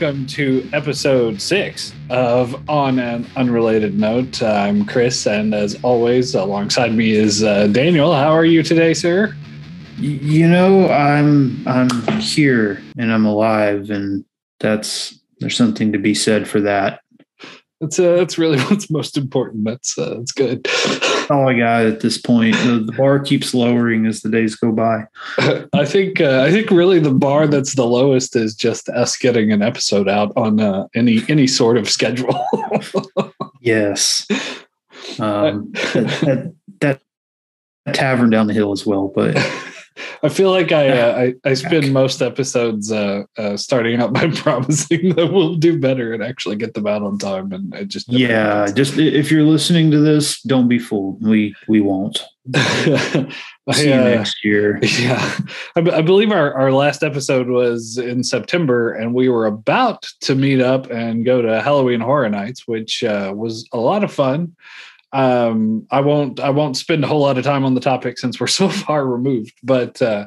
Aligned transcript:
welcome 0.00 0.26
to 0.26 0.66
episode 0.72 1.42
six 1.42 1.92
of 2.08 2.56
On 2.70 2.98
an 2.98 3.26
Unrelated 3.36 3.98
Note. 3.98 4.42
I'm 4.42 4.86
Chris, 4.86 5.26
and 5.26 5.54
as 5.54 5.78
always, 5.82 6.34
alongside 6.34 6.94
me 6.94 7.10
is 7.10 7.42
uh, 7.42 7.66
Daniel. 7.66 8.14
How 8.14 8.30
are 8.30 8.46
you 8.46 8.62
today, 8.62 8.94
sir? 8.94 9.36
You 9.98 10.48
know, 10.48 10.88
I'm 10.88 11.62
I'm 11.68 11.90
here 12.18 12.82
and 12.96 13.12
I'm 13.12 13.26
alive, 13.26 13.90
and 13.90 14.24
that's 14.58 15.20
there's 15.40 15.56
something 15.56 15.92
to 15.92 15.98
be 15.98 16.14
said 16.14 16.48
for 16.48 16.60
that. 16.62 17.00
That's 17.82 17.98
uh, 17.98 18.16
that's 18.16 18.38
really 18.38 18.58
what's 18.70 18.88
most 18.88 19.18
important. 19.18 19.64
That's 19.66 19.98
uh, 19.98 20.14
that's 20.14 20.32
good. 20.32 20.66
All 21.30 21.48
I 21.48 21.54
got 21.54 21.86
at 21.86 22.00
this 22.00 22.18
point. 22.18 22.54
The, 22.56 22.82
the, 22.84 22.92
bar 22.92 23.20
keeps 23.20 23.54
lowering 23.54 24.06
as 24.06 24.22
the 24.22 24.28
days 24.28 24.56
go 24.56 24.72
by. 24.72 25.04
I 25.72 25.84
think 25.84 26.20
uh, 26.20 26.42
I 26.46 26.50
think 26.50 26.70
really 26.70 26.98
the 26.98 27.12
bar 27.12 27.46
that's 27.46 27.74
the 27.74 27.86
lowest 27.86 28.36
is 28.36 28.54
just 28.54 28.88
us 28.90 29.16
getting 29.16 29.52
an 29.52 29.62
episode 29.62 30.08
out 30.08 30.32
on 30.36 30.60
uh, 30.60 30.86
any 30.94 31.22
any 31.28 31.46
sort 31.46 31.76
of 31.76 31.88
schedule. 31.88 32.44
yes, 33.60 34.26
um, 35.18 35.70
that, 35.72 36.54
that, 36.80 37.00
that 37.86 37.94
tavern 37.94 38.30
down 38.30 38.46
the 38.46 38.54
hill 38.54 38.72
as 38.72 38.84
well, 38.84 39.08
but. 39.14 39.36
I 40.22 40.28
feel 40.28 40.50
like 40.50 40.72
I 40.72 40.88
uh, 40.88 41.32
I, 41.44 41.50
I 41.50 41.54
spend 41.54 41.92
most 41.92 42.22
episodes 42.22 42.92
uh, 42.92 43.24
uh, 43.36 43.56
starting 43.56 44.00
out 44.00 44.12
by 44.12 44.28
promising 44.34 45.14
that 45.14 45.32
we'll 45.32 45.56
do 45.56 45.78
better 45.78 46.12
and 46.12 46.22
actually 46.22 46.56
get 46.56 46.74
them 46.74 46.86
out 46.86 47.02
on 47.02 47.18
time, 47.18 47.52
and 47.52 47.74
it 47.74 47.88
just 47.88 48.08
yeah. 48.08 48.60
Happens. 48.60 48.76
Just 48.76 48.98
if 48.98 49.30
you're 49.30 49.44
listening 49.44 49.90
to 49.90 49.98
this, 49.98 50.42
don't 50.42 50.68
be 50.68 50.78
fooled. 50.78 51.22
We 51.22 51.54
we 51.68 51.80
won't. 51.80 52.22
See 53.72 53.88
you 53.88 53.94
uh, 53.94 54.04
next 54.04 54.44
year. 54.44 54.80
Yeah, 55.00 55.38
I, 55.76 55.80
I, 55.80 56.02
believe 56.02 56.32
our, 56.32 56.52
our 56.54 56.72
last 56.72 57.02
episode 57.02 57.48
was 57.48 57.96
in 57.98 58.24
September, 58.24 58.92
and 58.92 59.14
we 59.14 59.28
were 59.28 59.46
about 59.46 60.02
to 60.22 60.34
meet 60.34 60.60
up 60.60 60.90
and 60.90 61.24
go 61.24 61.42
to 61.42 61.62
Halloween 61.62 62.00
Horror 62.00 62.28
Nights, 62.28 62.66
which 62.66 63.04
uh, 63.04 63.32
was 63.36 63.68
a 63.72 63.78
lot 63.78 64.02
of 64.02 64.12
fun 64.12 64.56
um, 65.12 65.86
I 65.90 66.00
won't 66.00 66.40
I 66.40 66.50
won't 66.50 66.76
spend 66.76 67.04
a 67.04 67.06
whole 67.06 67.20
lot 67.20 67.38
of 67.38 67.44
time 67.44 67.64
on 67.64 67.74
the 67.74 67.80
topic 67.80 68.18
since 68.18 68.38
we're 68.38 68.46
so 68.60 68.68
far 68.68 69.06
removed, 69.06 69.54
but 69.62 70.00
uh, 70.00 70.26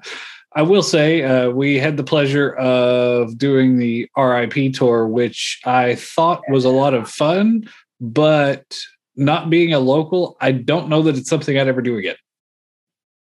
I 0.55 0.61
will 0.61 0.83
say 0.83 1.23
uh, 1.23 1.49
we 1.49 1.79
had 1.79 1.97
the 1.97 2.03
pleasure 2.03 2.53
of 2.53 3.37
doing 3.37 3.77
the 3.77 4.07
RIP 4.15 4.73
tour, 4.73 5.07
which 5.07 5.59
I 5.65 5.95
thought 5.95 6.43
was 6.49 6.63
a 6.63 6.69
lot 6.69 6.93
of 6.93 7.09
fun, 7.09 7.67
but 7.99 8.77
not 9.15 9.49
being 9.49 9.73
a 9.73 9.79
local, 9.79 10.37
I 10.41 10.51
don't 10.51 10.89
know 10.89 11.01
that 11.03 11.17
it's 11.17 11.29
something 11.29 11.57
I'd 11.57 11.67
ever 11.67 11.81
do 11.81 11.97
again. 11.97 12.15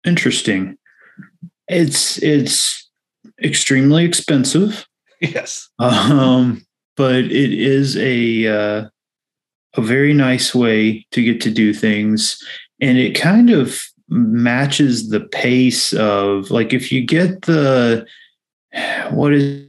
Interesting. 0.05 0.77
It's 1.67 2.21
it's 2.21 2.89
extremely 3.43 4.05
expensive. 4.05 4.87
Yes. 5.23 5.69
Um, 5.77 6.65
but 6.97 7.13
it 7.13 7.53
is 7.53 7.95
a 7.95 8.47
uh, 8.47 8.89
a 9.75 9.81
very 9.81 10.13
nice 10.13 10.53
way 10.53 11.05
to 11.11 11.23
get 11.23 11.41
to 11.41 11.51
do 11.51 11.73
things. 11.73 12.41
And 12.79 12.97
it 12.97 13.13
kind 13.13 13.49
of 13.49 13.81
matches 14.09 15.09
the 15.09 15.21
pace 15.21 15.93
of 15.93 16.51
like 16.51 16.73
if 16.73 16.91
you 16.91 17.05
get 17.05 17.43
the 17.43 18.05
what 19.11 19.33
is 19.33 19.67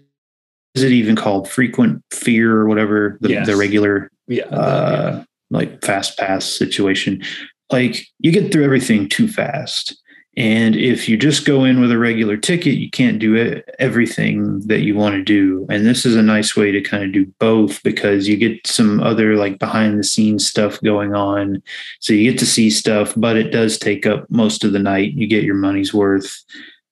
is 0.74 0.82
it 0.82 0.92
even 0.92 1.14
called 1.14 1.48
frequent 1.48 2.02
fear 2.10 2.56
or 2.56 2.66
whatever 2.66 3.18
the, 3.20 3.28
yes. 3.28 3.46
the 3.46 3.54
regular 3.56 4.10
yeah, 4.26 4.44
uh, 4.44 5.10
yeah 5.16 5.24
like 5.50 5.84
fast 5.84 6.18
pass 6.18 6.46
situation 6.46 7.22
like 7.70 8.06
you 8.18 8.32
get 8.32 8.50
through 8.50 8.64
everything 8.64 9.08
too 9.08 9.28
fast 9.28 10.01
and 10.36 10.74
if 10.74 11.10
you 11.10 11.18
just 11.18 11.44
go 11.44 11.64
in 11.64 11.80
with 11.80 11.92
a 11.92 11.98
regular 11.98 12.38
ticket, 12.38 12.78
you 12.78 12.90
can't 12.90 13.18
do 13.18 13.62
everything 13.78 14.60
that 14.60 14.80
you 14.80 14.94
want 14.94 15.14
to 15.14 15.22
do. 15.22 15.66
And 15.68 15.84
this 15.84 16.06
is 16.06 16.16
a 16.16 16.22
nice 16.22 16.56
way 16.56 16.70
to 16.72 16.80
kind 16.80 17.04
of 17.04 17.12
do 17.12 17.26
both 17.38 17.82
because 17.82 18.26
you 18.26 18.38
get 18.38 18.66
some 18.66 19.02
other 19.02 19.36
like 19.36 19.58
behind 19.58 19.98
the 19.98 20.04
scenes 20.04 20.46
stuff 20.46 20.80
going 20.80 21.14
on. 21.14 21.62
So 22.00 22.14
you 22.14 22.30
get 22.30 22.38
to 22.38 22.46
see 22.46 22.70
stuff, 22.70 23.12
but 23.14 23.36
it 23.36 23.50
does 23.50 23.78
take 23.78 24.06
up 24.06 24.24
most 24.30 24.64
of 24.64 24.72
the 24.72 24.78
night. 24.78 25.12
You 25.12 25.26
get 25.26 25.44
your 25.44 25.54
money's 25.54 25.92
worth. 25.92 26.42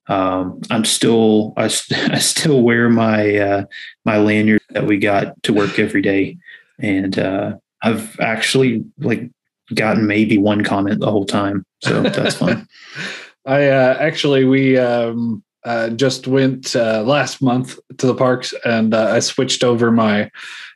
Um, 0.09 0.61
I'm 0.71 0.85
still, 0.85 1.55
I, 1.57 1.65
I 1.93 2.19
still 2.19 2.61
wear 2.61 2.91
my, 2.91 3.37
uh, 3.37 3.65
my 4.05 4.19
lanyard 4.19 4.61
that 4.71 4.87
we 4.87 4.99
got 4.99 5.43
to 5.45 5.55
work 5.55 5.79
every 5.79 6.03
day. 6.03 6.37
And, 6.79 7.19
uh, 7.19 7.57
I've 7.83 8.21
actually 8.21 8.85
like 8.99 9.31
gotten 9.73 10.07
maybe 10.07 10.37
one 10.37 10.63
comment 10.63 11.01
the 11.01 11.11
whole 11.11 11.25
time. 11.25 11.65
So 11.83 12.03
that's 12.03 12.35
fun. 12.35 12.69
I 13.51 13.67
uh, 13.67 13.97
actually 13.99 14.45
we 14.45 14.79
um, 14.79 15.43
uh, 15.65 15.91
just 15.91 16.29
went 16.29 16.77
uh, 16.77 17.03
last 17.03 17.43
month 17.43 17.81
to 17.99 18.07
the 18.07 18.15
parks 18.15 18.55
and 18.65 18.95
uh, 18.95 19.11
I 19.11 19.19
switched 19.19 19.65
over 19.65 19.91
my 19.91 20.31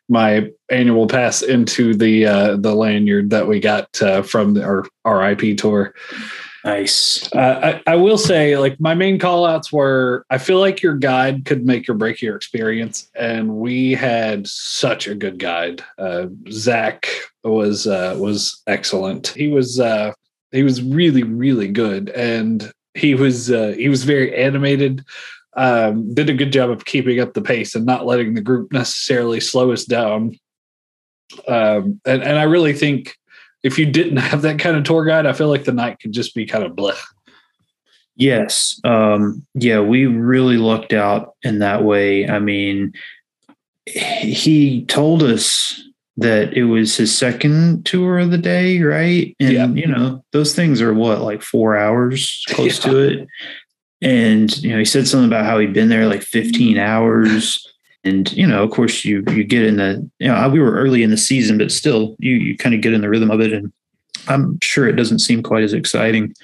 my 0.08 0.50
annual 0.70 1.06
pass 1.06 1.40
into 1.40 1.94
the 1.94 2.26
uh, 2.26 2.56
the 2.56 2.74
lanyard 2.74 3.30
that 3.30 3.46
we 3.46 3.60
got 3.60 4.02
uh, 4.02 4.22
from 4.22 4.60
our 4.60 4.84
RIP 5.06 5.56
tour. 5.56 5.94
Nice. 6.64 7.30
I, 7.34 7.82
I, 7.86 7.96
will 7.96 8.16
say, 8.16 8.56
like 8.56 8.80
my 8.80 8.94
main 8.94 9.18
callouts 9.18 9.70
were, 9.70 10.24
I 10.30 10.38
feel 10.38 10.60
like 10.60 10.80
your 10.80 10.96
guide 10.96 11.44
could 11.44 11.66
make 11.66 11.86
or 11.90 11.94
break 11.94 12.22
your 12.22 12.36
experience, 12.36 13.10
and 13.14 13.56
we 13.56 13.92
had 13.92 14.46
such 14.46 15.06
a 15.06 15.14
good 15.14 15.38
guide. 15.38 15.84
Zach 16.50 17.06
was 17.44 17.84
was 17.86 18.62
excellent. 18.66 19.28
He 19.28 19.48
was 19.48 19.78
he 20.54 20.62
was 20.62 20.82
really 20.82 21.22
really 21.22 21.68
good. 21.68 22.10
And 22.10 22.72
he 22.94 23.14
was 23.14 23.50
uh, 23.50 23.74
he 23.76 23.88
was 23.88 24.04
very 24.04 24.34
animated 24.36 25.04
um, 25.56 26.12
did 26.14 26.28
a 26.28 26.34
good 26.34 26.52
job 26.52 26.70
of 26.70 26.84
keeping 26.84 27.20
up 27.20 27.34
the 27.34 27.42
pace 27.42 27.74
and 27.74 27.86
not 27.86 28.06
letting 28.06 28.34
the 28.34 28.40
group 28.40 28.72
necessarily 28.72 29.40
slow 29.40 29.72
us 29.72 29.84
down. 29.84 30.38
Um, 31.48 32.00
and, 32.06 32.22
and 32.22 32.38
i 32.38 32.42
really 32.42 32.74
think 32.74 33.16
if 33.62 33.78
you 33.78 33.86
didn't 33.86 34.16
have 34.30 34.42
that 34.42 34.58
kind 34.58 34.76
of 34.76 34.84
tour 34.84 35.04
guide 35.04 35.26
i 35.26 35.32
feel 35.32 35.48
like 35.48 35.64
the 35.64 35.72
night 35.72 35.98
could 35.98 36.12
just 36.12 36.34
be 36.34 36.46
kind 36.46 36.62
of 36.62 36.72
bleh. 36.72 36.96
Yes 38.14 38.78
um, 38.84 39.44
yeah 39.54 39.80
we 39.80 40.06
really 40.06 40.58
lucked 40.58 40.92
out 40.92 41.34
in 41.42 41.60
that 41.60 41.82
way. 41.82 42.28
I 42.28 42.38
mean 42.38 42.92
he 43.86 44.84
told 44.84 45.22
us 45.22 45.82
that 46.16 46.52
it 46.52 46.64
was 46.64 46.96
his 46.96 47.16
second 47.16 47.84
tour 47.84 48.18
of 48.18 48.30
the 48.30 48.38
day, 48.38 48.80
right? 48.80 49.34
And 49.40 49.52
yeah. 49.52 49.66
you 49.66 49.86
know, 49.86 50.24
those 50.32 50.54
things 50.54 50.80
are 50.80 50.94
what, 50.94 51.20
like 51.20 51.42
four 51.42 51.76
hours 51.76 52.44
close 52.48 52.78
yeah. 52.84 52.92
to 52.92 52.98
it. 52.98 53.28
And 54.00 54.56
you 54.62 54.70
know, 54.70 54.78
he 54.78 54.84
said 54.84 55.08
something 55.08 55.28
about 55.28 55.46
how 55.46 55.58
he'd 55.58 55.72
been 55.72 55.88
there 55.88 56.06
like 56.06 56.22
15 56.22 56.78
hours. 56.78 57.66
And 58.04 58.30
you 58.32 58.46
know, 58.46 58.62
of 58.62 58.70
course, 58.70 59.04
you 59.04 59.24
you 59.30 59.44
get 59.44 59.64
in 59.64 59.76
the 59.76 60.08
you 60.18 60.28
know, 60.28 60.48
we 60.50 60.60
were 60.60 60.74
early 60.74 61.02
in 61.02 61.10
the 61.10 61.16
season, 61.16 61.58
but 61.58 61.72
still 61.72 62.16
you 62.18 62.34
you 62.34 62.56
kind 62.56 62.74
of 62.74 62.80
get 62.80 62.92
in 62.92 63.00
the 63.00 63.08
rhythm 63.08 63.30
of 63.30 63.40
it. 63.40 63.52
And 63.52 63.72
I'm 64.28 64.58
sure 64.62 64.86
it 64.86 64.96
doesn't 64.96 65.20
seem 65.20 65.42
quite 65.42 65.64
as 65.64 65.72
exciting 65.72 66.34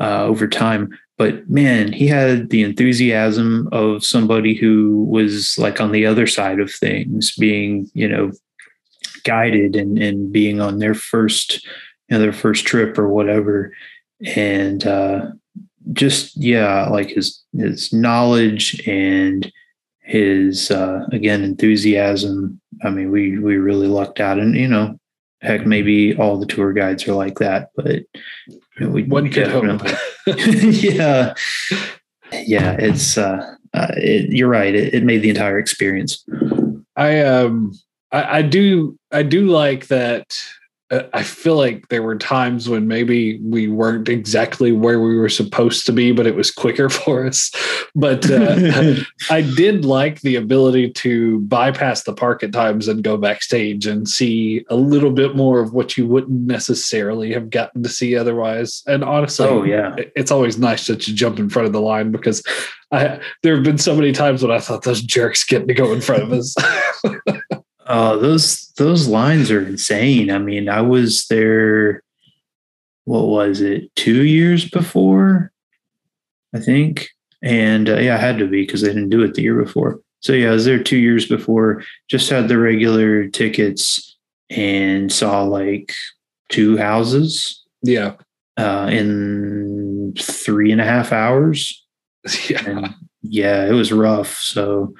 uh, 0.00 0.24
over 0.24 0.46
time. 0.46 0.96
But 1.18 1.48
man, 1.48 1.92
he 1.92 2.06
had 2.06 2.50
the 2.50 2.62
enthusiasm 2.62 3.68
of 3.72 4.04
somebody 4.04 4.54
who 4.54 5.04
was 5.04 5.56
like 5.56 5.80
on 5.80 5.92
the 5.92 6.04
other 6.04 6.26
side 6.26 6.60
of 6.60 6.70
things, 6.70 7.34
being, 7.36 7.90
you 7.94 8.06
know, 8.06 8.32
guided 9.26 9.76
and, 9.76 9.98
and 9.98 10.32
being 10.32 10.60
on 10.60 10.78
their 10.78 10.94
first 10.94 11.64
you 12.08 12.16
know 12.16 12.20
their 12.20 12.32
first 12.32 12.66
trip 12.66 12.98
or 12.98 13.08
whatever. 13.08 13.72
And 14.24 14.86
uh, 14.86 15.32
just 15.92 16.36
yeah 16.36 16.88
like 16.88 17.10
his 17.10 17.42
his 17.52 17.92
knowledge 17.92 18.80
and 18.86 19.50
his 20.00 20.70
uh, 20.70 21.06
again 21.12 21.42
enthusiasm. 21.42 22.60
I 22.84 22.90
mean 22.90 23.10
we 23.10 23.38
we 23.38 23.56
really 23.56 23.88
lucked 23.88 24.20
out. 24.20 24.38
And 24.38 24.54
you 24.54 24.68
know 24.68 24.98
heck 25.42 25.66
maybe 25.66 26.16
all 26.16 26.38
the 26.38 26.46
tour 26.46 26.72
guides 26.72 27.06
are 27.06 27.12
like 27.12 27.38
that 27.38 27.68
but 27.76 28.04
you 28.46 28.60
know, 28.80 28.88
we 28.88 29.02
one 29.02 29.30
could 29.30 29.48
hope 29.48 29.64
yeah. 30.26 31.34
Yeah 32.32 32.72
it's 32.78 33.18
uh, 33.18 33.54
uh 33.74 33.92
it, 33.96 34.30
you're 34.30 34.48
right. 34.48 34.74
It, 34.74 34.94
it 34.94 35.04
made 35.04 35.22
the 35.22 35.28
entire 35.28 35.58
experience. 35.58 36.24
I 36.96 37.20
um 37.20 37.72
I, 38.12 38.38
I 38.38 38.42
do 38.42 38.98
I 39.10 39.22
do 39.22 39.46
like 39.46 39.88
that 39.88 40.36
uh, 40.90 41.02
I 41.12 41.24
feel 41.24 41.56
like 41.56 41.88
there 41.88 42.02
were 42.02 42.16
times 42.16 42.68
when 42.68 42.86
maybe 42.86 43.40
we 43.40 43.66
weren't 43.66 44.08
exactly 44.08 44.70
where 44.70 45.00
we 45.00 45.16
were 45.16 45.28
supposed 45.28 45.84
to 45.86 45.92
be, 45.92 46.12
but 46.12 46.28
it 46.28 46.36
was 46.36 46.52
quicker 46.52 46.88
for 46.90 47.26
us. 47.26 47.50
But 47.94 48.30
uh, 48.30 48.94
I 49.30 49.40
did 49.42 49.84
like 49.84 50.20
the 50.20 50.36
ability 50.36 50.90
to 50.92 51.40
bypass 51.40 52.04
the 52.04 52.12
park 52.12 52.44
at 52.44 52.52
times 52.52 52.86
and 52.86 53.02
go 53.02 53.16
backstage 53.16 53.86
and 53.86 54.08
see 54.08 54.64
a 54.70 54.76
little 54.76 55.10
bit 55.10 55.34
more 55.34 55.60
of 55.60 55.72
what 55.72 55.96
you 55.96 56.06
wouldn't 56.06 56.42
necessarily 56.42 57.32
have 57.32 57.50
gotten 57.50 57.82
to 57.82 57.88
see 57.88 58.14
otherwise. 58.14 58.82
And 58.86 59.02
honestly, 59.02 59.48
oh 59.48 59.64
yeah, 59.64 59.96
it's 60.14 60.30
always 60.30 60.56
nice 60.56 60.86
that 60.86 61.08
you 61.08 61.14
jump 61.14 61.40
in 61.40 61.50
front 61.50 61.66
of 61.66 61.72
the 61.72 61.80
line 61.80 62.12
because 62.12 62.44
I 62.92 63.18
there 63.42 63.56
have 63.56 63.64
been 63.64 63.78
so 63.78 63.96
many 63.96 64.12
times 64.12 64.42
when 64.42 64.52
I 64.52 64.60
thought 64.60 64.84
those 64.84 65.02
jerks 65.02 65.42
getting 65.42 65.66
to 65.66 65.74
go 65.74 65.92
in 65.92 66.00
front 66.00 66.22
of 66.22 66.32
us. 66.32 66.54
Uh, 67.86 68.16
those 68.16 68.72
those 68.76 69.08
lines 69.08 69.50
are 69.50 69.64
insane. 69.64 70.30
I 70.30 70.38
mean, 70.38 70.68
I 70.68 70.80
was 70.80 71.26
there. 71.28 72.02
What 73.04 73.28
was 73.28 73.60
it? 73.60 73.94
Two 73.94 74.24
years 74.24 74.68
before, 74.68 75.52
I 76.54 76.58
think, 76.58 77.08
and 77.42 77.88
uh, 77.88 77.98
yeah, 77.98 78.14
I 78.16 78.18
had 78.18 78.38
to 78.38 78.46
be 78.48 78.62
because 78.62 78.82
they 78.82 78.88
didn't 78.88 79.10
do 79.10 79.22
it 79.22 79.34
the 79.34 79.42
year 79.42 79.62
before. 79.62 80.00
So 80.20 80.32
yeah, 80.32 80.48
I 80.48 80.52
was 80.52 80.64
there 80.64 80.82
two 80.82 80.96
years 80.96 81.26
before. 81.26 81.84
Just 82.08 82.30
had 82.30 82.48
the 82.48 82.58
regular 82.58 83.28
tickets 83.28 84.16
and 84.50 85.12
saw 85.12 85.42
like 85.42 85.92
two 86.48 86.76
houses. 86.76 87.62
Yeah. 87.82 88.14
Uh, 88.56 88.88
in 88.90 90.14
three 90.18 90.72
and 90.72 90.80
a 90.80 90.84
half 90.84 91.12
hours. 91.12 91.82
Yeah. 92.50 92.64
And 92.66 92.94
yeah, 93.22 93.66
it 93.66 93.72
was 93.72 93.92
rough. 93.92 94.34
So 94.38 94.94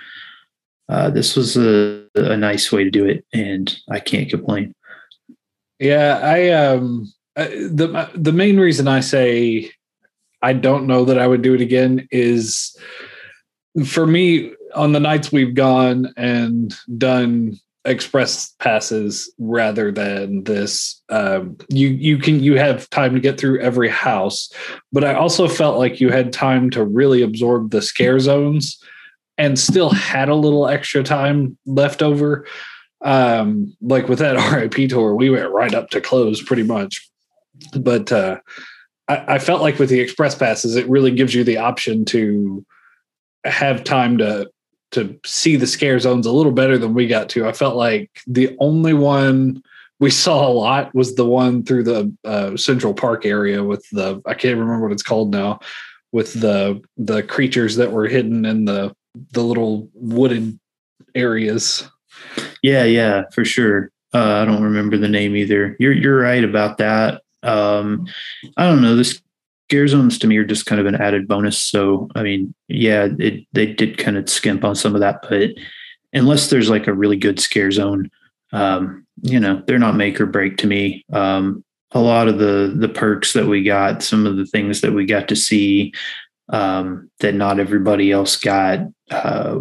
uh, 0.88 1.10
this 1.10 1.34
was 1.34 1.56
a, 1.56 2.05
a 2.16 2.36
nice 2.36 2.72
way 2.72 2.84
to 2.84 2.90
do 2.90 3.04
it, 3.04 3.24
and 3.32 3.76
I 3.90 4.00
can't 4.00 4.30
complain. 4.30 4.74
Yeah, 5.78 6.20
I 6.22 6.50
um 6.50 7.12
the 7.36 8.10
the 8.14 8.32
main 8.32 8.58
reason 8.58 8.88
I 8.88 9.00
say 9.00 9.70
I 10.42 10.52
don't 10.52 10.86
know 10.86 11.04
that 11.04 11.18
I 11.18 11.26
would 11.26 11.42
do 11.42 11.54
it 11.54 11.60
again 11.60 12.08
is 12.10 12.76
for 13.84 14.06
me 14.06 14.52
on 14.74 14.92
the 14.92 15.00
nights 15.00 15.32
we've 15.32 15.54
gone 15.54 16.12
and 16.16 16.74
done 16.96 17.58
express 17.84 18.52
passes 18.58 19.32
rather 19.38 19.92
than 19.92 20.42
this 20.44 21.00
um, 21.08 21.56
you 21.68 21.88
you 21.88 22.18
can 22.18 22.42
you 22.42 22.58
have 22.58 22.90
time 22.90 23.14
to 23.14 23.20
get 23.20 23.38
through 23.38 23.60
every 23.60 23.88
house 23.88 24.50
but 24.92 25.04
i 25.04 25.14
also 25.14 25.46
felt 25.46 25.78
like 25.78 26.00
you 26.00 26.10
had 26.10 26.32
time 26.32 26.68
to 26.68 26.84
really 26.84 27.22
absorb 27.22 27.70
the 27.70 27.80
scare 27.80 28.18
zones 28.18 28.82
and 29.38 29.58
still 29.58 29.90
had 29.90 30.28
a 30.28 30.34
little 30.34 30.68
extra 30.68 31.02
time 31.02 31.56
left 31.66 32.02
over 32.02 32.46
um 33.02 33.76
like 33.80 34.08
with 34.08 34.18
that 34.18 34.36
rip 34.52 34.72
tour 34.88 35.14
we 35.14 35.30
went 35.30 35.50
right 35.50 35.74
up 35.74 35.90
to 35.90 36.00
close 36.00 36.42
pretty 36.42 36.62
much 36.62 37.08
but 37.78 38.10
uh 38.12 38.38
I, 39.08 39.34
I 39.34 39.38
felt 39.38 39.62
like 39.62 39.78
with 39.78 39.90
the 39.90 40.00
express 40.00 40.34
passes 40.34 40.76
it 40.76 40.88
really 40.88 41.10
gives 41.10 41.34
you 41.34 41.44
the 41.44 41.58
option 41.58 42.04
to 42.06 42.64
have 43.44 43.84
time 43.84 44.18
to 44.18 44.50
to 44.92 45.18
see 45.24 45.56
the 45.56 45.66
scare 45.66 45.98
zones 45.98 46.26
a 46.26 46.32
little 46.32 46.52
better 46.52 46.78
than 46.78 46.94
we 46.94 47.06
got 47.06 47.28
to. 47.30 47.46
I 47.46 47.52
felt 47.52 47.76
like 47.76 48.10
the 48.26 48.56
only 48.60 48.94
one 48.94 49.62
we 49.98 50.10
saw 50.10 50.46
a 50.46 50.52
lot 50.52 50.94
was 50.94 51.14
the 51.14 51.26
one 51.26 51.64
through 51.64 51.84
the 51.84 52.14
uh, 52.24 52.56
Central 52.56 52.94
Park 52.94 53.24
area 53.24 53.64
with 53.64 53.86
the 53.90 54.22
I 54.26 54.34
can't 54.34 54.58
remember 54.58 54.86
what 54.86 54.92
it's 54.92 55.02
called 55.02 55.32
now 55.32 55.60
with 56.12 56.34
the 56.34 56.82
the 56.96 57.22
creatures 57.22 57.76
that 57.76 57.92
were 57.92 58.06
hidden 58.06 58.44
in 58.44 58.64
the 58.64 58.94
the 59.32 59.42
little 59.42 59.88
wooded 59.94 60.58
areas. 61.14 61.88
Yeah, 62.62 62.84
yeah, 62.84 63.24
for 63.32 63.44
sure. 63.44 63.90
Uh, 64.14 64.42
I 64.42 64.44
don't 64.44 64.62
remember 64.62 64.96
the 64.96 65.08
name 65.08 65.36
either. 65.36 65.76
You're 65.78 65.92
you're 65.92 66.18
right 66.18 66.44
about 66.44 66.78
that. 66.78 67.22
Um, 67.42 68.06
I 68.56 68.66
don't 68.66 68.82
know. 68.82 68.96
This 68.96 69.20
scare 69.68 69.88
zones 69.88 70.18
to 70.18 70.26
me 70.26 70.36
are 70.36 70.44
just 70.44 70.66
kind 70.66 70.80
of 70.80 70.86
an 70.86 70.94
added 70.94 71.26
bonus. 71.26 71.58
So, 71.58 72.08
I 72.14 72.22
mean, 72.22 72.54
yeah, 72.68 73.08
it, 73.18 73.46
they 73.52 73.66
did 73.66 73.98
kind 73.98 74.16
of 74.16 74.28
skimp 74.28 74.64
on 74.64 74.76
some 74.76 74.94
of 74.94 75.00
that, 75.00 75.22
but 75.28 75.50
unless 76.12 76.50
there's 76.50 76.70
like 76.70 76.86
a 76.86 76.94
really 76.94 77.16
good 77.16 77.40
scare 77.40 77.70
zone, 77.70 78.10
um, 78.52 79.04
you 79.22 79.40
know, 79.40 79.62
they're 79.66 79.78
not 79.78 79.96
make 79.96 80.20
or 80.20 80.26
break 80.26 80.56
to 80.58 80.66
me. 80.66 81.04
Um, 81.12 81.64
a 81.92 82.00
lot 82.00 82.28
of 82.28 82.38
the 82.38 82.74
the 82.76 82.88
perks 82.88 83.32
that 83.32 83.46
we 83.46 83.62
got, 83.62 84.02
some 84.02 84.26
of 84.26 84.36
the 84.36 84.46
things 84.46 84.80
that 84.80 84.92
we 84.92 85.04
got 85.04 85.28
to 85.28 85.36
see 85.36 85.92
um, 86.48 87.10
that 87.20 87.34
not 87.34 87.58
everybody 87.58 88.12
else 88.12 88.36
got, 88.36 88.80
uh, 89.10 89.60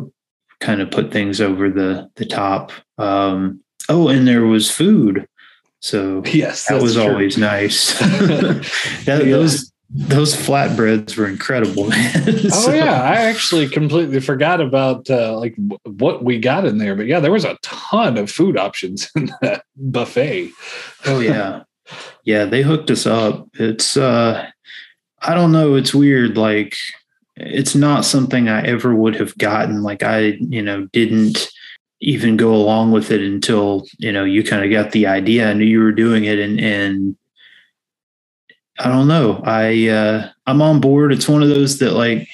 kind 0.60 0.82
of 0.82 0.92
put 0.92 1.12
things 1.12 1.42
over 1.42 1.70
the 1.70 2.10
the 2.16 2.26
top. 2.26 2.72
Um, 2.98 3.62
oh, 3.90 4.08
and 4.08 4.28
there 4.28 4.46
was 4.46 4.72
food. 4.72 5.28
So 5.82 6.24
yes, 6.34 6.68
that 6.68 6.82
was 6.82 6.96
true. 6.96 7.04
always 7.04 7.38
nice. 7.38 7.98
that, 8.00 8.66
yeah. 9.06 9.18
Those 9.18 9.72
those 9.90 10.36
flatbreads 10.36 11.16
were 11.16 11.28
incredible, 11.28 11.88
man. 11.88 12.50
so, 12.50 12.72
oh 12.72 12.74
yeah, 12.74 13.02
I 13.02 13.16
actually 13.16 13.70
completely 13.70 14.20
forgot 14.20 14.60
about 14.60 15.10
uh, 15.10 15.38
like 15.38 15.56
w- 15.56 15.80
what 15.86 16.24
we 16.24 16.40
got 16.40 16.66
in 16.66 16.80
there, 16.80 16.96
but 16.96 17.06
yeah, 17.06 17.20
there 17.20 17.32
was 17.32 17.46
a 17.46 17.58
ton 17.62 18.18
of 18.18 18.32
food 18.32 18.58
options 18.58 19.10
in 19.16 19.32
that 19.42 19.64
buffet. 19.76 20.52
oh 21.06 21.20
yeah, 21.20 21.64
yeah, 22.24 22.46
they 22.46 22.64
hooked 22.64 22.90
us 22.90 23.06
up. 23.06 23.48
It's 23.54 23.96
uh, 23.96 24.50
I 25.22 25.34
don't 25.34 25.52
know, 25.52 25.76
it's 25.76 25.94
weird. 25.94 26.38
Like, 26.38 26.76
it's 27.36 27.76
not 27.76 28.06
something 28.06 28.48
I 28.48 28.62
ever 28.64 28.96
would 28.96 29.16
have 29.16 29.38
gotten. 29.38 29.84
Like, 29.84 30.04
I 30.04 30.38
you 30.40 30.62
know 30.62 30.88
didn't 30.94 31.50
even 32.02 32.38
go 32.38 32.54
along 32.54 32.92
with 32.92 33.12
it 33.12 33.22
until 33.22 33.86
you 33.98 34.12
know 34.12 34.24
you 34.24 34.44
kind 34.44 34.64
of 34.64 34.72
got 34.72 34.92
the 34.92 35.08
idea. 35.08 35.50
I 35.50 35.54
knew 35.54 35.66
you 35.66 35.82
were 35.82 35.92
doing 35.92 36.26
it, 36.26 36.40
and 36.40 36.60
and 36.60 37.18
I 38.80 38.90
don't 38.90 39.08
know. 39.08 39.42
I 39.44 39.88
uh, 39.88 40.30
I'm 40.46 40.62
on 40.62 40.82
board. 40.82 41.12
It's 41.14 41.30
one 41.30 41.44
of 41.44 41.50
those 41.50 41.80
that 41.80 41.94
like 41.94 42.28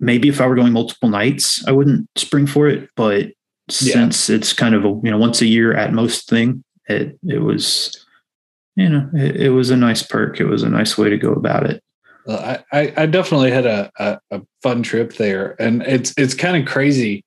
maybe 0.00 0.28
if 0.28 0.40
I 0.40 0.46
were 0.46 0.56
going 0.56 0.72
multiple 0.72 1.08
nights, 1.08 1.66
I 1.66 1.72
wouldn't 1.72 2.08
spring 2.16 2.46
for 2.46 2.68
it. 2.68 2.88
But 2.96 3.32
since 3.68 4.28
yeah. 4.28 4.36
it's 4.36 4.52
kind 4.52 4.74
of 4.74 4.84
a 4.84 4.88
you 5.02 5.10
know 5.10 5.18
once 5.18 5.40
a 5.40 5.46
year 5.46 5.74
at 5.74 5.92
most 5.92 6.28
thing, 6.28 6.64
it 6.86 7.18
it 7.26 7.38
was 7.38 8.06
you 8.76 8.88
know 8.88 9.08
it, 9.14 9.36
it 9.36 9.50
was 9.50 9.70
a 9.70 9.76
nice 9.76 10.02
perk. 10.02 10.40
It 10.40 10.46
was 10.46 10.62
a 10.62 10.68
nice 10.68 10.96
way 10.98 11.10
to 11.10 11.16
go 11.16 11.32
about 11.32 11.68
it. 11.68 11.82
I 12.28 12.92
I 12.96 13.06
definitely 13.06 13.50
had 13.50 13.66
a, 13.66 13.90
a, 13.98 14.18
a 14.30 14.42
fun 14.62 14.82
trip 14.82 15.14
there, 15.14 15.56
and 15.60 15.82
it's 15.82 16.14
it's 16.16 16.34
kind 16.34 16.56
of 16.56 16.70
crazy 16.70 17.24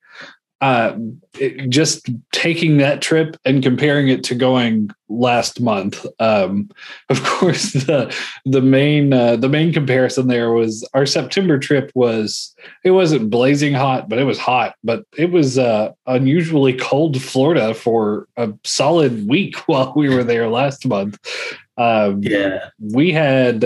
uh, 0.62 0.98
it, 1.38 1.70
just 1.70 2.10
taking 2.32 2.78
that 2.78 3.02
trip 3.02 3.38
and 3.44 3.62
comparing 3.62 4.08
it 4.08 4.24
to 4.24 4.34
going 4.34 4.90
last 5.10 5.60
month. 5.60 6.06
Um, 6.20 6.72
of 7.10 7.24
course, 7.24 7.74
the 7.74 8.16
the 8.46 8.62
main 8.62 9.14
uh, 9.14 9.36
the 9.36 9.50
main 9.50 9.74
comparison 9.74 10.28
there 10.28 10.52
was 10.52 10.88
our 10.94 11.06
September 11.06 11.60
trip 11.60 11.92
was 11.94 12.56
it 12.84 12.92
wasn't 12.92 13.30
blazing 13.30 13.74
hot, 13.74 14.08
but 14.08 14.18
it 14.18 14.24
was 14.24 14.40
hot. 14.40 14.76
But 14.84 15.04
it 15.18 15.32
was 15.32 15.60
uh, 15.60 15.92
unusually 16.08 16.74
cold 16.74 17.22
Florida 17.22 17.74
for 17.74 18.28
a 18.38 18.52
solid 18.64 19.28
week 19.28 19.58
while 19.68 19.94
we 19.96 20.10
were 20.10 20.24
there 20.24 20.48
last 20.50 20.88
month. 20.88 21.20
Um, 21.78 22.24
yeah, 22.24 22.70
we 22.80 23.12
had. 23.12 23.64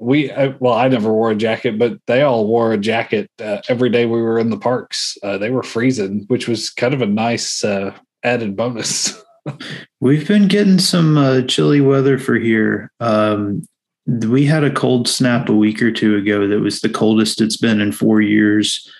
We 0.00 0.30
uh, 0.30 0.54
well 0.60 0.72
i 0.72 0.88
never 0.88 1.12
wore 1.12 1.30
a 1.30 1.36
jacket 1.36 1.78
but 1.78 1.98
they 2.06 2.22
all 2.22 2.46
wore 2.46 2.72
a 2.72 2.78
jacket 2.78 3.30
uh, 3.38 3.58
every 3.68 3.90
day 3.90 4.06
we 4.06 4.22
were 4.22 4.38
in 4.38 4.48
the 4.48 4.58
parks. 4.58 5.18
Uh, 5.22 5.36
they 5.36 5.50
were 5.50 5.62
freezing 5.62 6.24
which 6.28 6.48
was 6.48 6.70
kind 6.70 6.94
of 6.94 7.02
a 7.02 7.06
nice 7.06 7.62
uh, 7.62 7.94
added 8.24 8.56
bonus. 8.56 9.22
We've 10.00 10.26
been 10.26 10.48
getting 10.48 10.78
some 10.78 11.18
uh, 11.18 11.42
chilly 11.42 11.80
weather 11.80 12.18
for 12.18 12.36
here. 12.36 12.90
Um, 13.00 13.66
we 14.06 14.46
had 14.46 14.64
a 14.64 14.72
cold 14.72 15.06
snap 15.06 15.48
a 15.48 15.54
week 15.54 15.82
or 15.82 15.92
two 15.92 16.16
ago 16.16 16.48
that 16.48 16.60
was 16.60 16.80
the 16.80 16.88
coldest 16.88 17.40
it's 17.42 17.58
been 17.58 17.80
in 17.80 17.92
four 17.92 18.22
years 18.22 18.90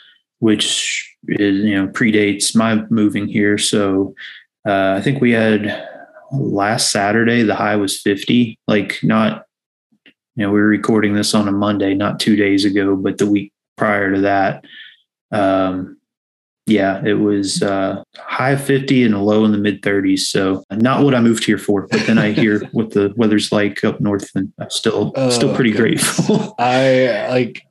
which 0.40 1.16
is 1.28 1.64
you 1.64 1.74
know 1.74 1.88
predates 1.88 2.54
my 2.54 2.84
moving 2.90 3.26
here. 3.26 3.56
So 3.56 4.14
uh, 4.68 4.94
i 4.98 5.00
think 5.00 5.22
we 5.22 5.30
had 5.30 5.86
last 6.32 6.92
saturday 6.92 7.42
the 7.42 7.56
high 7.56 7.76
was 7.76 8.00
50 8.00 8.58
like 8.68 9.00
not 9.02 9.46
you 10.36 10.46
know, 10.46 10.52
we 10.52 10.60
were 10.60 10.66
recording 10.66 11.14
this 11.14 11.34
on 11.34 11.48
a 11.48 11.52
Monday, 11.52 11.94
not 11.94 12.20
two 12.20 12.36
days 12.36 12.64
ago, 12.64 12.96
but 12.96 13.18
the 13.18 13.26
week 13.26 13.52
prior 13.76 14.14
to 14.14 14.20
that. 14.22 14.64
Um, 15.32 15.98
yeah, 16.66 17.04
it 17.04 17.14
was 17.14 17.62
uh, 17.62 18.02
high 18.16 18.54
50 18.54 19.04
and 19.04 19.14
a 19.14 19.18
low 19.18 19.44
in 19.44 19.52
the 19.52 19.58
mid 19.58 19.82
30s. 19.82 20.20
So 20.20 20.62
not 20.70 21.02
what 21.02 21.14
I 21.14 21.20
moved 21.20 21.44
here 21.44 21.58
for, 21.58 21.88
but 21.88 22.06
then 22.06 22.16
I 22.16 22.30
hear 22.30 22.60
what 22.72 22.90
the 22.90 23.12
weather's 23.16 23.50
like 23.50 23.82
up 23.82 24.00
north, 24.00 24.30
and 24.34 24.52
I'm 24.60 24.70
still 24.70 25.12
oh, 25.16 25.30
still 25.30 25.54
pretty 25.54 25.72
goodness. 25.72 26.26
grateful. 26.26 26.54
I 26.58 27.28
like 27.28 27.62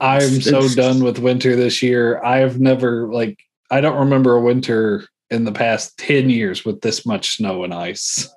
I'm 0.00 0.40
so 0.40 0.68
done 0.68 1.04
with 1.04 1.18
winter 1.18 1.54
this 1.54 1.82
year. 1.82 2.22
I've 2.22 2.58
never 2.58 3.12
like 3.12 3.38
I 3.70 3.80
don't 3.80 3.98
remember 3.98 4.34
a 4.34 4.40
winter 4.40 5.06
in 5.30 5.44
the 5.44 5.52
past 5.52 5.98
10 5.98 6.30
years 6.30 6.64
with 6.64 6.80
this 6.80 7.04
much 7.04 7.36
snow 7.36 7.64
and 7.64 7.74
ice. 7.74 8.28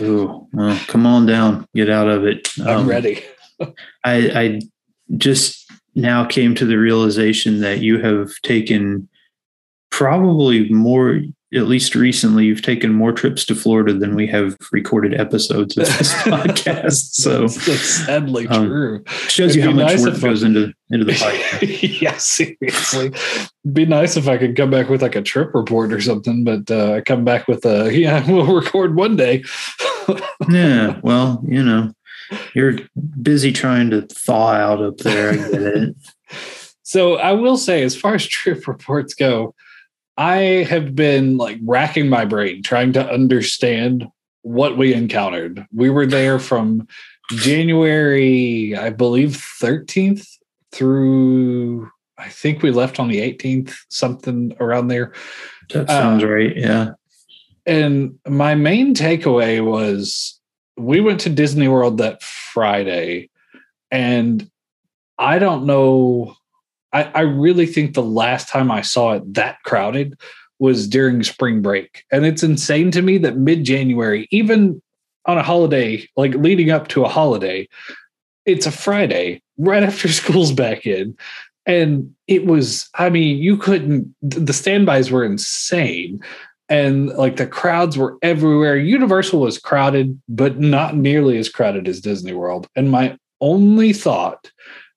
Ooh, 0.00 0.46
well, 0.52 0.80
come 0.86 1.06
on 1.06 1.26
down, 1.26 1.66
get 1.74 1.90
out 1.90 2.08
of 2.08 2.24
it. 2.24 2.48
I'm 2.60 2.80
um, 2.80 2.86
ready. 2.88 3.24
I, 3.60 3.72
I 4.04 4.60
just 5.16 5.70
now 5.94 6.24
came 6.24 6.54
to 6.54 6.64
the 6.64 6.76
realization 6.76 7.60
that 7.60 7.80
you 7.80 7.98
have 7.98 8.30
taken 8.42 9.08
probably 9.90 10.68
more 10.70 11.20
at 11.52 11.66
least 11.66 11.96
recently 11.96 12.44
you've 12.44 12.62
taken 12.62 12.92
more 12.92 13.12
trips 13.12 13.44
to 13.44 13.56
Florida 13.56 13.92
than 13.92 14.14
we 14.14 14.26
have 14.28 14.56
recorded 14.70 15.18
episodes 15.18 15.76
of 15.76 15.86
this 15.86 16.12
podcast. 16.22 17.14
So 17.14 17.48
that's 17.48 17.82
sadly 17.82 18.46
um, 18.46 18.66
true. 18.68 19.04
Shows 19.26 19.56
It'd 19.56 19.56
you 19.56 19.62
how 19.62 19.72
much 19.72 19.86
nice 19.86 20.04
work 20.04 20.20
goes 20.20 20.44
I, 20.44 20.46
into 20.46 20.72
into 20.90 21.04
the 21.04 21.12
podcast. 21.60 22.00
yeah, 22.00 22.16
seriously. 22.18 23.12
Be 23.72 23.84
nice 23.84 24.16
if 24.16 24.28
I 24.28 24.38
could 24.38 24.56
come 24.56 24.70
back 24.70 24.88
with 24.88 25.02
like 25.02 25.16
a 25.16 25.22
trip 25.22 25.52
report 25.52 25.92
or 25.92 26.00
something, 26.00 26.44
but 26.44 26.70
uh, 26.70 26.94
I 26.94 27.00
come 27.00 27.24
back 27.24 27.48
with 27.48 27.64
a 27.64 27.92
yeah, 27.98 28.24
we'll 28.30 28.54
record 28.54 28.94
one 28.94 29.16
day. 29.16 29.42
yeah, 30.48 31.00
well, 31.02 31.42
you 31.48 31.64
know, 31.64 31.92
you're 32.54 32.78
busy 33.20 33.52
trying 33.52 33.90
to 33.90 34.02
thaw 34.02 34.52
out 34.52 34.80
up 34.80 34.98
there. 34.98 35.32
I 35.32 35.36
get 35.36 35.62
it. 35.62 35.96
so 36.84 37.16
I 37.16 37.32
will 37.32 37.56
say, 37.56 37.82
as 37.82 37.96
far 37.96 38.14
as 38.14 38.24
trip 38.24 38.68
reports 38.68 39.14
go, 39.14 39.52
I 40.16 40.66
have 40.68 40.94
been 40.94 41.36
like 41.36 41.58
racking 41.62 42.08
my 42.08 42.24
brain 42.24 42.62
trying 42.62 42.92
to 42.94 43.10
understand 43.10 44.06
what 44.42 44.76
we 44.76 44.94
encountered. 44.94 45.66
We 45.72 45.90
were 45.90 46.06
there 46.06 46.38
from 46.38 46.86
January, 47.30 48.76
I 48.76 48.90
believe, 48.90 49.42
13th 49.60 50.26
through 50.72 51.90
I 52.20 52.28
think 52.28 52.62
we 52.62 52.70
left 52.70 53.00
on 53.00 53.08
the 53.08 53.18
18th, 53.18 53.74
something 53.88 54.54
around 54.60 54.88
there. 54.88 55.14
That 55.72 55.88
sounds 55.88 56.22
uh, 56.22 56.28
right. 56.28 56.54
Yeah. 56.54 56.92
And 57.64 58.18
my 58.28 58.54
main 58.54 58.94
takeaway 58.94 59.64
was 59.64 60.38
we 60.76 61.00
went 61.00 61.20
to 61.20 61.30
Disney 61.30 61.68
World 61.68 61.98
that 61.98 62.22
Friday, 62.22 63.30
and 63.90 64.50
I 65.18 65.38
don't 65.38 65.64
know. 65.64 66.36
I, 66.92 67.04
I 67.04 67.20
really 67.20 67.66
think 67.66 67.94
the 67.94 68.02
last 68.02 68.48
time 68.48 68.70
I 68.70 68.82
saw 68.82 69.12
it 69.12 69.34
that 69.34 69.62
crowded 69.64 70.18
was 70.58 70.86
during 70.86 71.22
spring 71.22 71.62
break. 71.62 72.04
And 72.12 72.26
it's 72.26 72.42
insane 72.42 72.90
to 72.92 73.02
me 73.02 73.18
that 73.18 73.36
mid 73.36 73.64
January, 73.64 74.28
even 74.30 74.80
on 75.26 75.38
a 75.38 75.42
holiday, 75.42 76.06
like 76.16 76.34
leading 76.34 76.70
up 76.70 76.88
to 76.88 77.04
a 77.04 77.08
holiday, 77.08 77.68
it's 78.46 78.66
a 78.66 78.72
Friday 78.72 79.42
right 79.58 79.82
after 79.90 80.08
school's 80.08 80.52
back 80.52 80.86
in. 80.86 81.16
And 81.66 82.14
it 82.26 82.46
was, 82.46 82.88
I 82.94 83.10
mean, 83.10 83.38
you 83.38 83.56
couldn't, 83.56 84.14
the 84.22 84.52
standbys 84.52 85.10
were 85.10 85.24
insane. 85.24 86.20
And 86.68 87.08
like 87.10 87.36
the 87.36 87.46
crowds 87.46 87.98
were 87.98 88.16
everywhere. 88.22 88.76
Universal 88.76 89.40
was 89.40 89.58
crowded, 89.58 90.20
but 90.28 90.58
not 90.58 90.96
nearly 90.96 91.36
as 91.36 91.48
crowded 91.48 91.88
as 91.88 92.00
Disney 92.00 92.32
World. 92.32 92.68
And 92.76 92.90
my 92.90 93.18
only 93.40 93.92
thought 93.92 94.50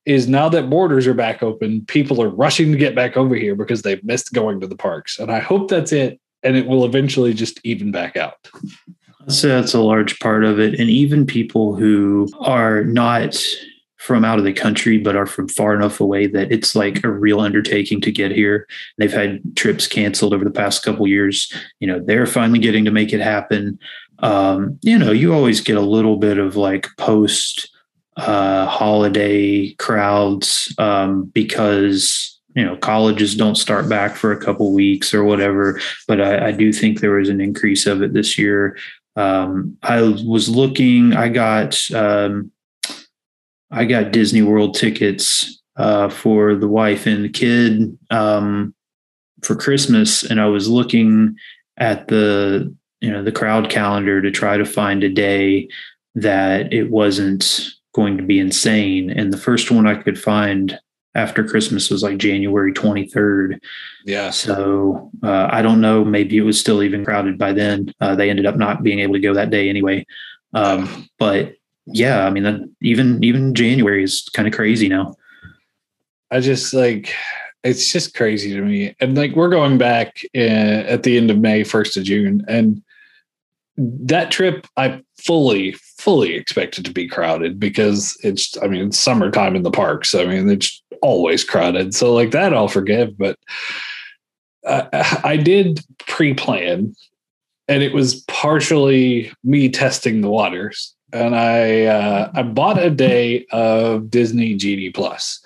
is 0.06 0.28
now 0.28 0.50
that 0.50 0.70
borders 0.70 1.08
are 1.08 1.14
back 1.14 1.42
open, 1.42 1.86
people 1.86 2.22
are 2.22 2.30
rushing 2.30 2.72
to 2.72 2.78
get 2.78 2.96
back 2.96 3.16
over 3.16 3.36
here 3.36 3.56
because 3.56 3.82
they've 3.82 4.04
missed 4.04 4.34
going 4.34 4.60
to 4.60 4.68
the 4.68 4.76
parks. 4.76 5.20
And 5.20 5.32
I 5.32 5.40
hope 5.40 5.70
that's 5.70 5.92
it. 5.92 6.20
And 6.44 6.58
it 6.58 6.68
will 6.68 6.86
eventually 6.86 7.34
just 7.34 7.60
even 7.64 7.92
back 7.92 8.18
out. 8.18 8.36
So 9.30 9.48
that's 9.48 9.74
a 9.74 9.80
large 9.80 10.20
part 10.20 10.44
of 10.44 10.60
it. 10.60 10.78
And 10.78 10.90
even 10.90 11.26
people 11.26 11.76
who 11.76 12.28
are 12.42 12.84
not 12.84 13.42
from 13.98 14.26
out 14.26 14.38
of 14.38 14.44
the 14.44 14.52
country, 14.52 14.98
but 14.98 15.16
are 15.16 15.26
from 15.26 15.48
far 15.48 15.74
enough 15.74 16.02
away 16.02 16.28
that 16.28 16.52
it's 16.52 16.76
like 16.76 17.02
a 17.06 17.10
real 17.10 17.40
undertaking 17.40 18.02
to 18.02 18.12
get 18.12 18.32
here. 18.32 18.68
They've 18.98 19.14
had 19.14 19.40
trips 19.56 19.88
canceled 19.88 20.34
over 20.34 20.44
the 20.44 20.52
past 20.52 20.84
couple 20.84 21.08
years. 21.08 21.50
You 21.80 21.88
know, 21.88 22.02
they're 22.06 22.26
finally 22.26 22.60
getting 22.60 22.84
to 22.84 22.92
make 22.92 23.14
it 23.14 23.22
happen. 23.22 23.80
Um, 24.20 24.78
you 24.82 25.00
know, 25.00 25.14
you 25.14 25.34
always 25.34 25.62
get 25.62 25.78
a 25.78 25.82
little 25.82 26.18
bit 26.18 26.38
of 26.38 26.58
like 26.58 26.90
post 26.98 27.73
uh, 28.18 28.66
holiday 28.68 29.74
crowds 29.76 30.74
um, 30.78 31.26
because 31.26 32.40
you 32.56 32.64
know 32.64 32.78
colleges 32.78 33.36
don't 33.36 33.56
start 33.56 33.90
back 33.90 34.16
for 34.16 34.32
a 34.32 34.40
couple 34.40 34.72
weeks 34.74 35.14
or 35.14 35.24
whatever. 35.24 35.80
But 36.08 36.22
I, 36.22 36.48
I 36.48 36.52
do 36.52 36.72
think 36.72 37.00
there 37.00 37.12
was 37.16 37.30
an 37.30 37.42
increase 37.42 37.86
of 37.86 38.02
it 38.02 38.14
this 38.14 38.38
year. 38.38 38.78
Um, 39.16 39.78
I 39.84 40.02
was 40.02 40.50
looking. 40.50 41.14
I 41.14 41.30
got 41.30 41.80
um, 41.94 42.52
I 43.72 43.86
got 43.86 44.12
Disney 44.12 44.42
World 44.42 44.76
tickets 44.76 45.62
uh, 45.76 46.10
for 46.10 46.56
the 46.56 46.68
wife 46.68 47.06
and 47.08 47.26
the 47.26 47.30
kid 47.30 47.98
um, 48.12 48.74
for 49.44 49.56
Christmas, 49.56 50.24
and 50.24 50.40
I 50.40 50.48
was 50.48 50.70
looking 50.70 51.36
at 51.78 52.08
the 52.08 52.74
you 53.02 53.12
know 53.12 53.24
the 53.24 53.32
crowd 53.32 53.70
calendar 53.70 54.22
to 54.22 54.32
try 54.32 54.58
to 54.58 54.66
find 54.66 55.04
a 55.04 55.10
day 55.10 55.68
that 56.16 56.72
it 56.72 56.92
wasn't 56.92 57.74
going 57.94 58.18
to 58.18 58.24
be 58.24 58.40
insane. 58.40 59.10
And 59.10 59.32
the 59.32 59.38
first 59.38 59.72
one 59.72 59.88
I 59.88 59.96
could 59.96 60.20
find 60.20 60.80
after 61.16 61.44
Christmas 61.44 61.90
was 61.90 62.02
like 62.02 62.18
January 62.18 62.74
23rd. 62.74 63.60
Yeah. 64.06 64.32
So 64.32 65.12
uh, 65.22 65.48
I 65.52 65.62
don't 65.62 65.82
know. 65.82 66.04
Maybe 66.04 66.38
it 66.38 66.42
was 66.42 66.60
still 66.60 66.82
even 66.82 67.06
crowded 67.06 67.38
by 67.38 67.54
then. 67.54 67.94
Uh, 68.02 68.16
they 68.16 68.30
ended 68.30 68.46
up 68.46 68.58
not 68.58 68.84
being 68.84 69.00
able 69.00 69.14
to 69.14 69.20
go 69.20 69.34
that 69.34 69.52
day 69.52 69.70
anyway. 69.70 70.06
Um, 70.54 71.08
but 71.20 71.56
yeah, 71.86 72.26
I 72.26 72.30
mean, 72.30 72.76
even 72.82 73.24
even 73.24 73.54
January 73.54 74.04
is 74.04 74.28
kind 74.34 74.48
of 74.48 74.54
crazy 74.54 74.88
now. 74.88 75.16
I 76.32 76.40
just 76.40 76.74
like 76.74 77.14
it's 77.64 77.92
just 77.92 78.16
crazy 78.16 78.54
to 78.54 78.62
me. 78.62 78.96
And 79.00 79.16
like 79.16 79.36
we're 79.36 79.50
going 79.50 79.78
back 79.78 80.22
uh, 80.36 80.40
at 80.40 81.04
the 81.04 81.18
end 81.18 81.32
of 81.32 81.40
May, 81.40 81.64
first 81.64 81.98
of 81.98 82.04
June, 82.04 82.44
and 82.48 82.82
that 83.78 84.32
trip 84.32 84.68
I 84.78 85.02
fully, 85.18 85.76
fully 86.04 86.34
expected 86.34 86.84
to 86.84 86.92
be 86.92 87.08
crowded 87.08 87.58
because 87.58 88.18
it's, 88.24 88.58
I 88.62 88.68
mean, 88.68 88.88
it's 88.88 89.00
summertime 89.00 89.56
in 89.56 89.64
the 89.64 89.72
parks. 89.72 90.14
I 90.14 90.26
mean, 90.26 90.50
it's 90.50 90.84
always 91.02 91.46
crowded. 91.46 91.96
So, 91.96 92.14
like 92.14 92.32
that, 92.32 92.54
I'll 92.54 92.68
forgive. 92.68 93.18
But 93.18 93.40
uh, 94.66 94.84
I 95.24 95.38
did 95.38 95.80
pre 96.08 96.34
plan, 96.34 96.94
and 97.68 97.84
it 97.84 97.94
was 97.94 98.22
partially 98.24 99.32
me 99.44 99.70
testing 99.70 100.22
the 100.22 100.30
waters. 100.30 100.94
And 101.14 101.36
I 101.36 101.86
uh, 101.86 102.32
I 102.34 102.44
bought 102.44 102.82
a 102.82 102.90
day 102.90 103.46
of 103.52 104.10
Disney 104.10 104.56
Genie 104.56 104.90
Plus, 104.90 105.40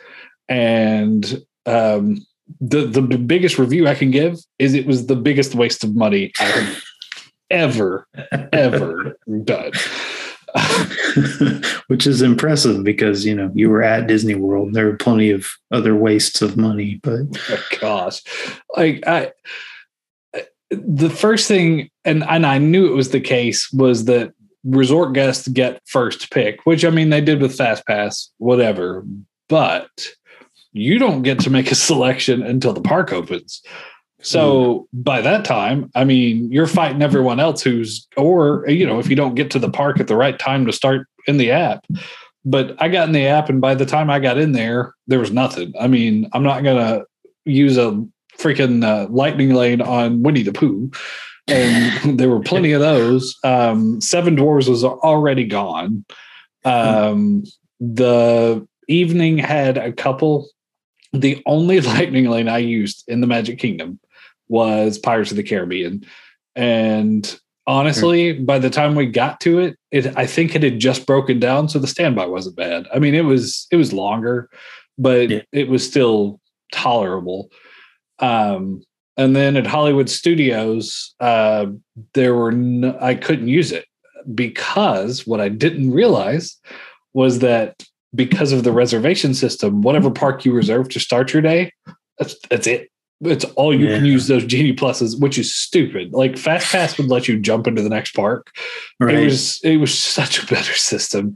and 0.49 1.43
um, 1.65 2.25
the 2.61 2.85
the 2.85 3.01
biggest 3.01 3.59
review 3.59 3.87
I 3.87 3.95
can 3.95 4.09
give 4.09 4.37
is 4.57 4.73
it 4.73 4.87
was 4.87 5.05
the 5.07 5.15
biggest 5.15 5.55
waste 5.55 5.83
of 5.83 5.95
money 5.95 6.31
I 6.39 6.43
have 6.43 6.83
ever, 7.49 8.07
ever 8.53 9.17
done. 9.43 9.71
Which 11.87 12.05
is 12.07 12.21
impressive 12.21 12.83
because 12.83 13.25
you 13.25 13.35
know 13.35 13.51
you 13.53 13.69
were 13.69 13.83
at 13.83 14.07
Disney 14.07 14.35
World. 14.35 14.73
There 14.73 14.89
are 14.89 14.97
plenty 14.97 15.31
of 15.31 15.47
other 15.71 15.95
wastes 15.95 16.41
of 16.41 16.57
money, 16.57 16.99
but 17.03 17.21
oh, 17.49 17.63
gosh, 17.79 18.21
like 18.75 19.05
I, 19.07 19.31
the 20.69 21.09
first 21.09 21.47
thing, 21.47 21.89
and 22.05 22.23
and 22.23 22.45
I 22.45 22.57
knew 22.57 22.87
it 22.87 22.95
was 22.95 23.11
the 23.11 23.21
case 23.21 23.71
was 23.71 24.05
that 24.05 24.33
resort 24.63 25.13
guests 25.13 25.47
get 25.47 25.81
first 25.85 26.31
pick, 26.31 26.65
which 26.65 26.83
I 26.83 26.89
mean 26.89 27.09
they 27.09 27.21
did 27.21 27.41
with 27.41 27.55
Fast 27.55 27.85
Pass, 27.85 28.29
whatever, 28.37 29.05
but 29.49 29.89
you 30.73 30.99
don't 30.99 31.23
get 31.23 31.39
to 31.41 31.49
make 31.49 31.71
a 31.71 31.75
selection 31.89 32.43
until 32.43 32.73
the 32.73 32.81
park 32.81 33.11
opens. 33.11 33.61
So 34.21 34.87
mm. 34.95 35.03
by 35.03 35.21
that 35.21 35.45
time, 35.45 35.91
I 35.95 36.03
mean, 36.03 36.51
you're 36.51 36.67
fighting 36.67 37.01
everyone 37.01 37.39
else 37.39 37.61
who's, 37.61 38.07
or, 38.17 38.65
you 38.67 38.85
know, 38.85 38.99
if 38.99 39.09
you 39.09 39.15
don't 39.15 39.35
get 39.35 39.51
to 39.51 39.59
the 39.59 39.69
park 39.69 39.99
at 39.99 40.07
the 40.07 40.15
right 40.15 40.37
time 40.37 40.65
to 40.65 40.73
start 40.73 41.07
in 41.27 41.37
the 41.37 41.51
app. 41.51 41.85
But 42.45 42.81
I 42.81 42.87
got 42.87 43.07
in 43.07 43.13
the 43.13 43.27
app, 43.27 43.49
and 43.49 43.59
by 43.59 43.75
the 43.75 43.85
time 43.85 44.09
I 44.09 44.19
got 44.19 44.37
in 44.37 44.53
there, 44.53 44.93
there 45.07 45.19
was 45.19 45.31
nothing. 45.31 45.73
I 45.79 45.87
mean, 45.87 46.29
I'm 46.33 46.43
not 46.43 46.63
going 46.63 46.77
to 46.77 47.05
use 47.45 47.77
a 47.77 48.03
freaking 48.37 48.83
uh, 48.85 49.07
lightning 49.09 49.53
lane 49.53 49.81
on 49.81 50.23
Winnie 50.23 50.43
the 50.43 50.53
Pooh. 50.53 50.89
And 51.47 52.19
there 52.19 52.29
were 52.29 52.39
plenty 52.39 52.71
of 52.71 52.81
those. 52.81 53.35
Um, 53.43 53.99
Seven 53.99 54.35
Dwarves 54.35 54.69
was 54.69 54.83
already 54.83 55.45
gone. 55.45 56.05
Um, 56.63 57.43
the 57.79 58.65
evening 58.87 59.37
had 59.37 59.77
a 59.77 59.91
couple. 59.91 60.49
The 61.13 61.41
only 61.45 61.81
lightning 61.81 62.29
lane 62.29 62.47
I 62.47 62.59
used 62.59 63.03
in 63.07 63.21
the 63.21 63.27
Magic 63.27 63.59
Kingdom 63.59 63.99
was 64.49 64.97
Pirates 64.97 65.31
of 65.31 65.37
the 65.37 65.43
Caribbean. 65.43 66.05
And 66.55 67.39
honestly, 67.65 68.35
sure. 68.35 68.43
by 68.43 68.59
the 68.59 68.69
time 68.69 68.95
we 68.95 69.05
got 69.05 69.39
to 69.41 69.59
it, 69.59 69.77
it 69.91 70.17
I 70.17 70.25
think 70.25 70.55
it 70.55 70.63
had 70.63 70.79
just 70.79 71.05
broken 71.05 71.39
down, 71.39 71.69
so 71.69 71.79
the 71.79 71.87
standby 71.87 72.25
wasn't 72.25 72.55
bad. 72.55 72.87
I 72.93 72.99
mean, 72.99 73.13
it 73.15 73.25
was 73.25 73.67
it 73.71 73.75
was 73.75 73.93
longer, 73.93 74.49
but 74.97 75.29
yeah. 75.29 75.41
it 75.51 75.69
was 75.69 75.85
still 75.85 76.39
tolerable. 76.71 77.51
Um, 78.19 78.83
and 79.17 79.35
then 79.35 79.57
at 79.57 79.67
Hollywood 79.67 80.09
Studios, 80.09 81.15
uh, 81.19 81.67
there 82.13 82.35
were 82.35 82.51
no, 82.51 82.97
I 83.01 83.15
couldn't 83.15 83.47
use 83.47 83.71
it 83.71 83.85
because 84.33 85.25
what 85.25 85.41
I 85.41 85.49
didn't 85.49 85.91
realize 85.91 86.57
was 87.13 87.39
that 87.39 87.83
because 88.13 88.51
of 88.51 88.63
the 88.63 88.71
reservation 88.71 89.33
system, 89.33 89.81
whatever 89.81 90.11
park 90.11 90.45
you 90.45 90.53
reserve 90.53 90.89
to 90.89 90.99
start 90.99 91.33
your 91.33 91.41
day, 91.41 91.71
that's 92.17 92.35
that's 92.49 92.67
it. 92.67 92.89
It's 93.21 93.45
all 93.55 93.73
you 93.73 93.87
yeah. 93.87 93.95
can 93.95 94.05
use 94.05 94.27
those 94.27 94.45
Genie 94.45 94.75
Pluses, 94.75 95.19
which 95.19 95.39
is 95.39 95.55
stupid. 95.55 96.13
Like 96.13 96.37
Fast 96.37 96.71
Pass 96.71 96.97
would 96.97 97.07
let 97.07 97.27
you 97.27 97.39
jump 97.39 97.65
into 97.65 97.81
the 97.81 97.89
next 97.89 98.13
park. 98.13 98.55
Right. 98.99 99.15
It 99.15 99.25
was 99.25 99.59
it 99.63 99.77
was 99.77 99.97
such 99.97 100.41
a 100.41 100.45
better 100.45 100.73
system. 100.75 101.35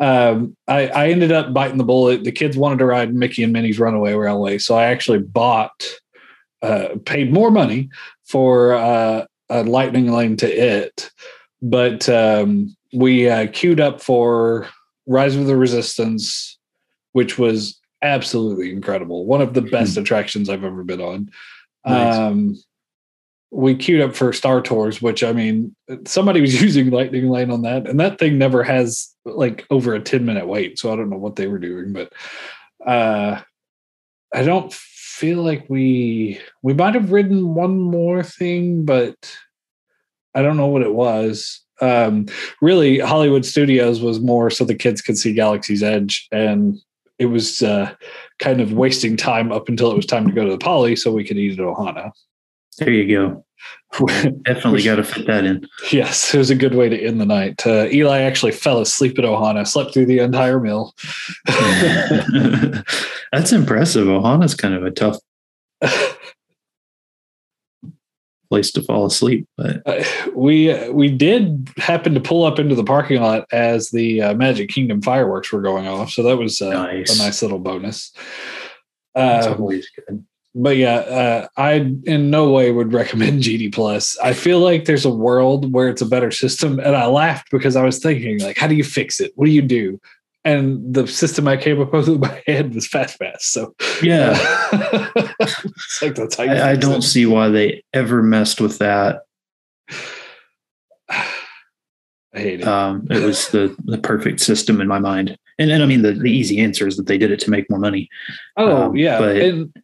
Um, 0.00 0.56
I, 0.66 0.88
I 0.88 1.08
ended 1.10 1.30
up 1.30 1.52
biting 1.52 1.76
the 1.76 1.84
bullet. 1.84 2.24
The 2.24 2.32
kids 2.32 2.56
wanted 2.56 2.78
to 2.78 2.86
ride 2.86 3.14
Mickey 3.14 3.42
and 3.44 3.52
Minnie's 3.52 3.78
Runaway 3.78 4.14
Railway, 4.14 4.58
so 4.58 4.74
I 4.74 4.86
actually 4.86 5.18
bought, 5.18 5.84
uh, 6.62 6.96
paid 7.04 7.32
more 7.32 7.50
money 7.50 7.90
for 8.24 8.72
uh, 8.72 9.26
a 9.50 9.62
lightning 9.64 10.10
lane 10.10 10.36
to 10.38 10.48
it. 10.48 11.10
But 11.60 12.08
um, 12.08 12.74
we 12.94 13.28
uh, 13.28 13.48
queued 13.52 13.78
up 13.78 14.00
for 14.00 14.68
Rise 15.06 15.36
of 15.36 15.46
the 15.46 15.56
Resistance, 15.56 16.58
which 17.12 17.38
was 17.38 17.79
absolutely 18.02 18.70
incredible. 18.72 19.26
One 19.26 19.40
of 19.40 19.54
the 19.54 19.62
best 19.62 19.94
hmm. 19.94 20.02
attractions 20.02 20.48
I've 20.48 20.64
ever 20.64 20.84
been 20.84 21.00
on. 21.00 21.30
Nice. 21.86 22.16
Um, 22.16 22.56
we 23.52 23.74
queued 23.74 24.00
up 24.00 24.14
for 24.14 24.32
Star 24.32 24.62
Tours, 24.62 25.02
which 25.02 25.24
I 25.24 25.32
mean, 25.32 25.74
somebody 26.06 26.40
was 26.40 26.60
using 26.62 26.90
Lightning 26.90 27.28
Lane 27.28 27.50
on 27.50 27.62
that, 27.62 27.88
and 27.88 27.98
that 28.00 28.18
thing 28.18 28.38
never 28.38 28.62
has 28.62 29.14
like 29.24 29.66
over 29.70 29.94
a 29.94 30.00
10 30.00 30.24
minute 30.24 30.46
wait. 30.46 30.78
So 30.78 30.92
I 30.92 30.96
don't 30.96 31.10
know 31.10 31.18
what 31.18 31.36
they 31.36 31.46
were 31.46 31.58
doing, 31.58 31.92
but 31.92 32.12
uh, 32.86 33.40
I 34.34 34.42
don't 34.42 34.72
feel 34.72 35.42
like 35.42 35.66
we 35.68 36.40
we 36.62 36.74
might 36.74 36.94
have 36.94 37.12
ridden 37.12 37.54
one 37.54 37.78
more 37.78 38.22
thing, 38.22 38.84
but 38.84 39.36
I 40.34 40.42
don't 40.42 40.56
know 40.56 40.68
what 40.68 40.82
it 40.82 40.94
was. 40.94 41.60
Um, 41.80 42.26
really, 42.60 42.98
Hollywood 42.98 43.44
Studios 43.44 44.00
was 44.00 44.20
more 44.20 44.50
so 44.50 44.64
the 44.64 44.74
kids 44.74 45.00
could 45.00 45.18
see 45.18 45.32
Galaxy's 45.32 45.82
Edge, 45.82 46.28
and 46.30 46.78
it 47.20 47.26
was 47.26 47.62
uh, 47.62 47.94
kind 48.38 48.60
of 48.60 48.72
wasting 48.72 49.16
time 49.16 49.52
up 49.52 49.68
until 49.68 49.92
it 49.92 49.96
was 49.96 50.06
time 50.06 50.26
to 50.26 50.32
go 50.32 50.44
to 50.44 50.50
the 50.50 50.58
poly 50.58 50.96
so 50.96 51.12
we 51.12 51.22
could 51.22 51.36
eat 51.36 51.60
at 51.60 51.64
Ohana. 51.64 52.10
There 52.78 52.90
you 52.90 53.14
go. 53.14 53.44
Definitely 54.44 54.82
got 54.82 54.96
to 54.96 55.04
fit 55.04 55.26
that 55.26 55.44
in. 55.44 55.68
Yes, 55.92 56.34
it 56.34 56.38
was 56.38 56.48
a 56.48 56.54
good 56.54 56.74
way 56.74 56.88
to 56.88 56.98
end 56.98 57.20
the 57.20 57.26
night. 57.26 57.66
Uh, 57.66 57.88
Eli 57.92 58.20
actually 58.20 58.52
fell 58.52 58.80
asleep 58.80 59.18
at 59.18 59.24
Ohana, 59.24 59.68
slept 59.68 59.92
through 59.92 60.06
the 60.06 60.20
entire 60.20 60.58
meal. 60.58 60.94
That's 63.32 63.52
impressive. 63.52 64.06
Ohana's 64.06 64.54
kind 64.54 64.74
of 64.74 64.84
a 64.84 64.90
tough 64.90 65.18
place 68.50 68.70
to 68.72 68.82
fall 68.82 69.06
asleep. 69.06 69.46
But 69.56 69.82
uh, 69.86 70.04
we 70.34 70.90
we 70.90 71.08
did 71.08 71.70
happen 71.78 72.12
to 72.14 72.20
pull 72.20 72.44
up 72.44 72.58
into 72.58 72.74
the 72.74 72.84
parking 72.84 73.22
lot 73.22 73.46
as 73.52 73.90
the 73.90 74.20
uh, 74.20 74.34
Magic 74.34 74.68
Kingdom 74.68 75.00
fireworks 75.00 75.52
were 75.52 75.62
going 75.62 75.86
off, 75.86 76.10
so 76.10 76.22
that 76.24 76.36
was 76.36 76.60
uh, 76.60 76.70
nice. 76.70 77.18
a 77.18 77.22
nice 77.22 77.42
little 77.42 77.58
bonus. 77.58 78.12
That's 79.14 79.46
um, 79.46 79.60
always 79.60 79.88
good. 79.90 80.24
But 80.54 80.76
yeah, 80.76 80.96
uh, 80.96 81.48
I 81.56 81.94
in 82.04 82.30
no 82.30 82.50
way 82.50 82.72
would 82.72 82.92
recommend 82.92 83.42
Genie 83.42 83.70
Plus. 83.70 84.18
I 84.18 84.32
feel 84.32 84.58
like 84.58 84.84
there's 84.84 85.04
a 85.04 85.10
world 85.10 85.72
where 85.72 85.88
it's 85.88 86.02
a 86.02 86.06
better 86.06 86.32
system, 86.32 86.80
and 86.80 86.96
I 86.96 87.06
laughed 87.06 87.50
because 87.50 87.76
I 87.76 87.84
was 87.84 87.98
thinking 87.98 88.40
like, 88.40 88.58
how 88.58 88.66
do 88.66 88.74
you 88.74 88.84
fix 88.84 89.20
it? 89.20 89.32
What 89.36 89.46
do 89.46 89.52
you 89.52 89.62
do? 89.62 90.00
And 90.44 90.94
the 90.94 91.06
system 91.06 91.46
I 91.48 91.56
came 91.56 91.80
up 91.80 91.92
with 91.92 92.08
in 92.08 92.20
my 92.20 92.42
head 92.46 92.74
was 92.74 92.86
Fast 92.86 93.18
Pass. 93.20 93.46
So 93.46 93.74
yeah, 94.02 94.30
like 96.02 96.14
that's 96.14 96.36
how 96.36 96.44
I, 96.44 96.70
I 96.70 96.76
don't 96.76 96.98
it. 96.98 97.02
see 97.02 97.26
why 97.26 97.48
they 97.48 97.82
ever 97.92 98.22
messed 98.22 98.60
with 98.60 98.78
that. 98.78 99.22
I 102.32 102.38
hate 102.38 102.60
it. 102.60 102.68
Um, 102.68 103.08
it 103.10 103.24
was 103.24 103.48
the 103.48 103.74
the 103.84 103.98
perfect 103.98 104.40
system 104.40 104.80
in 104.80 104.86
my 104.86 105.00
mind, 105.00 105.36
and 105.58 105.70
and 105.70 105.82
I 105.82 105.86
mean 105.86 106.02
the 106.02 106.12
the 106.12 106.30
easy 106.30 106.60
answer 106.60 106.86
is 106.86 106.96
that 106.96 107.06
they 107.06 107.18
did 107.18 107.32
it 107.32 107.40
to 107.40 107.50
make 107.50 107.68
more 107.68 107.80
money. 107.80 108.08
Oh 108.56 108.84
um, 108.84 108.96
yeah, 108.96 109.18
but 109.18 109.36
and, 109.36 109.74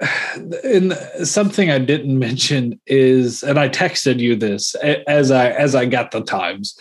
and 0.64 0.92
something 1.24 1.70
I 1.70 1.78
didn't 1.78 2.18
mention 2.18 2.80
is, 2.86 3.44
and 3.44 3.56
I 3.56 3.68
texted 3.68 4.18
you 4.18 4.34
this 4.34 4.74
as 5.06 5.30
I 5.30 5.50
as 5.50 5.76
I 5.76 5.86
got 5.86 6.10
the 6.10 6.22
times. 6.22 6.76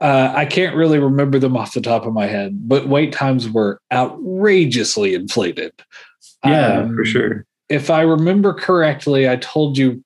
Uh, 0.00 0.32
I 0.34 0.46
can't 0.46 0.76
really 0.76 0.98
remember 0.98 1.38
them 1.38 1.56
off 1.56 1.74
the 1.74 1.80
top 1.80 2.06
of 2.06 2.12
my 2.12 2.26
head, 2.26 2.68
but 2.68 2.88
wait 2.88 3.12
times 3.12 3.50
were 3.50 3.80
outrageously 3.92 5.14
inflated. 5.14 5.72
Yeah, 6.44 6.80
um, 6.80 6.94
for 6.94 7.04
sure. 7.04 7.46
If 7.68 7.90
I 7.90 8.02
remember 8.02 8.54
correctly, 8.54 9.28
I 9.28 9.36
told 9.36 9.76
you 9.76 10.02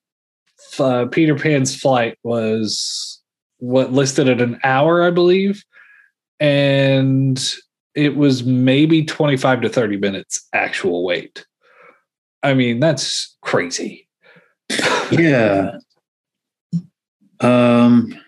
uh, 0.79 1.05
Peter 1.05 1.35
Pan's 1.35 1.79
flight 1.79 2.17
was 2.23 3.21
what 3.59 3.93
listed 3.93 4.27
at 4.27 4.41
an 4.41 4.59
hour, 4.63 5.03
I 5.03 5.11
believe, 5.11 5.63
and 6.39 7.39
it 7.93 8.15
was 8.15 8.43
maybe 8.43 9.05
25 9.05 9.61
to 9.61 9.69
30 9.69 9.97
minutes 9.97 10.47
actual 10.53 11.03
wait. 11.03 11.45
I 12.41 12.55
mean, 12.55 12.79
that's 12.79 13.37
crazy. 13.41 14.07
yeah. 15.11 15.77
Um 17.39 18.19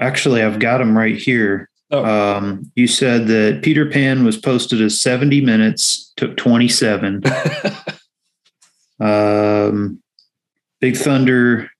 Actually, 0.00 0.42
I've 0.42 0.58
got 0.58 0.78
them 0.78 0.96
right 0.96 1.16
here. 1.16 1.68
Oh. 1.90 2.04
Um, 2.04 2.70
you 2.74 2.86
said 2.86 3.26
that 3.28 3.60
Peter 3.62 3.88
Pan 3.88 4.24
was 4.24 4.36
posted 4.36 4.80
as 4.80 5.00
70 5.00 5.40
minutes, 5.42 6.12
took 6.16 6.36
27. 6.36 7.22
um, 9.00 10.02
Big 10.80 10.96
Thunder 10.96 11.70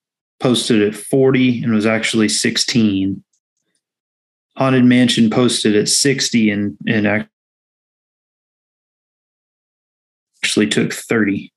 posted 0.40 0.82
at 0.82 0.94
40 0.94 1.62
and 1.64 1.72
was 1.72 1.86
actually 1.86 2.28
16. 2.28 3.22
Haunted 4.56 4.84
Mansion 4.84 5.30
posted 5.30 5.74
at 5.74 5.88
60 5.88 6.50
and, 6.50 6.76
and 6.86 7.26
actually 10.42 10.68
took 10.68 10.92
30. 10.92 11.52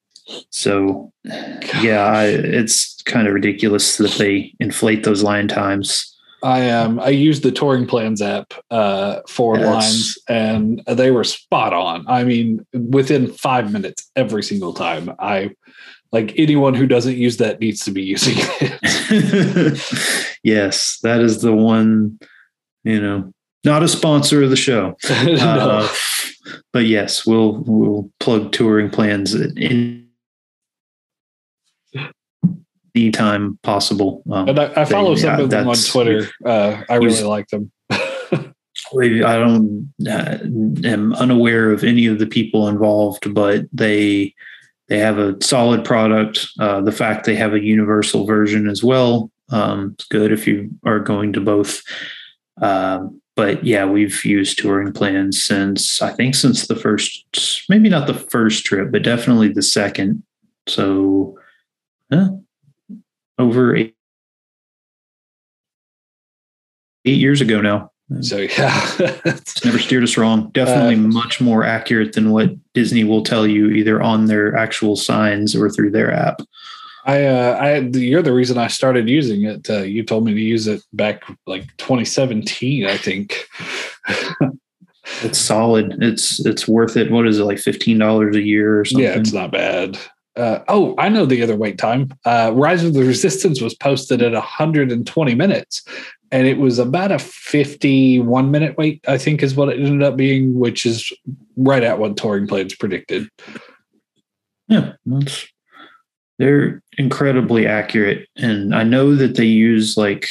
So, 0.49 1.11
yeah, 1.23 2.05
I, 2.05 2.25
it's 2.25 3.01
kind 3.03 3.27
of 3.27 3.33
ridiculous 3.33 3.97
that 3.97 4.11
they 4.13 4.53
inflate 4.59 5.03
those 5.03 5.23
line 5.23 5.47
times. 5.47 6.16
I 6.43 6.69
um 6.69 6.99
I 6.99 7.09
used 7.09 7.43
the 7.43 7.51
touring 7.51 7.87
plans 7.87 8.21
app 8.21 8.53
uh, 8.69 9.21
for 9.27 9.57
yes. 9.57 9.65
lines 9.65 10.17
and 10.27 10.83
they 10.87 11.11
were 11.11 11.23
spot 11.23 11.73
on. 11.73 12.05
I 12.07 12.23
mean, 12.23 12.65
within 12.73 13.31
five 13.31 13.71
minutes 13.71 14.09
every 14.15 14.43
single 14.43 14.73
time. 14.73 15.13
I 15.19 15.51
like 16.11 16.33
anyone 16.37 16.73
who 16.73 16.87
doesn't 16.87 17.17
use 17.17 17.37
that 17.37 17.59
needs 17.59 17.83
to 17.85 17.91
be 17.91 18.03
using 18.03 18.35
it. 18.37 19.79
yes, 20.43 20.99
that 21.03 21.21
is 21.21 21.41
the 21.41 21.53
one. 21.53 22.19
You 22.83 23.01
know, 23.01 23.33
not 23.63 23.83
a 23.83 23.87
sponsor 23.87 24.43
of 24.43 24.49
the 24.49 24.55
show, 24.55 24.95
no. 25.09 25.35
uh, 25.35 25.89
but 26.71 26.85
yes, 26.85 27.25
we'll 27.25 27.63
we'll 27.65 28.09
plug 28.19 28.51
touring 28.51 28.89
plans 28.89 29.35
in 29.35 30.06
anytime 32.97 33.59
possible. 33.63 34.23
Um, 34.31 34.49
and 34.49 34.59
I, 34.59 34.81
I 34.81 34.85
follow 34.85 35.15
they, 35.15 35.21
some 35.21 35.39
of 35.39 35.49
them 35.49 35.67
on 35.67 35.75
Twitter. 35.75 36.27
Uh, 36.45 36.83
I 36.89 36.95
really 36.95 37.23
like 37.23 37.47
them. 37.49 37.71
I 38.93 39.37
don't 39.37 39.93
uh, 40.07 40.37
am 40.87 41.13
unaware 41.13 41.71
of 41.71 41.83
any 41.83 42.07
of 42.07 42.19
the 42.19 42.27
people 42.27 42.67
involved, 42.67 43.33
but 43.33 43.65
they 43.73 44.33
they 44.87 44.99
have 44.99 45.17
a 45.17 45.35
solid 45.41 45.83
product. 45.83 46.47
Uh, 46.59 46.81
the 46.81 46.91
fact 46.91 47.25
they 47.25 47.35
have 47.35 47.53
a 47.53 47.63
universal 47.63 48.25
version 48.25 48.69
as 48.69 48.83
well, 48.83 49.29
um, 49.49 49.91
it's 49.93 50.05
good 50.05 50.31
if 50.31 50.47
you 50.47 50.69
are 50.85 50.99
going 50.99 51.33
to 51.33 51.41
both. 51.41 51.81
Um, 52.61 53.21
but 53.35 53.63
yeah, 53.63 53.85
we've 53.85 54.25
used 54.25 54.57
touring 54.57 54.93
plans 54.93 55.43
since 55.43 56.01
I 56.01 56.11
think 56.11 56.33
since 56.33 56.67
the 56.67 56.75
first, 56.75 57.25
maybe 57.69 57.89
not 57.89 58.07
the 58.07 58.13
first 58.13 58.65
trip, 58.65 58.91
but 58.91 59.03
definitely 59.03 59.49
the 59.49 59.61
second. 59.61 60.23
So, 60.67 61.37
yeah, 62.09 62.29
over 63.37 63.75
eight, 63.75 63.95
eight 67.05 67.17
years 67.17 67.41
ago 67.41 67.61
now. 67.61 67.91
So 68.21 68.37
yeah, 68.37 68.89
it's 69.25 69.65
never 69.65 69.79
steered 69.79 70.03
us 70.03 70.17
wrong. 70.17 70.49
Definitely 70.51 70.95
uh, 70.95 71.09
much 71.09 71.41
more 71.41 71.65
accurate 71.65 72.13
than 72.13 72.31
what 72.31 72.51
Disney 72.73 73.03
will 73.03 73.23
tell 73.23 73.45
you, 73.45 73.69
either 73.69 74.01
on 74.01 74.25
their 74.25 74.55
actual 74.55 74.95
signs 74.95 75.55
or 75.55 75.69
through 75.69 75.91
their 75.91 76.13
app. 76.13 76.41
I, 77.05 77.25
uh, 77.25 77.57
I, 77.59 77.77
you're 77.79 78.21
the 78.21 78.33
reason 78.33 78.57
I 78.57 78.67
started 78.67 79.09
using 79.09 79.43
it. 79.43 79.69
Uh, 79.69 79.81
you 79.81 80.03
told 80.03 80.25
me 80.25 80.33
to 80.33 80.39
use 80.39 80.67
it 80.67 80.81
back 80.93 81.23
like 81.45 81.65
2017, 81.77 82.85
I 82.85 82.97
think. 82.97 83.45
it's 85.21 85.37
solid. 85.37 85.97
It's 86.01 86.45
it's 86.45 86.67
worth 86.67 86.97
it. 86.97 87.11
What 87.11 87.27
is 87.27 87.39
it 87.39 87.43
like 87.43 87.59
fifteen 87.59 87.97
dollars 87.97 88.35
a 88.35 88.41
year 88.41 88.79
or 88.79 88.85
something? 88.85 89.05
Yeah, 89.05 89.17
it's 89.17 89.33
not 89.33 89.51
bad. 89.51 89.97
Uh, 90.37 90.63
oh, 90.67 90.93
I 90.97 91.09
know 91.09 91.25
the 91.25 91.41
other 91.41 91.55
wait 91.55 91.77
time. 91.77 92.09
Uh, 92.23 92.51
Rise 92.53 92.83
of 92.83 92.93
the 92.93 93.03
Resistance 93.03 93.59
was 93.59 93.73
posted 93.73 94.21
at 94.21 94.33
120 94.33 95.35
minutes, 95.35 95.83
and 96.31 96.45
it 96.45 96.59
was 96.59 96.77
about 96.77 97.11
a 97.11 97.19
51 97.19 98.51
minute 98.51 98.77
wait. 98.77 99.03
I 99.07 99.17
think 99.17 99.41
is 99.41 99.55
what 99.55 99.69
it 99.69 99.79
ended 99.79 100.03
up 100.03 100.15
being, 100.15 100.57
which 100.59 100.85
is 100.85 101.11
right 101.55 101.83
at 101.83 101.97
what 101.97 102.17
touring 102.17 102.47
plans 102.47 102.75
predicted. 102.75 103.27
Yeah, 104.67 104.93
that's 105.05 105.47
they're 106.37 106.83
incredibly 106.97 107.65
accurate, 107.65 108.27
and 108.35 108.75
I 108.75 108.83
know 108.83 109.15
that 109.15 109.35
they 109.35 109.45
use 109.45 109.97
like 109.97 110.27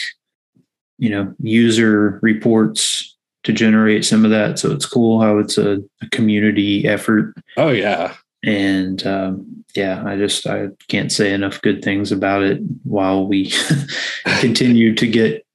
you 0.98 1.10
know 1.10 1.34
user 1.40 2.20
reports 2.22 3.16
to 3.42 3.52
generate 3.52 4.04
some 4.04 4.24
of 4.24 4.30
that. 4.30 4.58
So 4.58 4.72
it's 4.72 4.86
cool 4.86 5.20
how 5.20 5.38
it's 5.38 5.56
a, 5.58 5.82
a 6.02 6.08
community 6.10 6.86
effort. 6.86 7.34
Oh 7.56 7.70
yeah, 7.70 8.14
and 8.44 9.04
um, 9.06 9.64
yeah, 9.74 10.02
I 10.04 10.16
just 10.16 10.46
I 10.46 10.68
can't 10.88 11.12
say 11.12 11.32
enough 11.32 11.60
good 11.62 11.82
things 11.82 12.12
about 12.12 12.42
it. 12.42 12.60
While 12.84 13.26
we 13.26 13.52
continue 14.40 14.94
to 14.94 15.06
get, 15.06 15.46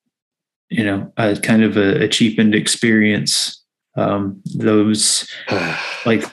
you 0.69 0.83
know, 0.83 1.11
a 1.17 1.35
kind 1.37 1.63
of 1.63 1.77
a, 1.77 2.03
a 2.03 2.07
cheapened 2.07 2.55
experience, 2.55 3.63
um, 3.95 4.41
those 4.55 5.29
like 6.05 6.23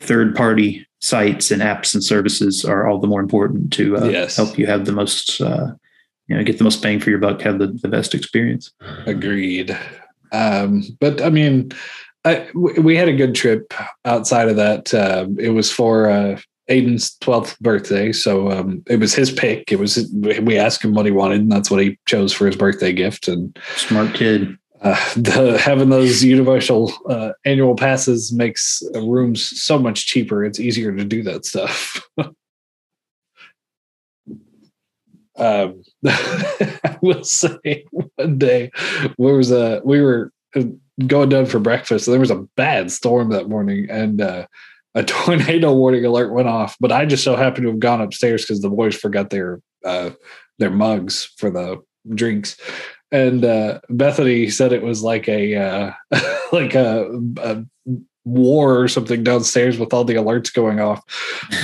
third 0.00 0.34
party 0.34 0.86
sites 1.00 1.50
and 1.50 1.62
apps 1.62 1.94
and 1.94 2.04
services 2.04 2.64
are 2.64 2.86
all 2.86 2.98
the 2.98 3.06
more 3.06 3.20
important 3.20 3.72
to 3.72 3.96
uh, 3.96 4.04
yes. 4.04 4.36
help 4.36 4.58
you 4.58 4.66
have 4.66 4.84
the 4.84 4.92
most, 4.92 5.40
uh, 5.40 5.68
you 6.26 6.36
know, 6.36 6.42
get 6.42 6.58
the 6.58 6.64
most 6.64 6.82
bang 6.82 7.00
for 7.00 7.10
your 7.10 7.18
buck, 7.18 7.40
have 7.42 7.58
the, 7.58 7.68
the 7.68 7.88
best 7.88 8.14
experience. 8.14 8.72
Agreed. 9.06 9.76
Um, 10.32 10.84
but 11.00 11.20
I 11.22 11.30
mean, 11.30 11.72
I, 12.24 12.48
we 12.54 12.96
had 12.96 13.08
a 13.08 13.16
good 13.16 13.34
trip 13.34 13.72
outside 14.04 14.48
of 14.48 14.56
that. 14.56 14.92
Uh, 14.92 15.26
it 15.38 15.50
was 15.50 15.72
for 15.72 16.10
uh, 16.10 16.38
Aiden's 16.70 17.16
12th 17.18 17.58
birthday. 17.60 18.12
So 18.12 18.50
um, 18.50 18.82
it 18.86 19.00
was 19.00 19.14
his 19.14 19.30
pick. 19.32 19.72
It 19.72 19.78
was, 19.78 20.08
we 20.12 20.58
asked 20.58 20.84
him 20.84 20.94
what 20.94 21.06
he 21.06 21.12
wanted, 21.12 21.40
and 21.40 21.50
that's 21.50 21.70
what 21.70 21.82
he 21.82 21.98
chose 22.06 22.32
for 22.32 22.46
his 22.46 22.56
birthday 22.56 22.92
gift. 22.92 23.26
And 23.28 23.58
smart 23.76 24.14
kid. 24.14 24.56
Uh, 24.82 24.96
the, 25.16 25.58
having 25.58 25.90
those 25.90 26.22
universal 26.22 26.92
uh, 27.08 27.32
annual 27.44 27.74
passes 27.74 28.32
makes 28.32 28.82
rooms 28.94 29.60
so 29.60 29.78
much 29.78 30.06
cheaper. 30.06 30.44
It's 30.44 30.60
easier 30.60 30.94
to 30.94 31.04
do 31.04 31.22
that 31.22 31.44
stuff. 31.44 32.02
um, 35.36 35.82
will 37.02 37.24
say 37.24 37.84
one 37.90 38.38
day 38.38 38.70
was 39.16 39.50
a 39.50 39.80
we 39.84 40.00
were 40.00 40.32
going 41.06 41.28
down 41.28 41.46
for 41.46 41.58
breakfast. 41.58 42.06
There 42.06 42.20
was 42.20 42.30
a 42.30 42.46
bad 42.56 42.90
storm 42.90 43.30
that 43.30 43.48
morning, 43.48 43.88
and 43.90 44.20
uh, 44.20 44.46
a 44.94 45.02
tornado 45.04 45.74
warning 45.74 46.04
alert 46.04 46.32
went 46.32 46.48
off. 46.48 46.76
But 46.80 46.92
I 46.92 47.06
just 47.06 47.24
so 47.24 47.36
happened 47.36 47.64
to 47.64 47.70
have 47.70 47.80
gone 47.80 48.00
upstairs 48.00 48.42
because 48.42 48.60
the 48.60 48.70
boys 48.70 48.96
forgot 48.96 49.30
their 49.30 49.60
uh, 49.84 50.10
their 50.58 50.70
mugs 50.70 51.32
for 51.36 51.50
the 51.50 51.82
drinks. 52.14 52.56
And 53.12 53.44
uh, 53.44 53.80
Bethany 53.88 54.50
said 54.50 54.72
it 54.72 54.82
was 54.82 55.02
like 55.02 55.28
a 55.28 55.56
uh, 55.56 55.92
like 56.52 56.74
a, 56.74 57.10
a 57.38 57.64
war 58.24 58.78
or 58.78 58.88
something 58.88 59.24
downstairs 59.24 59.78
with 59.78 59.92
all 59.92 60.04
the 60.04 60.14
alerts 60.14 60.52
going 60.52 60.80
off. 60.80 61.02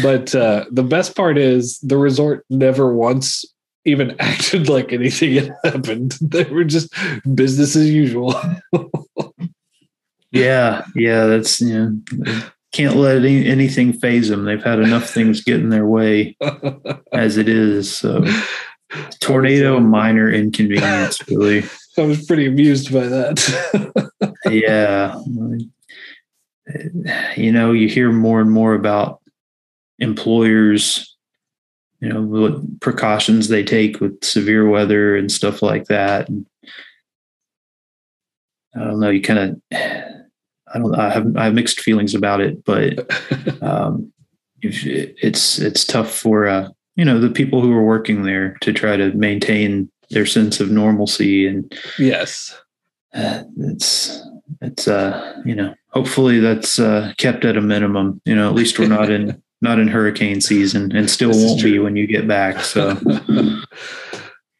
But 0.02 0.34
uh, 0.34 0.64
the 0.70 0.82
best 0.82 1.14
part 1.14 1.38
is 1.38 1.78
the 1.80 1.98
resort 1.98 2.44
never 2.50 2.92
once 2.92 3.44
even 3.86 4.16
acted 4.20 4.68
like 4.68 4.92
anything 4.92 5.34
had 5.34 5.56
happened. 5.64 6.18
They 6.20 6.44
were 6.44 6.64
just 6.64 6.92
business 7.34 7.76
as 7.76 7.88
usual. 7.88 8.34
yeah, 10.30 10.82
yeah, 10.94 11.26
that's 11.26 11.60
yeah. 11.60 11.88
Can't 12.72 12.96
let 12.96 13.16
any, 13.18 13.46
anything 13.46 13.92
phase 13.94 14.28
them. 14.28 14.44
They've 14.44 14.62
had 14.62 14.80
enough 14.80 15.08
things 15.08 15.42
get 15.42 15.60
in 15.60 15.70
their 15.70 15.86
way 15.86 16.36
as 17.12 17.38
it 17.38 17.48
is. 17.48 17.94
So, 17.94 18.24
tornado, 19.20 19.80
minor 19.80 20.30
inconvenience, 20.30 21.26
really. 21.28 21.64
I 21.96 22.02
was 22.02 22.26
pretty 22.26 22.46
amused 22.46 22.92
by 22.92 23.06
that. 23.06 24.10
yeah, 24.50 25.18
you 27.36 27.52
know, 27.52 27.72
you 27.72 27.88
hear 27.88 28.12
more 28.12 28.40
and 28.42 28.50
more 28.50 28.74
about 28.74 29.20
employers 29.98 31.15
you 32.00 32.08
know 32.08 32.22
what 32.22 32.80
precautions 32.80 33.48
they 33.48 33.64
take 33.64 34.00
with 34.00 34.22
severe 34.24 34.68
weather 34.68 35.16
and 35.16 35.30
stuff 35.30 35.62
like 35.62 35.86
that. 35.86 36.28
And 36.28 36.46
I 38.74 38.80
don't 38.80 39.00
know. 39.00 39.10
You 39.10 39.22
kind 39.22 39.38
of, 39.38 39.60
I 40.74 40.78
don't. 40.78 40.94
I 40.94 41.10
have 41.10 41.36
I 41.36 41.44
have 41.44 41.54
mixed 41.54 41.80
feelings 41.80 42.14
about 42.14 42.40
it, 42.40 42.64
but 42.64 43.10
um, 43.62 44.12
it's 44.62 45.58
it's 45.58 45.84
tough 45.84 46.12
for 46.12 46.46
uh, 46.46 46.68
you 46.96 47.04
know 47.04 47.20
the 47.20 47.30
people 47.30 47.60
who 47.60 47.72
are 47.72 47.84
working 47.84 48.24
there 48.24 48.56
to 48.62 48.72
try 48.72 48.96
to 48.96 49.12
maintain 49.12 49.90
their 50.10 50.26
sense 50.26 50.60
of 50.60 50.70
normalcy 50.70 51.46
and 51.46 51.76
yes, 51.98 52.56
uh, 53.14 53.42
it's 53.58 54.22
it's 54.60 54.86
uh 54.86 55.40
you 55.44 55.54
know 55.54 55.74
hopefully 55.88 56.38
that's 56.38 56.78
uh 56.78 57.12
kept 57.18 57.44
at 57.44 57.56
a 57.56 57.60
minimum 57.60 58.20
you 58.24 58.34
know 58.34 58.48
at 58.48 58.54
least 58.54 58.78
we're 58.78 58.86
not 58.86 59.10
in 59.10 59.42
not 59.60 59.78
in 59.78 59.88
hurricane 59.88 60.40
season 60.40 60.94
and 60.94 61.10
still 61.10 61.30
this 61.30 61.44
won't 61.44 61.62
be 61.62 61.78
when 61.78 61.96
you 61.96 62.06
get 62.06 62.28
back. 62.28 62.60
So, 62.60 62.90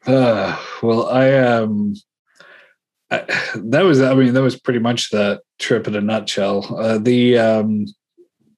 uh, 0.07 0.59
well, 0.83 1.09
I, 1.09 1.35
um, 1.35 1.95
I, 3.11 3.25
that 3.55 3.83
was, 3.83 4.01
I 4.01 4.15
mean, 4.15 4.35
that 4.35 4.43
was 4.43 4.59
pretty 4.59 4.81
much 4.81 5.11
the 5.11 5.41
trip 5.59 5.87
in 5.87 5.95
a 5.95 6.01
nutshell. 6.01 6.77
Uh, 6.77 6.99
the, 6.99 7.39
um, 7.39 7.87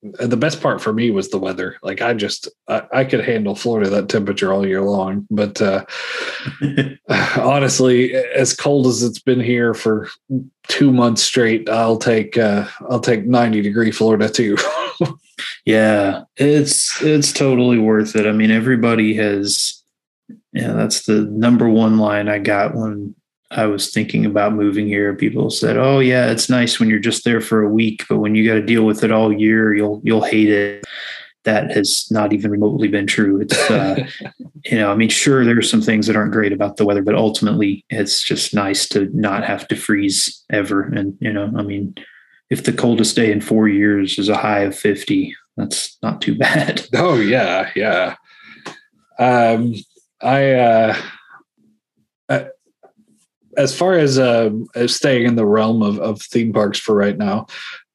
the 0.03 0.37
best 0.37 0.61
part 0.61 0.81
for 0.81 0.93
me 0.93 1.11
was 1.11 1.31
the 1.31 1.39
weather. 1.39 1.77
Like 1.83 2.01
I 2.01 2.15
just, 2.15 2.49
I, 2.69 2.83
I 2.93 3.05
could 3.05 3.25
handle 3.25 3.55
Florida 3.55 3.91
that 3.91 4.09
temperature 4.09 4.53
all 4.53 4.67
year 4.67 4.83
long. 4.83 5.27
But 5.31 5.61
uh, 5.61 5.85
honestly, 7.37 8.15
as 8.15 8.55
cold 8.55 8.87
as 8.87 9.03
it's 9.03 9.19
been 9.19 9.41
here 9.41 9.75
for 9.75 10.09
two 10.69 10.93
months 10.93 11.23
straight, 11.23 11.69
I'll 11.69 11.99
take, 11.99 12.39
uh, 12.39 12.69
I'll 12.89 13.01
take 13.01 13.27
ninety 13.27 13.61
degree 13.63 13.91
Florida 13.91 14.29
too. 14.29 14.57
Yeah, 15.65 16.23
it's 16.37 17.01
it's 17.03 17.33
totally 17.33 17.79
worth 17.79 18.17
it. 18.17 18.27
I 18.27 18.33
mean, 18.33 18.51
everybody 18.51 19.15
has 19.15 19.83
yeah, 20.53 20.73
that's 20.73 21.05
the 21.05 21.23
number 21.23 21.69
one 21.69 21.99
line 21.99 22.29
I 22.29 22.39
got 22.39 22.75
when 22.75 23.15
I 23.51 23.67
was 23.67 23.93
thinking 23.93 24.27
about 24.27 24.53
moving 24.53 24.87
here. 24.87 25.15
People 25.15 25.51
said, 25.51 25.77
"Oh 25.77 26.01
yeah, 26.01 26.31
it's 26.31 26.51
nice 26.51 26.79
when 26.79 26.89
you're 26.89 26.99
just 26.99 27.25
there 27.25 27.41
for 27.41 27.63
a 27.63 27.69
week, 27.69 28.05
but 28.09 28.19
when 28.19 28.35
you 28.35 28.47
got 28.47 28.55
to 28.55 28.63
deal 28.63 28.85
with 28.85 29.03
it 29.03 29.11
all 29.11 29.33
year, 29.33 29.75
you'll 29.75 30.01
you'll 30.05 30.25
hate 30.25 30.51
it." 30.51 30.85
That 31.45 31.71
has 31.71 32.09
not 32.11 32.35
even 32.35 32.51
remotely 32.51 32.89
been 32.89 33.07
true. 33.07 33.41
It's 33.41 33.71
uh, 33.71 34.07
you 34.67 34.77
know, 34.77 34.93
I 34.93 34.97
mean, 34.97 35.09
sure, 35.09 35.45
there's 35.45 35.71
some 35.71 35.81
things 35.81 36.07
that 36.07 36.17
aren't 36.17 36.33
great 36.33 36.53
about 36.53 36.77
the 36.77 36.85
weather, 36.85 37.03
but 37.03 37.15
ultimately, 37.15 37.85
it's 37.89 38.23
just 38.23 38.53
nice 38.53 38.87
to 38.91 39.09
not 39.15 39.45
have 39.45 39.67
to 39.69 39.77
freeze 39.77 40.45
ever. 40.51 40.83
And 40.83 41.17
you 41.21 41.33
know, 41.33 41.51
I 41.57 41.63
mean, 41.63 41.95
if 42.51 42.65
the 42.65 42.73
coldest 42.73 43.17
day 43.17 43.33
in 43.33 43.41
four 43.41 43.69
years 43.69 44.19
is 44.19 44.29
a 44.29 44.37
high 44.37 44.61
of 44.61 44.77
50, 44.77 45.35
that's 45.57 45.97
not 46.03 46.21
too 46.21 46.35
bad. 46.39 46.87
Oh 46.95 47.17
yeah, 47.17 47.71
yeah. 47.75 48.17
Um, 49.19 49.75
I, 50.21 50.53
uh, 50.53 50.97
as 53.59 53.77
far 53.77 53.94
as 53.94 54.18
uh, 54.18 54.51
staying 54.87 55.27
in 55.27 55.37
the 55.37 55.44
realm 55.44 55.83
of, 55.83 55.99
of 55.99 56.23
theme 56.23 56.53
parks 56.53 56.79
for 56.79 56.94
right 56.94 57.18
now, 57.18 57.47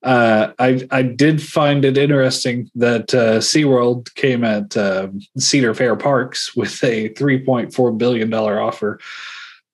uh, 0.04 0.52
I 0.60 0.86
I 0.92 1.02
did 1.02 1.42
find 1.42 1.86
it 1.86 1.98
interesting 1.98 2.70
that 2.76 3.14
uh, 3.14 3.40
SeaWorld 3.40 4.14
came 4.16 4.44
at 4.44 4.76
uh, 4.76 5.08
Cedar 5.38 5.74
Fair 5.74 5.96
Parks 5.96 6.56
with 6.56 6.84
a 6.84 7.10
$3.4 7.10 7.98
billion 7.98 8.34
offer 8.34 9.00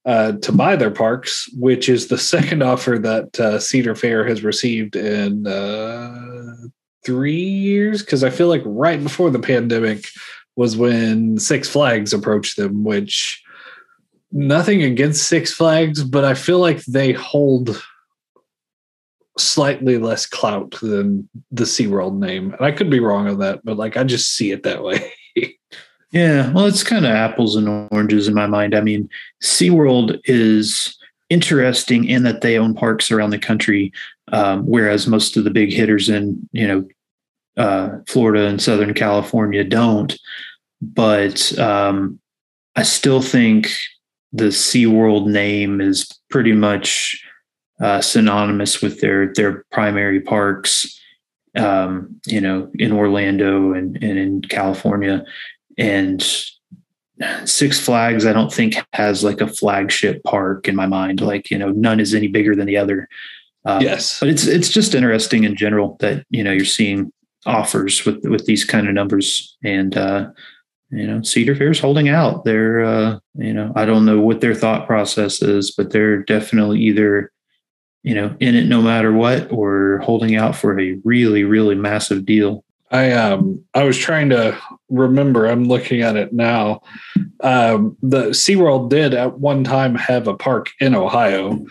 uh, 0.06 0.34
to 0.34 0.52
buy 0.52 0.76
their 0.76 0.92
parks, 0.92 1.50
which 1.54 1.90
is 1.90 2.08
the 2.08 2.18
second 2.36 2.62
offer 2.62 3.00
that 3.00 3.40
uh, 3.40 3.60
Cedar 3.60 3.96
Fair 3.96 4.26
has 4.28 4.44
received 4.44 4.96
in 4.96 5.48
uh, 5.48 6.56
three 7.04 7.36
years 7.42 8.04
because 8.04 8.24
I 8.24 8.30
feel 8.30 8.48
like 8.48 8.62
right 8.66 9.02
before 9.02 9.32
the 9.32 9.40
pandemic 9.40 10.06
was 10.56 10.78
when 10.78 11.40
Six 11.40 11.68
Flags 11.68 12.14
approached 12.14 12.56
them, 12.56 12.84
which 12.84 13.42
nothing 14.32 14.84
against 14.84 15.28
Six 15.28 15.54
Flags, 15.54 16.04
but 16.04 16.26
I 16.26 16.34
feel 16.34 16.60
like 16.60 16.84
they 16.86 17.14
hold 17.14 17.82
slightly 19.38 19.98
less 19.98 20.26
clout 20.26 20.72
than 20.82 21.30
the 21.52 21.64
SeaWorld 21.64 22.18
name. 22.18 22.54
And 22.54 22.62
I 22.62 22.72
could 22.72 22.90
be 22.90 23.00
wrong 23.00 23.28
on 23.28 23.40
that, 23.40 23.64
but 23.64 23.78
like 23.78 23.98
I 23.98 24.04
just 24.04 24.36
see 24.36 24.52
it 24.52 24.64
that 24.64 24.84
way. 24.84 25.12
yeah, 26.12 26.52
well, 26.52 26.66
it's 26.66 26.84
kind 26.84 27.06
of 27.06 27.12
apples 27.12 27.56
and 27.56 27.90
oranges 27.92 28.28
in 28.28 28.34
my 28.34 28.48
mind. 28.48 28.76
I 28.76 28.82
mean, 28.82 29.10
SeaWorld 29.42 30.20
is 30.26 30.96
interesting 31.30 32.06
in 32.06 32.24
that 32.24 32.42
they 32.42 32.58
own 32.58 32.74
parks 32.74 33.12
around 33.12 33.30
the 33.30 33.40
country, 33.40 33.94
um, 34.32 34.66
whereas 34.66 35.08
most 35.08 35.38
of 35.38 35.44
the 35.44 35.52
big 35.52 35.72
hitters 35.72 36.10
in 36.10 36.48
you 36.52 36.68
know 36.68 36.88
uh, 37.58 37.98
Florida 38.08 38.46
and 38.46 38.62
Southern 38.62 38.94
California 38.94 39.64
don't. 39.64 40.18
But 40.82 41.58
um, 41.60 42.20
I 42.76 42.84
still 42.84 43.22
think 43.22 43.70
the 44.32 44.46
SeaWorld 44.46 45.28
name 45.28 45.82
is 45.82 46.08
pretty 46.30 46.54
much 46.54 47.24
uh, 47.82 48.02
synonymous 48.02 48.82
with 48.82 49.02
their 49.02 49.34
their 49.34 49.66
primary 49.72 50.20
parks. 50.22 50.96
Um, 51.58 52.22
you 52.28 52.40
know, 52.40 52.70
in 52.76 52.92
Orlando 52.92 53.74
and, 53.74 53.98
and 54.04 54.20
in 54.20 54.42
California, 54.42 55.26
and 55.80 56.22
Six 57.46 57.80
Flags, 57.80 58.26
I 58.26 58.34
don't 58.34 58.54
think 58.54 58.76
has 58.94 59.24
like 59.24 59.42
a 59.42 59.48
flagship 59.48 60.24
park 60.24 60.68
in 60.68 60.76
my 60.76 60.86
mind. 60.86 61.22
Like, 61.22 61.50
you 61.50 61.58
know, 61.58 61.70
none 61.72 62.00
is 62.00 62.14
any 62.14 62.28
bigger 62.28 62.56
than 62.56 62.68
the 62.68 62.78
other. 62.78 63.10
Um, 63.66 63.82
yes, 63.82 64.20
but 64.20 64.30
it's 64.30 64.48
it's 64.48 64.70
just 64.70 64.96
interesting 64.96 65.44
in 65.44 65.56
general 65.56 65.98
that 66.00 66.26
you 66.30 66.44
know 66.44 66.52
you're 66.52 66.64
seeing 66.66 67.12
offers 67.46 68.06
with 68.06 68.24
with 68.24 68.46
these 68.46 68.64
kind 68.64 68.88
of 68.88 68.94
numbers, 68.94 69.58
and 69.64 69.98
uh, 69.98 70.30
you 70.92 71.06
know 71.06 71.22
Cedar 71.22 71.56
Fair's 71.56 71.80
holding 71.80 72.10
out. 72.10 72.46
They're 72.46 72.84
uh, 72.84 73.20
you 73.36 73.54
know 73.54 73.72
I 73.76 73.86
don't 73.86 74.06
know 74.06 74.20
what 74.20 74.42
their 74.42 74.56
thought 74.56 74.88
process 74.88 75.42
is, 75.42 75.72
but 75.72 75.92
they're 75.92 76.24
definitely 76.24 76.80
either 76.82 77.32
you 78.04 78.16
know 78.16 78.36
in 78.40 78.56
it 78.56 78.66
no 78.66 78.82
matter 78.82 79.12
what 79.12 79.52
or 79.52 80.00
holding 80.00 80.36
out 80.36 80.56
for 80.56 80.80
a 80.80 81.00
really 81.04 81.44
really 81.44 81.76
massive 81.76 82.26
deal. 82.26 82.64
I 82.92 83.12
um 83.12 83.64
I 83.74 83.84
was 83.84 83.98
trying 83.98 84.30
to 84.30 84.58
remember. 84.90 85.46
I'm 85.46 85.66
looking 85.66 86.02
at 86.02 86.16
it 86.16 86.34
now. 86.34 86.82
Um, 87.42 87.96
the 88.02 88.30
SeaWorld 88.30 88.90
did 88.90 89.14
at 89.14 89.40
one 89.40 89.64
time 89.64 89.96
have 89.96 90.28
a 90.28 90.36
park 90.36 90.72
in 90.80 90.96
Ohio, 90.96 91.66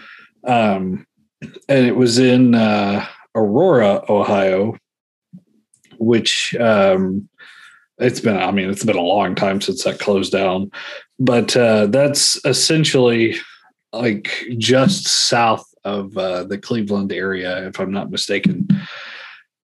um, 0.44 1.06
and 1.42 1.86
it 1.86 1.96
was 1.96 2.18
in 2.18 2.54
uh, 2.54 3.04
Aurora, 3.34 4.04
Ohio, 4.08 4.76
which 5.98 6.54
um, 6.56 7.28
it's 7.98 8.20
been. 8.20 8.36
I 8.36 8.50
mean, 8.50 8.70
it's 8.70 8.84
been 8.84 8.96
a 8.96 9.02
long 9.02 9.34
time 9.34 9.60
since 9.60 9.84
that 9.84 9.98
closed 9.98 10.32
down, 10.32 10.70
but 11.18 11.56
uh, 11.56 11.86
that's 11.86 12.44
essentially 12.44 13.36
like 13.92 14.30
just 14.58 15.06
south 15.06 15.66
of 15.84 16.16
uh, 16.16 16.44
the 16.44 16.58
Cleveland 16.58 17.12
area, 17.12 17.66
if 17.68 17.80
I'm 17.80 17.90
not 17.90 18.10
mistaken. 18.10 18.68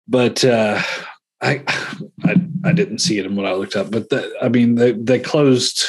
But 0.08 0.44
uh, 0.44 0.82
I, 1.40 1.62
I 2.24 2.36
I 2.64 2.72
didn't 2.72 2.98
see 2.98 3.18
it 3.18 3.30
when 3.30 3.46
I 3.46 3.52
looked 3.52 3.76
up, 3.76 3.90
but 3.90 4.08
the, 4.10 4.32
I 4.40 4.48
mean 4.48 4.76
they 4.76 4.92
they 4.92 5.18
closed 5.18 5.84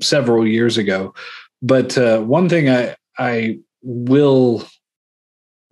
several 0.00 0.46
years 0.46 0.78
ago. 0.78 1.14
But 1.62 1.96
uh, 1.96 2.20
one 2.20 2.48
thing 2.48 2.68
I 2.68 2.96
I 3.18 3.58
will 3.82 4.64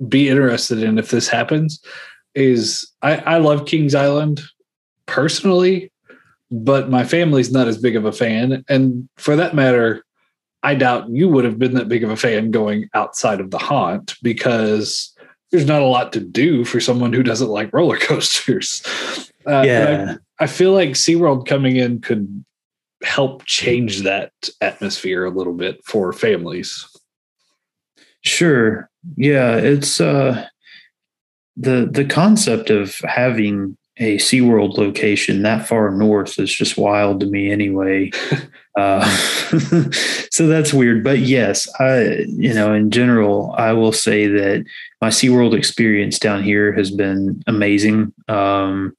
be 0.09 0.29
interested 0.29 0.83
in 0.83 0.99
if 0.99 1.11
this 1.11 1.29
happens 1.29 1.83
is 2.35 2.91
I, 3.03 3.17
I 3.17 3.37
love 3.39 3.67
Kings 3.67 3.95
Island 3.95 4.41
personally, 5.07 5.93
but 6.51 6.91
my 6.91 7.05
family's 7.05 7.53
not 7.53 7.69
as 7.69 7.79
big 7.79 7.97
of 7.97 8.05
a 8.05 8.13
fan, 8.13 8.65
and 8.69 9.09
for 9.17 9.37
that 9.37 9.55
matter, 9.55 10.05
I 10.63 10.75
doubt 10.75 11.09
you 11.11 11.29
would 11.29 11.45
have 11.45 11.59
been 11.59 11.75
that 11.75 11.89
big 11.89 12.05
of 12.05 12.11
a 12.11 12.17
fan 12.17 12.51
going 12.51 12.89
outside 12.95 13.41
of 13.41 13.51
the 13.51 13.59
haunt 13.59 14.17
because 14.23 15.15
there's 15.51 15.67
not 15.67 15.83
a 15.83 15.87
lot 15.87 16.13
to 16.13 16.21
do 16.21 16.65
for 16.65 16.81
someone 16.81 17.13
who 17.13 17.23
doesn't 17.23 17.49
like 17.49 17.73
roller 17.73 17.99
coasters. 17.99 18.83
Uh, 19.47 19.63
yeah. 19.65 20.17
I, 20.39 20.45
I 20.45 20.47
feel 20.47 20.73
like 20.73 20.91
SeaWorld 20.91 21.47
coming 21.47 21.77
in 21.77 22.03
could 22.03 22.45
help 23.03 23.45
change 23.47 24.03
that 24.03 24.33
atmosphere 24.61 25.25
a 25.25 25.31
little 25.31 25.55
bit 25.55 25.83
for 25.83 26.13
families. 26.13 26.87
Sure. 28.23 28.91
Yeah, 29.17 29.57
it's 29.57 29.99
uh 29.99 30.47
the 31.57 31.89
the 31.91 32.05
concept 32.05 32.69
of 32.69 32.97
having 32.99 33.79
a 34.01 34.17
SeaWorld 34.17 34.79
location 34.79 35.43
that 35.43 35.69
far 35.69 35.91
north 35.91 36.39
is 36.39 36.53
just 36.53 36.79
wild 36.79 37.21
to 37.21 37.27
me 37.27 37.53
anyway. 37.53 38.11
uh, 38.79 39.09
so 40.31 40.47
that's 40.47 40.73
weird. 40.73 41.05
But 41.05 41.21
yes, 41.21 41.69
I 41.79 42.25
you 42.27 42.55
know, 42.55 42.73
in 42.73 42.91
general, 42.91 43.55
I 43.57 43.73
will 43.73 43.93
say 43.93 44.27
that 44.27 44.65
my 45.01 45.11
SeaWorld 45.11 45.55
experience 45.55 46.19
down 46.19 46.43
here 46.43 46.73
has 46.73 46.91
been 46.91 47.43
amazing. 47.47 48.13
Um 48.29 48.97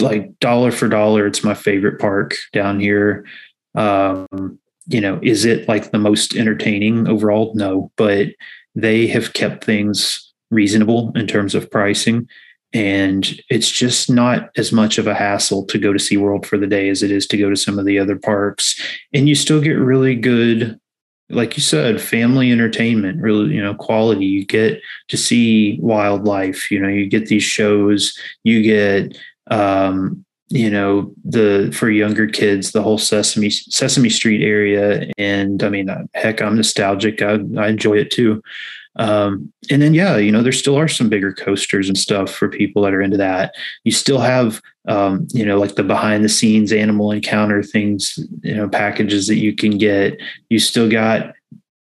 like 0.00 0.38
dollar 0.40 0.70
for 0.72 0.88
dollar, 0.88 1.26
it's 1.26 1.44
my 1.44 1.54
favorite 1.54 2.00
park 2.00 2.34
down 2.52 2.80
here. 2.80 3.26
Um, 3.74 4.58
you 4.86 5.00
know, 5.00 5.20
is 5.22 5.44
it 5.44 5.68
like 5.68 5.90
the 5.90 5.98
most 5.98 6.34
entertaining 6.34 7.06
overall? 7.08 7.52
No, 7.54 7.90
but 7.96 8.28
they 8.74 9.06
have 9.08 9.34
kept 9.34 9.64
things 9.64 10.32
reasonable 10.50 11.12
in 11.14 11.26
terms 11.26 11.54
of 11.54 11.70
pricing. 11.70 12.28
And 12.74 13.40
it's 13.50 13.70
just 13.70 14.10
not 14.10 14.50
as 14.56 14.72
much 14.72 14.98
of 14.98 15.06
a 15.06 15.14
hassle 15.14 15.64
to 15.66 15.78
go 15.78 15.92
to 15.92 15.98
SeaWorld 15.98 16.46
for 16.46 16.58
the 16.58 16.66
day 16.66 16.88
as 16.88 17.02
it 17.02 17.10
is 17.10 17.26
to 17.28 17.36
go 17.36 17.50
to 17.50 17.56
some 17.56 17.78
of 17.78 17.84
the 17.84 17.98
other 17.98 18.16
parks. 18.16 18.80
And 19.12 19.28
you 19.28 19.34
still 19.34 19.60
get 19.60 19.72
really 19.72 20.14
good, 20.14 20.78
like 21.28 21.56
you 21.56 21.62
said, 21.62 22.00
family 22.00 22.50
entertainment, 22.50 23.20
really, 23.20 23.54
you 23.54 23.62
know, 23.62 23.74
quality. 23.74 24.24
You 24.24 24.46
get 24.46 24.80
to 25.08 25.16
see 25.16 25.78
wildlife, 25.80 26.70
you 26.70 26.80
know, 26.80 26.88
you 26.88 27.06
get 27.06 27.26
these 27.26 27.42
shows, 27.42 28.16
you 28.42 28.62
get 28.62 29.18
um, 29.50 30.24
you 30.52 30.68
know 30.68 31.12
the 31.24 31.72
for 31.74 31.88
younger 31.88 32.26
kids 32.26 32.72
the 32.72 32.82
whole 32.82 32.98
sesame 32.98 33.48
sesame 33.48 34.10
street 34.10 34.42
area 34.42 35.10
and 35.16 35.62
i 35.62 35.68
mean 35.70 35.88
heck 36.12 36.42
i'm 36.42 36.56
nostalgic 36.56 37.22
i, 37.22 37.38
I 37.56 37.68
enjoy 37.68 37.96
it 37.96 38.10
too 38.10 38.42
um, 38.96 39.52
and 39.70 39.80
then 39.80 39.94
yeah 39.94 40.16
you 40.16 40.30
know 40.30 40.42
there 40.42 40.52
still 40.52 40.78
are 40.78 40.88
some 40.88 41.08
bigger 41.08 41.32
coasters 41.32 41.88
and 41.88 41.96
stuff 41.96 42.30
for 42.30 42.48
people 42.48 42.82
that 42.82 42.94
are 42.94 43.02
into 43.02 43.16
that. 43.16 43.54
You 43.84 43.92
still 43.92 44.20
have 44.20 44.60
um, 44.88 45.26
you 45.30 45.46
know 45.46 45.58
like 45.58 45.76
the 45.76 45.82
behind 45.82 46.24
the 46.24 46.28
scenes 46.28 46.72
animal 46.72 47.10
encounter 47.10 47.62
things 47.62 48.18
you 48.42 48.54
know 48.54 48.68
packages 48.68 49.26
that 49.28 49.36
you 49.36 49.54
can 49.54 49.78
get. 49.78 50.20
You 50.50 50.58
still 50.58 50.90
got 50.90 51.34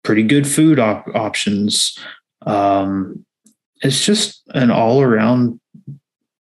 pretty 0.03 0.23
good 0.23 0.47
food 0.47 0.79
op- 0.79 1.15
options. 1.15 1.99
Um, 2.47 3.25
it's 3.83 4.05
just 4.05 4.43
an 4.55 4.71
all 4.71 5.03
around 5.03 5.61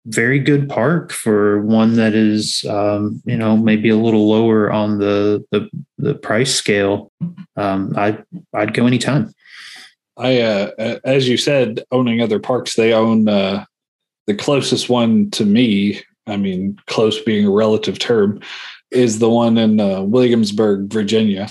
very 0.07 0.38
good 0.38 0.68
park 0.68 1.12
for 1.12 1.61
one 1.62 1.94
that 1.97 2.14
is 2.14 2.64
um, 2.68 3.23
you 3.25 3.37
know 3.37 3.57
maybe 3.57 3.90
a 3.90 3.97
little 3.97 4.29
lower 4.29 4.73
on 4.73 4.99
the 4.99 5.44
the, 5.53 5.68
the 5.99 6.14
price 6.14 6.55
scale. 6.55 7.12
Um, 7.57 7.92
i 7.97 8.16
i'd 8.55 8.73
go 8.73 8.87
anytime 8.87 9.35
i 10.18 10.40
uh, 10.40 10.98
as 11.04 11.28
you 11.28 11.37
said 11.37 11.83
owning 11.90 12.20
other 12.20 12.38
parks 12.38 12.74
they 12.74 12.92
own 12.92 13.28
uh, 13.28 13.64
the 14.26 14.35
closest 14.35 14.88
one 14.88 15.31
to 15.31 15.44
me 15.44 16.00
i 16.26 16.37
mean 16.37 16.78
close 16.87 17.20
being 17.22 17.46
a 17.46 17.50
relative 17.50 17.98
term 17.98 18.40
is 18.90 19.18
the 19.18 19.31
one 19.31 19.59
in 19.59 19.81
uh, 19.81 20.02
williamsburg 20.02 20.92
virginia 20.92 21.48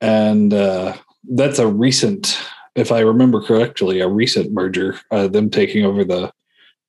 and 0.00 0.54
uh, 0.54 0.96
that's 1.32 1.58
a 1.58 1.66
recent 1.66 2.40
if 2.74 2.92
i 2.92 3.00
remember 3.00 3.40
correctly 3.40 4.00
a 4.00 4.08
recent 4.08 4.52
merger 4.52 4.98
uh, 5.10 5.28
them 5.28 5.50
taking 5.50 5.84
over 5.84 6.04
the 6.04 6.32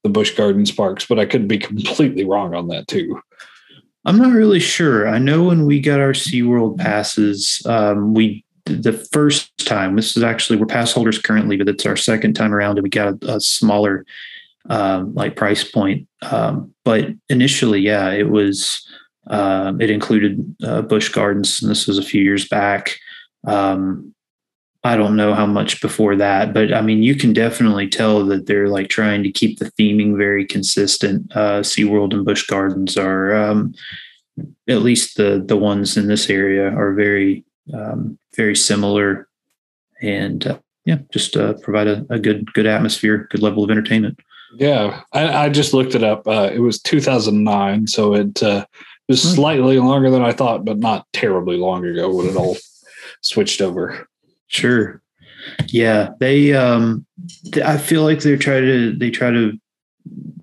the 0.04 0.10
Busch 0.10 0.36
Gardens 0.36 0.71
parks, 0.71 1.06
but 1.06 1.19
I 1.19 1.26
could 1.26 1.47
be 1.47 1.58
completely 1.58 2.26
wrong 2.26 2.56
on 2.56 2.67
that 2.69 2.88
too. 2.88 3.21
I'm 4.06 4.17
not 4.17 4.34
really 4.34 4.60
sure. 4.60 5.08
I 5.08 5.19
know 5.19 5.43
when 5.43 5.65
we 5.65 5.80
got 5.80 6.00
our 6.00 6.13
SeaWorld 6.13 6.80
passes, 6.80 7.62
um, 7.67 8.13
we 8.15 8.43
the 8.72 8.94
first 8.94 9.52
time 9.66 9.96
this 9.96 10.18
is 10.18 10.24
actually 10.24 10.58
we're 10.58 10.66
pass 10.66 10.92
holders 10.92 11.20
currently, 11.20 11.58
but 11.58 11.70
it's 11.70 11.86
our 11.86 11.98
second 11.98 12.34
time 12.34 12.54
around, 12.54 12.78
and 12.78 12.84
we 12.84 12.90
got 12.90 13.24
a, 13.24 13.36
a 13.36 13.40
smaller 13.40 14.06
um, 14.70 15.14
like 15.14 15.36
price 15.36 15.64
point. 15.64 16.08
Um, 16.22 16.74
but 16.86 17.10
initially, 17.30 17.80
yeah, 17.80 18.12
it 18.12 18.30
was 18.30 18.86
um, 19.28 19.82
it 19.82 19.90
included 19.90 20.56
uh, 20.64 20.82
Busch 20.82 21.10
Gardens, 21.10 21.62
and 21.62 21.70
this 21.70 21.88
was 21.88 21.98
a 21.98 22.04
few 22.04 22.22
years 22.24 22.48
back. 22.48 22.98
Um, 23.46 24.14
I 24.84 24.98
don't 24.98 25.16
know 25.16 25.36
how 25.36 25.46
much 25.46 25.80
before 25.80 26.16
that, 26.16 26.54
but 26.54 26.74
I 26.74 26.82
mean, 26.82 27.04
you 27.04 27.16
can 27.16 27.34
definitely 27.34 27.88
tell 27.88 28.26
that 28.26 28.48
they're 28.48 28.68
like 28.68 28.90
trying 28.90 29.22
to 29.24 29.32
keep 29.32 29.60
the 29.60 29.72
theming 29.74 30.18
very 30.18 30.44
consistent. 30.44 31.32
Uh, 31.36 31.62
SeaWorld 31.62 32.14
and 32.14 32.26
Busch 32.26 32.48
Gardens 32.48 32.98
are, 32.98 33.36
um, 33.36 33.76
at 34.68 34.82
least 34.82 35.18
the 35.18 35.44
the 35.46 35.58
ones 35.58 35.98
in 35.98 36.08
this 36.08 36.30
area 36.30 36.70
are 36.70 36.94
very 36.94 37.46
um, 37.74 38.18
very 38.36 38.56
similar, 38.56 39.28
and 40.02 40.46
uh, 40.48 40.60
yeah, 40.86 41.00
just 41.12 41.36
uh, 41.38 41.54
provide 41.62 41.88
a, 41.88 42.06
a, 42.10 42.20
good 42.20 42.52
good 42.54 42.65
atmosphere, 42.65 43.28
good 43.30 43.41
level 43.41 43.63
of 43.63 43.70
entertainment. 43.70 44.20
Yeah, 44.58 45.02
I, 45.13 45.46
I 45.46 45.50
just 45.50 45.74
looked 45.74 45.96
it 45.96 46.04
up. 46.04 46.28
Uh, 46.28 46.50
it 46.54 46.60
was 46.60 46.82
2009, 46.82 47.88
so 47.88 48.13
it 48.13 48.41
uh, 48.44 48.65
was 49.08 49.24
hmm. 49.24 49.30
slightly 49.30 49.80
longer 49.80 50.10
than 50.10 50.22
I 50.22 50.32
thought, 50.32 50.65
but 50.65 50.78
not 50.78 51.06
terribly 51.13 51.58
long 51.58 51.86
ago 51.86 52.13
when 52.13 52.28
it 52.28 52.36
all 52.36 52.58
switched 53.22 53.62
over. 53.62 54.08
Sure. 54.48 55.02
Yeah, 55.70 56.10
they 56.20 56.54
um 56.54 57.06
I 57.63 57.78
feel 57.78 58.04
like 58.04 58.20
they 58.20 58.36
try 58.38 58.60
to 58.60 58.91
they 58.96 59.10
try 59.10 59.32
to 59.32 59.60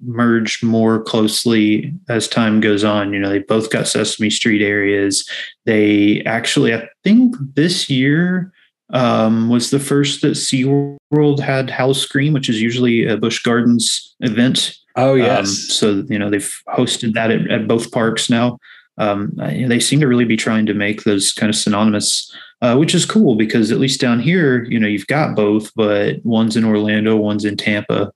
merge 0.05 0.63
more 0.63 1.03
closely 1.03 1.93
as 2.09 2.29
time 2.29 2.61
goes 2.61 2.85
on. 2.85 3.13
You 3.13 3.21
know, 3.21 3.29
they 3.29 3.41
both 3.41 3.71
got 3.71 3.89
Sesame 3.89 4.31
Street 4.31 4.63
areas. 4.63 5.29
They 5.67 6.23
actually 6.25 6.75
I 6.75 6.89
think 7.05 7.37
this 7.55 7.91
year 7.91 8.53
um, 8.91 9.49
was 9.49 9.71
the 9.71 9.81
first 9.81 10.23
that 10.23 10.33
SeaWorld 10.33 11.41
had 11.41 11.69
Howl-O-Scream, 11.69 12.33
which 12.33 12.49
is 12.49 12.61
usually 12.61 13.07
a 13.07 13.19
Busch 13.19 13.43
Gardens 13.43 14.15
event. 14.21 14.75
Oh 14.97 15.15
yes. 15.15 15.41
Um, 15.41 15.47
so 15.47 16.05
you 16.09 16.19
know 16.19 16.31
they've 16.31 16.63
hosted 16.69 17.13
that 17.15 17.31
at, 17.31 17.51
at 17.51 17.69
both 17.69 17.93
parks 17.93 18.31
now. 18.31 18.59
Um, 18.97 19.33
they 19.37 19.79
seem 19.79 20.01
to 20.01 20.09
really 20.09 20.25
be 20.25 20.37
trying 20.37 20.67
to 20.67 20.75
make 20.75 21.05
those 21.05 21.33
kind 21.33 21.49
of 21.49 21.55
synonymous 21.55 22.35
uh, 22.61 22.77
which 22.77 22.95
is 22.95 23.05
cool 23.05 23.37
because 23.37 23.71
at 23.71 23.79
least 23.79 24.01
down 24.01 24.21
here, 24.21 24.65
you 24.65 24.79
know, 24.79 24.89
you've 24.89 25.07
got 25.07 25.37
both, 25.37 25.73
but 25.75 26.25
one's 26.25 26.57
in 26.57 26.65
Orlando, 26.65 27.17
one's 27.17 27.45
in 27.45 27.57
Tampa. 27.57 28.13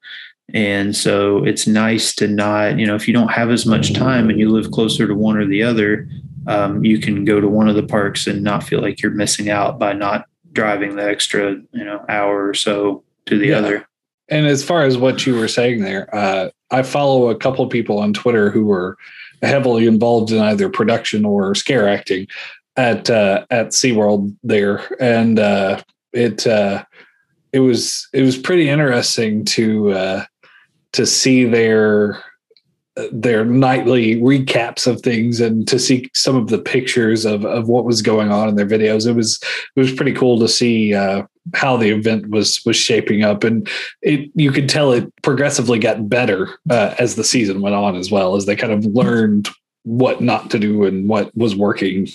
And 0.55 0.95
so 0.95 1.45
it's 1.45 1.67
nice 1.67 2.15
to 2.17 2.29
not, 2.29 2.79
you 2.79 2.87
know, 2.87 2.95
if 2.95 3.09
you 3.09 3.15
don't 3.15 3.31
have 3.31 3.51
as 3.51 3.65
much 3.65 3.95
time 3.95 4.29
and 4.29 4.39
you 4.39 4.51
live 4.51 4.71
closer 4.71 5.07
to 5.07 5.15
one 5.15 5.37
or 5.37 5.47
the 5.47 5.63
other, 5.63 6.09
um, 6.47 6.85
you 6.85 6.99
can 6.99 7.25
go 7.25 7.41
to 7.41 7.49
one 7.49 7.69
of 7.69 7.75
the 7.75 7.83
parks 7.83 8.27
and 8.27 8.43
not 8.43 8.65
feel 8.65 8.81
like 8.81 9.01
you're 9.01 9.13
missing 9.13 9.49
out 9.49 9.79
by 9.79 9.93
not 9.93 10.27
driving 10.53 10.97
the 10.97 11.05
extra, 11.05 11.57
you 11.73 11.85
know, 11.85 12.05
hour 12.09 12.49
or 12.49 12.55
so 12.55 13.03
to 13.27 13.39
the 13.39 13.49
yeah. 13.49 13.59
other. 13.59 13.89
And 14.29 14.47
as 14.47 14.65
far 14.65 14.83
as 14.83 14.97
what 14.97 15.27
you 15.27 15.35
were 15.35 15.49
saying 15.49 15.83
there, 15.83 16.15
uh, 16.15 16.51
I 16.71 16.83
follow 16.83 17.29
a 17.29 17.37
couple 17.37 17.65
of 17.65 17.71
people 17.71 17.99
on 17.99 18.13
Twitter 18.13 18.51
who 18.51 18.65
were 18.65 18.97
heavily 19.43 19.87
involved 19.87 20.33
in 20.33 20.39
either 20.39 20.69
production 20.69 21.25
or 21.25 21.55
scare 21.55 21.89
acting 21.89 22.27
at 22.77 23.11
uh, 23.11 23.45
at 23.51 23.69
SeaWorld 23.69 24.35
there, 24.43 24.83
and 25.01 25.39
uh, 25.39 25.83
it 26.13 26.47
uh, 26.47 26.85
it 27.53 27.61
was 27.61 28.09
it 28.13 28.23
was 28.23 28.39
pretty 28.39 28.69
interesting 28.69 29.45
to 29.45 29.93
uh, 29.93 30.25
to 30.93 31.07
see 31.07 31.45
their 31.45 32.23
their 33.11 33.45
nightly 33.45 34.17
recaps 34.17 34.87
of 34.87 35.01
things 35.01 35.41
and 35.41 35.67
to 35.67 35.79
see 35.79 36.11
some 36.13 36.37
of 36.37 36.49
the 36.49 36.59
pictures 36.59 37.25
of, 37.25 37.45
of 37.47 37.67
what 37.67 37.87
was 37.87 38.03
going 38.03 38.31
on 38.31 38.51
in 38.51 38.57
their 38.57 38.67
videos. 38.67 39.07
It 39.07 39.15
was 39.15 39.41
it 39.77 39.81
was 39.81 39.93
pretty 39.93 40.13
cool 40.13 40.39
to 40.39 40.49
see 40.49 40.95
uh, 40.95 41.23
how 41.55 41.77
the 41.79 41.89
event 41.89 42.29
was 42.29 42.61
was 42.67 42.77
shaping 42.77 43.23
up, 43.23 43.45
and 43.45 43.69
it 44.03 44.31
you 44.35 44.53
could 44.53 44.69
tell 44.69 44.93
it 44.93 45.11
progressively 45.23 45.79
got 45.79 46.09
better 46.09 46.49
uh, 46.71 46.95
as 46.99 47.17
the 47.17 47.25
season 47.25 47.63
went 47.63 47.75
on 47.75 47.97
as 47.97 48.11
well 48.11 48.37
as 48.37 48.47
they 48.47 48.57
kind 48.57 48.73
of 48.73 48.85
learned 48.85 49.49
what 49.85 50.21
not 50.21 50.51
to 50.51 50.59
do 50.59 50.85
and 50.85 51.09
what 51.09 51.35
was 51.37 51.57
working 51.57 52.07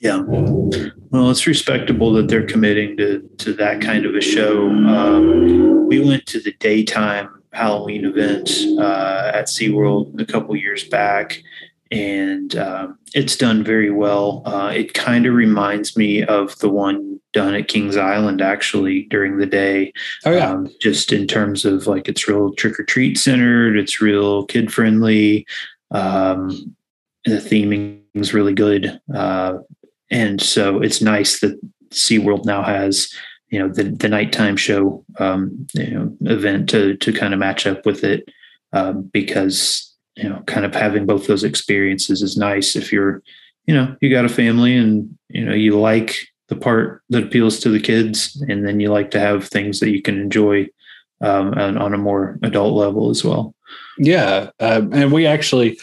yeah. 0.00 0.20
Well, 0.26 1.30
it's 1.30 1.46
respectable 1.46 2.12
that 2.12 2.28
they're 2.28 2.46
committing 2.46 2.96
to 2.98 3.26
to 3.38 3.54
that 3.54 3.80
kind 3.80 4.04
of 4.04 4.14
a 4.14 4.20
show. 4.20 4.68
Um, 4.68 5.86
we 5.88 5.98
went 5.98 6.26
to 6.26 6.40
the 6.40 6.52
daytime 6.60 7.30
Halloween 7.54 8.04
event 8.04 8.50
uh, 8.78 9.30
at 9.32 9.46
SeaWorld 9.46 10.20
a 10.20 10.26
couple 10.26 10.56
years 10.56 10.84
back, 10.84 11.42
and 11.90 12.56
um, 12.56 12.98
it's 13.14 13.36
done 13.36 13.62
very 13.62 13.90
well. 13.90 14.42
Uh, 14.44 14.72
it 14.74 14.94
kind 14.94 15.26
of 15.26 15.34
reminds 15.34 15.96
me 15.96 16.22
of 16.24 16.58
the 16.58 16.68
one 16.68 17.20
done 17.32 17.54
at 17.54 17.68
Kings 17.68 17.96
Island 17.96 18.40
actually 18.40 19.04
during 19.04 19.38
the 19.38 19.46
day. 19.46 19.92
Oh 20.24 20.32
yeah. 20.32 20.50
Um, 20.50 20.70
just 20.80 21.12
in 21.12 21.26
terms 21.26 21.64
of 21.64 21.86
like 21.86 22.08
it's 22.08 22.26
real 22.26 22.54
trick 22.54 22.78
or 22.78 22.84
treat 22.84 23.18
centered, 23.18 23.76
it's 23.76 24.00
real 24.00 24.46
kid 24.46 24.72
friendly. 24.72 25.46
Um, 25.90 26.74
the 27.24 27.36
theming 27.36 28.00
is 28.14 28.32
really 28.32 28.54
good. 28.54 29.00
Uh, 29.14 29.58
and 30.10 30.40
so 30.40 30.80
it's 30.80 31.02
nice 31.02 31.40
that 31.40 31.58
SeaWorld 31.90 32.44
now 32.44 32.62
has 32.62 33.12
you 33.54 33.60
know 33.60 33.68
the 33.68 33.84
the 33.84 34.08
nighttime 34.08 34.56
show 34.56 35.04
um, 35.20 35.64
you 35.74 35.92
know 35.92 36.16
event 36.22 36.68
to 36.70 36.96
to 36.96 37.12
kind 37.12 37.32
of 37.32 37.38
match 37.38 37.68
up 37.68 37.86
with 37.86 38.02
it 38.02 38.28
um, 38.72 39.02
because 39.12 39.94
you 40.16 40.28
know 40.28 40.42
kind 40.48 40.66
of 40.66 40.74
having 40.74 41.06
both 41.06 41.28
those 41.28 41.44
experiences 41.44 42.20
is 42.20 42.36
nice 42.36 42.74
if 42.74 42.92
you're 42.92 43.22
you 43.66 43.74
know 43.74 43.96
you 44.00 44.10
got 44.10 44.24
a 44.24 44.28
family 44.28 44.76
and 44.76 45.16
you 45.28 45.44
know 45.44 45.54
you 45.54 45.78
like 45.78 46.16
the 46.48 46.56
part 46.56 47.00
that 47.10 47.22
appeals 47.22 47.60
to 47.60 47.68
the 47.68 47.78
kids 47.78 48.42
and 48.48 48.66
then 48.66 48.80
you 48.80 48.90
like 48.90 49.12
to 49.12 49.20
have 49.20 49.46
things 49.46 49.78
that 49.78 49.90
you 49.90 50.02
can 50.02 50.20
enjoy 50.20 50.66
um, 51.20 51.54
on, 51.54 51.78
on 51.78 51.94
a 51.94 51.98
more 51.98 52.36
adult 52.42 52.74
level 52.74 53.08
as 53.08 53.22
well 53.22 53.54
yeah 53.98 54.50
um, 54.58 54.92
and 54.92 55.12
we 55.12 55.26
actually 55.26 55.78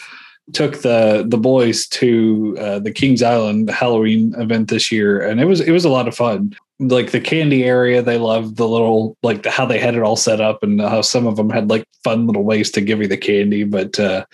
took 0.52 0.82
the 0.82 1.24
the 1.26 1.38
boys 1.38 1.86
to 1.86 2.56
uh, 2.60 2.78
the 2.78 2.92
Kings 2.92 3.22
Island 3.22 3.70
Halloween 3.70 4.34
event 4.36 4.68
this 4.68 4.90
year, 4.90 5.20
and 5.20 5.40
it 5.40 5.44
was 5.44 5.60
it 5.60 5.70
was 5.70 5.84
a 5.84 5.90
lot 5.90 6.08
of 6.08 6.14
fun. 6.14 6.54
Like 6.78 7.12
the 7.12 7.20
candy 7.20 7.64
area, 7.64 8.02
they 8.02 8.18
loved 8.18 8.56
the 8.56 8.66
little 8.66 9.16
like 9.22 9.46
how 9.46 9.66
they 9.66 9.78
had 9.78 9.94
it 9.94 10.02
all 10.02 10.16
set 10.16 10.40
up, 10.40 10.62
and 10.62 10.80
how 10.80 11.02
some 11.02 11.26
of 11.26 11.36
them 11.36 11.50
had 11.50 11.70
like 11.70 11.84
fun 12.02 12.26
little 12.26 12.44
ways 12.44 12.70
to 12.72 12.80
give 12.80 13.00
you 13.00 13.06
the 13.06 13.16
candy. 13.16 13.64
But 13.64 13.98
uh, 14.00 14.24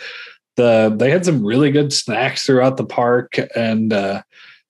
the 0.56 0.94
they 0.96 1.10
had 1.10 1.24
some 1.24 1.44
really 1.44 1.70
good 1.70 1.92
snacks 1.92 2.44
throughout 2.44 2.76
the 2.76 2.86
park, 2.86 3.38
and 3.54 3.92
uh, 3.92 4.22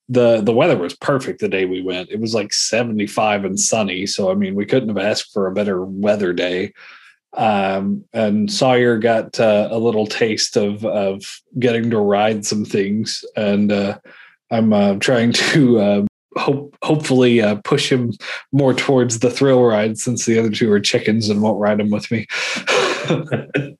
the 0.09 0.41
the 0.41 0.53
weather 0.53 0.77
was 0.77 0.97
perfect 0.97 1.41
the 1.41 1.49
day 1.49 1.67
we 1.67 1.83
went. 1.83 2.11
It 2.11 2.21
was 2.21 2.35
like 2.35 2.53
seventy 2.53 3.07
five 3.07 3.45
and 3.45 3.61
sunny, 3.61 4.07
so 4.07 4.31
I 4.31 4.35
mean 4.35 4.55
we 4.55 4.67
couldn't 4.67 4.89
have 4.89 4.99
asked 4.99 5.33
for 5.33 5.47
a 5.47 5.55
better 5.55 5.85
weather 5.85 6.33
day 6.33 6.73
um, 7.37 8.05
and 8.13 8.51
Sawyer 8.51 8.99
got 8.99 9.39
uh, 9.39 9.69
a 9.71 9.79
little 9.79 10.07
taste 10.07 10.57
of 10.57 10.85
of 10.85 11.41
getting 11.59 11.91
to 11.91 11.99
ride 11.99 12.47
some 12.47 12.65
things, 12.65 13.25
and 13.37 13.71
uh, 13.71 13.99
I'm 14.51 14.73
uh, 14.73 14.95
trying 14.95 15.33
to 15.33 15.79
uh, 15.79 16.07
hope 16.39 16.77
hopefully 16.83 17.41
uh, 17.43 17.57
push 17.65 17.91
him 17.91 18.13
more 18.53 18.75
towards 18.75 19.19
the 19.19 19.31
thrill 19.31 19.65
ride 19.65 19.99
since 19.99 20.27
the 20.27 20.39
other 20.39 20.51
two 20.51 20.71
are 20.73 20.81
chickens 20.81 21.29
and 21.29 21.43
won't 21.43 21.61
ride 21.61 21.81
him 21.81 21.91
with 21.91 22.11
me. 22.11 22.27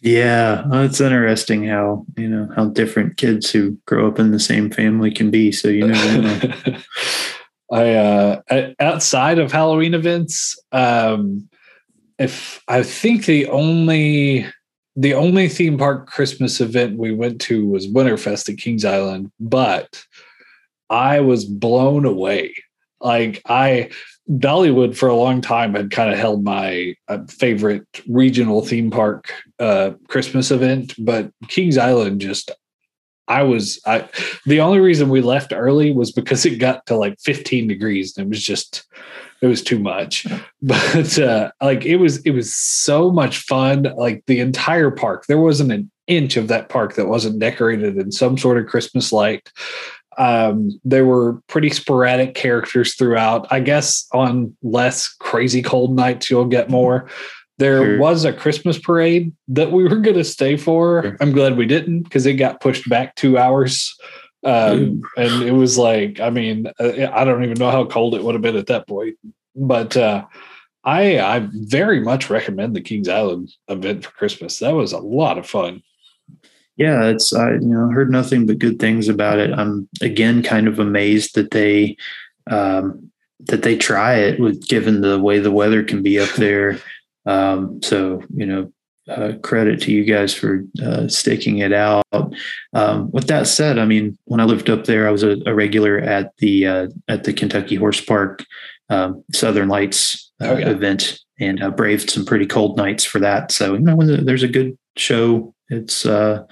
yeah, 0.00 0.66
well, 0.68 0.82
it's 0.82 1.00
interesting 1.00 1.66
how 1.66 2.04
you 2.16 2.28
know 2.28 2.48
how 2.54 2.66
different 2.66 3.16
kids 3.16 3.50
who 3.50 3.78
grow 3.86 4.08
up 4.08 4.18
in 4.18 4.32
the 4.32 4.40
same 4.40 4.70
family 4.70 5.10
can 5.10 5.30
be. 5.30 5.52
So 5.52 5.68
you 5.68 5.86
never 5.86 6.22
know. 6.22 6.40
I 7.72 7.94
uh, 7.94 8.72
outside 8.78 9.38
of 9.38 9.50
Halloween 9.50 9.94
events. 9.94 10.56
Um, 10.72 11.48
if 12.18 12.62
I 12.68 12.82
think 12.82 13.26
the 13.26 13.48
only 13.48 14.46
the 14.96 15.14
only 15.14 15.48
theme 15.48 15.76
park 15.76 16.06
Christmas 16.06 16.60
event 16.60 16.98
we 16.98 17.12
went 17.12 17.40
to 17.42 17.66
was 17.66 17.86
Winterfest 17.86 18.48
at 18.48 18.58
Kings 18.58 18.84
Island, 18.84 19.30
but 19.38 20.02
I 20.90 21.20
was 21.20 21.44
blown 21.44 22.04
away. 22.04 22.54
Like 23.00 23.42
I 23.46 23.90
Dollywood 24.28 24.96
for 24.96 25.08
a 25.08 25.14
long 25.14 25.40
time 25.40 25.74
had 25.74 25.90
kind 25.90 26.10
of 26.12 26.18
held 26.18 26.42
my 26.42 26.94
uh, 27.08 27.18
favorite 27.28 27.86
regional 28.08 28.62
theme 28.64 28.90
park 28.90 29.32
uh, 29.60 29.92
Christmas 30.08 30.50
event, 30.50 30.94
but 30.98 31.30
Kings 31.48 31.78
Island 31.78 32.20
just 32.20 32.50
I 33.28 33.42
was 33.42 33.80
I 33.86 34.08
the 34.46 34.60
only 34.60 34.78
reason 34.78 35.08
we 35.08 35.20
left 35.20 35.52
early 35.52 35.92
was 35.92 36.12
because 36.12 36.46
it 36.46 36.58
got 36.58 36.86
to 36.86 36.96
like 36.96 37.18
15 37.20 37.66
degrees 37.66 38.16
and 38.16 38.26
it 38.26 38.28
was 38.28 38.42
just 38.42 38.86
it 39.42 39.46
was 39.46 39.62
too 39.62 39.78
much. 39.78 40.26
But 40.62 41.18
uh 41.18 41.50
like 41.60 41.84
it 41.84 41.96
was 41.96 42.18
it 42.22 42.30
was 42.30 42.54
so 42.54 43.10
much 43.10 43.38
fun. 43.38 43.86
Like 43.96 44.24
the 44.26 44.40
entire 44.40 44.90
park 44.90 45.26
there 45.26 45.38
wasn't 45.38 45.72
an 45.72 45.90
inch 46.06 46.36
of 46.36 46.48
that 46.48 46.68
park 46.68 46.94
that 46.94 47.08
wasn't 47.08 47.38
decorated 47.38 47.96
in 47.96 48.12
some 48.12 48.38
sort 48.38 48.58
of 48.58 48.66
christmas 48.66 49.12
light 49.12 49.50
um 50.18 50.70
there 50.84 51.04
were 51.04 51.40
pretty 51.46 51.70
sporadic 51.70 52.34
characters 52.34 52.94
throughout 52.94 53.46
i 53.50 53.60
guess 53.60 54.06
on 54.12 54.56
less 54.62 55.08
crazy 55.08 55.62
cold 55.62 55.94
nights 55.94 56.30
you'll 56.30 56.44
get 56.44 56.70
more 56.70 57.08
there 57.58 57.84
sure. 57.84 57.98
was 57.98 58.24
a 58.24 58.32
christmas 58.32 58.78
parade 58.78 59.32
that 59.48 59.72
we 59.72 59.82
were 59.82 59.96
going 59.96 60.16
to 60.16 60.24
stay 60.24 60.56
for 60.56 61.02
sure. 61.02 61.16
i'm 61.20 61.32
glad 61.32 61.56
we 61.56 61.66
didn't 61.66 62.02
because 62.02 62.26
it 62.26 62.34
got 62.34 62.60
pushed 62.60 62.88
back 62.88 63.14
two 63.14 63.36
hours 63.38 63.94
um, 64.46 65.02
and 65.16 65.42
it 65.42 65.52
was 65.52 65.76
like, 65.76 66.20
I 66.20 66.30
mean, 66.30 66.68
uh, 66.78 67.08
I 67.12 67.24
don't 67.24 67.44
even 67.44 67.58
know 67.58 67.70
how 67.70 67.84
cold 67.84 68.14
it 68.14 68.22
would 68.22 68.34
have 68.34 68.42
been 68.42 68.56
at 68.56 68.68
that 68.68 68.86
point. 68.86 69.16
But 69.54 69.96
uh, 69.96 70.24
I 70.84 71.18
I 71.18 71.48
very 71.52 72.00
much 72.00 72.30
recommend 72.30 72.74
the 72.74 72.80
Kings 72.80 73.08
Island 73.08 73.52
event 73.68 74.04
for 74.04 74.12
Christmas. 74.12 74.58
That 74.58 74.74
was 74.74 74.92
a 74.92 74.98
lot 74.98 75.38
of 75.38 75.46
fun. 75.46 75.82
Yeah, 76.76 77.06
it's 77.06 77.32
I 77.32 77.52
you 77.52 77.60
know 77.60 77.88
heard 77.88 78.10
nothing 78.10 78.46
but 78.46 78.58
good 78.58 78.78
things 78.78 79.08
about 79.08 79.38
it. 79.38 79.52
I'm 79.52 79.88
again 80.00 80.42
kind 80.42 80.68
of 80.68 80.78
amazed 80.78 81.34
that 81.34 81.50
they 81.50 81.96
um, 82.50 83.10
that 83.46 83.62
they 83.62 83.76
try 83.76 84.14
it 84.14 84.40
with 84.40 84.66
given 84.68 85.00
the 85.00 85.18
way 85.18 85.38
the 85.38 85.50
weather 85.50 85.82
can 85.82 86.02
be 86.02 86.18
up 86.18 86.30
there. 86.36 86.78
Um, 87.28 87.82
so 87.82 88.22
you 88.32 88.46
know 88.46 88.72
uh, 89.08 89.32
credit 89.42 89.80
to 89.82 89.92
you 89.92 90.04
guys 90.04 90.34
for 90.34 90.64
uh, 90.82 91.08
staking 91.08 91.58
it 91.58 91.72
out. 91.72 92.04
Um, 92.72 93.10
with 93.12 93.26
that 93.28 93.46
said, 93.46 93.78
I 93.78 93.84
mean, 93.84 94.18
when 94.24 94.40
I 94.40 94.44
lived 94.44 94.70
up 94.70 94.84
there, 94.84 95.08
I 95.08 95.10
was 95.10 95.22
a, 95.22 95.36
a 95.46 95.54
regular 95.54 95.98
at 95.98 96.36
the 96.38 96.66
uh, 96.66 96.88
at 97.08 97.24
the 97.24 97.32
Kentucky 97.32 97.76
Horse 97.76 98.00
Park 98.00 98.44
um, 98.88 99.24
Southern 99.32 99.68
Lights 99.68 100.30
uh, 100.40 100.48
oh, 100.48 100.58
yeah. 100.58 100.70
event, 100.70 101.18
and 101.38 101.62
uh, 101.62 101.70
braved 101.70 102.10
some 102.10 102.24
pretty 102.24 102.46
cold 102.46 102.76
nights 102.76 103.04
for 103.04 103.18
that. 103.20 103.52
So 103.52 103.74
you 103.74 103.80
know, 103.80 103.96
when 103.96 104.24
there's 104.24 104.42
a 104.42 104.48
good 104.48 104.76
show, 104.96 105.54
it's 105.68 106.06
uh, 106.06 106.44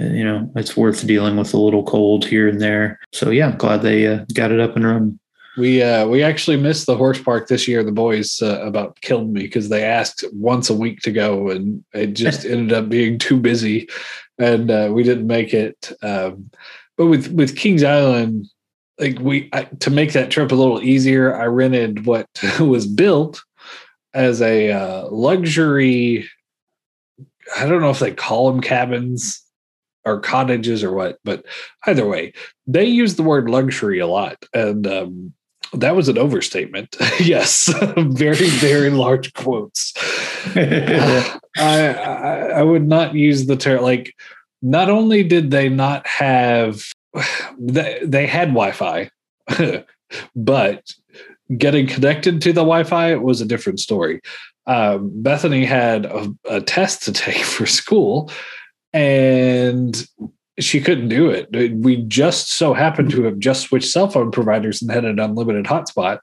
you 0.00 0.24
know 0.24 0.50
it's 0.56 0.76
worth 0.76 1.06
dealing 1.06 1.36
with 1.36 1.54
a 1.54 1.58
little 1.58 1.84
cold 1.84 2.24
here 2.24 2.48
and 2.48 2.60
there. 2.60 3.00
So 3.12 3.30
yeah, 3.30 3.48
I'm 3.48 3.58
glad 3.58 3.82
they 3.82 4.24
got 4.34 4.52
it 4.52 4.60
up 4.60 4.76
and 4.76 4.84
running. 4.84 5.20
We 5.56 5.82
uh, 5.82 6.06
we 6.06 6.22
actually 6.22 6.56
missed 6.56 6.86
the 6.86 6.96
horse 6.96 7.20
park 7.20 7.48
this 7.48 7.66
year. 7.66 7.82
The 7.82 7.92
boys 7.92 8.40
uh, 8.40 8.60
about 8.62 9.00
killed 9.00 9.32
me 9.32 9.42
because 9.42 9.68
they 9.68 9.84
asked 9.84 10.24
once 10.32 10.70
a 10.70 10.74
week 10.74 11.00
to 11.00 11.12
go, 11.12 11.50
and 11.50 11.84
it 11.92 12.14
just 12.14 12.44
ended 12.46 12.72
up 12.72 12.88
being 12.88 13.18
too 13.18 13.38
busy, 13.38 13.88
and 14.38 14.70
uh, 14.70 14.90
we 14.92 15.02
didn't 15.02 15.26
make 15.26 15.52
it. 15.52 15.92
Um, 16.02 16.50
but 16.96 17.06
with 17.06 17.32
with 17.32 17.56
Kings 17.56 17.82
Island, 17.82 18.46
like 18.98 19.18
we 19.18 19.48
I, 19.52 19.64
to 19.64 19.90
make 19.90 20.12
that 20.12 20.30
trip 20.30 20.52
a 20.52 20.54
little 20.54 20.82
easier, 20.82 21.36
I 21.36 21.46
rented 21.46 22.06
what 22.06 22.26
was 22.60 22.86
built 22.86 23.42
as 24.14 24.40
a 24.40 24.70
uh, 24.70 25.08
luxury. 25.10 26.28
I 27.56 27.66
don't 27.66 27.80
know 27.82 27.90
if 27.90 27.98
they 27.98 28.12
call 28.12 28.52
them 28.52 28.60
cabins 28.60 29.44
or 30.10 30.20
cottages 30.20 30.82
or 30.82 30.92
what, 30.92 31.18
but 31.24 31.44
either 31.86 32.06
way, 32.06 32.32
they 32.66 32.84
use 32.84 33.16
the 33.16 33.22
word 33.22 33.48
luxury 33.48 33.98
a 33.98 34.06
lot, 34.06 34.44
and 34.52 34.86
um, 34.86 35.32
that 35.72 35.96
was 35.96 36.08
an 36.08 36.18
overstatement. 36.18 36.96
yes, 37.20 37.72
very 37.96 38.48
very 38.48 38.90
large 38.90 39.32
quotes. 39.34 39.92
I, 40.56 41.40
I, 41.58 42.38
I 42.56 42.62
would 42.62 42.86
not 42.86 43.14
use 43.14 43.46
the 43.46 43.56
term 43.56 43.82
like. 43.82 44.14
Not 44.62 44.90
only 44.90 45.22
did 45.22 45.50
they 45.50 45.70
not 45.70 46.06
have, 46.06 46.84
they, 47.58 47.98
they 48.04 48.26
had 48.26 48.48
Wi-Fi, 48.48 49.10
but 50.36 50.92
getting 51.56 51.86
connected 51.86 52.42
to 52.42 52.52
the 52.52 52.60
Wi-Fi 52.60 53.14
was 53.16 53.40
a 53.40 53.46
different 53.46 53.80
story. 53.80 54.20
Um, 54.66 55.10
Bethany 55.22 55.64
had 55.64 56.06
a, 56.06 56.32
a 56.44 56.60
test 56.60 57.02
to 57.04 57.12
take 57.12 57.42
for 57.42 57.66
school, 57.66 58.30
and 58.92 60.06
she 60.58 60.80
couldn't 60.80 61.08
do 61.08 61.30
it. 61.30 61.48
We 61.76 61.96
just 61.96 62.52
so 62.56 62.74
happened 62.74 63.10
to 63.12 63.24
have 63.24 63.38
just 63.38 63.62
switched 63.62 63.90
cell 63.90 64.08
phone 64.08 64.30
providers 64.30 64.82
and 64.82 64.90
had 64.90 65.04
an 65.04 65.18
unlimited 65.18 65.64
hotspot. 65.64 66.18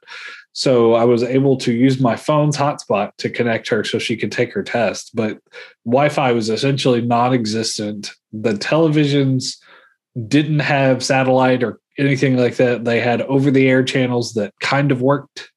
So 0.54 0.94
I 0.94 1.04
was 1.04 1.22
able 1.24 1.58
to 1.58 1.74
use 1.74 2.00
my 2.00 2.16
phone's 2.16 2.58
hotspot 2.58 3.12
to 3.18 3.30
connect 3.30 3.68
her 3.70 3.84
so 3.84 4.00
she 4.00 4.18
could 4.18 4.32
take 4.32 4.54
her 4.54 4.64
test. 4.64 5.12
But 5.14 5.38
Wi 5.86 6.10
Fi 6.10 6.32
was 6.32 6.50
essentially 6.50 7.02
non 7.02 7.34
existent. 7.34 8.12
The 8.34 8.54
televisions 8.54 9.58
didn't 10.28 10.60
have 10.60 11.04
satellite 11.04 11.64
or 11.64 11.80
anything 12.00 12.38
like 12.38 12.56
that. 12.56 12.86
They 12.86 13.00
had 13.00 13.22
over 13.24 13.52
the 13.52 13.68
air 13.70 13.84
channels 13.84 14.34
that 14.34 14.54
kind 14.60 14.92
of 14.92 15.02
worked. 15.02 15.52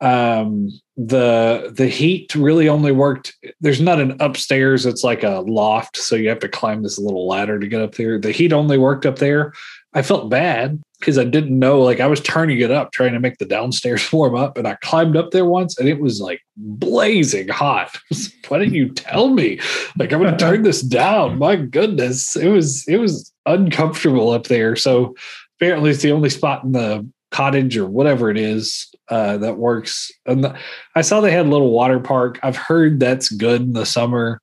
Um, 0.00 0.70
the 0.96 1.72
the 1.76 1.88
heat 1.88 2.34
really 2.34 2.68
only 2.68 2.90
worked 2.90 3.34
there's 3.60 3.82
not 3.82 4.00
an 4.00 4.16
upstairs 4.18 4.86
it's 4.86 5.04
like 5.04 5.22
a 5.22 5.44
loft 5.46 5.98
so 5.98 6.16
you 6.16 6.26
have 6.30 6.38
to 6.38 6.48
climb 6.48 6.82
this 6.82 6.98
little 6.98 7.28
ladder 7.28 7.58
to 7.58 7.68
get 7.68 7.82
up 7.82 7.94
there. 7.96 8.18
The 8.18 8.32
heat 8.32 8.52
only 8.52 8.78
worked 8.78 9.04
up 9.04 9.18
there. 9.18 9.52
I 9.92 10.02
felt 10.02 10.30
bad 10.30 10.80
because 11.00 11.18
i 11.18 11.24
didn't 11.24 11.58
know 11.58 11.80
like 11.80 12.00
i 12.00 12.06
was 12.06 12.20
turning 12.20 12.58
it 12.60 12.70
up 12.70 12.90
trying 12.90 13.12
to 13.12 13.20
make 13.20 13.36
the 13.36 13.44
downstairs 13.44 14.10
warm 14.12 14.34
up 14.34 14.56
and 14.56 14.66
i 14.66 14.74
climbed 14.76 15.14
up 15.14 15.30
there 15.30 15.44
once 15.44 15.78
and 15.78 15.88
it 15.88 16.00
was 16.00 16.20
like 16.20 16.40
blazing 16.56 17.48
hot. 17.48 17.96
Why 18.48 18.58
didn't 18.58 18.74
you 18.74 18.88
tell 18.90 19.28
me? 19.28 19.60
Like 19.98 20.12
i'm 20.12 20.22
gonna 20.22 20.36
turn 20.38 20.62
this 20.62 20.82
down. 20.82 21.38
My 21.38 21.56
goodness. 21.56 22.36
It 22.36 22.48
was 22.48 22.86
it 22.88 22.96
was 22.96 23.32
uncomfortable 23.44 24.30
up 24.30 24.44
there. 24.44 24.76
So 24.76 25.14
apparently 25.58 25.90
it's 25.90 26.02
the 26.02 26.12
only 26.12 26.30
spot 26.30 26.64
in 26.64 26.72
the 26.72 27.08
cottage 27.30 27.76
or 27.76 27.86
whatever 27.86 28.30
it 28.30 28.38
is 28.38 28.90
uh, 29.08 29.38
that 29.38 29.56
works. 29.56 30.10
And 30.26 30.44
the, 30.44 30.58
I 30.94 31.02
saw 31.02 31.20
they 31.20 31.32
had 31.32 31.46
a 31.46 31.50
little 31.50 31.70
water 31.70 32.00
park. 32.00 32.38
I've 32.42 32.56
heard 32.56 33.00
that's 33.00 33.28
good 33.28 33.62
in 33.62 33.72
the 33.72 33.86
summer. 33.86 34.40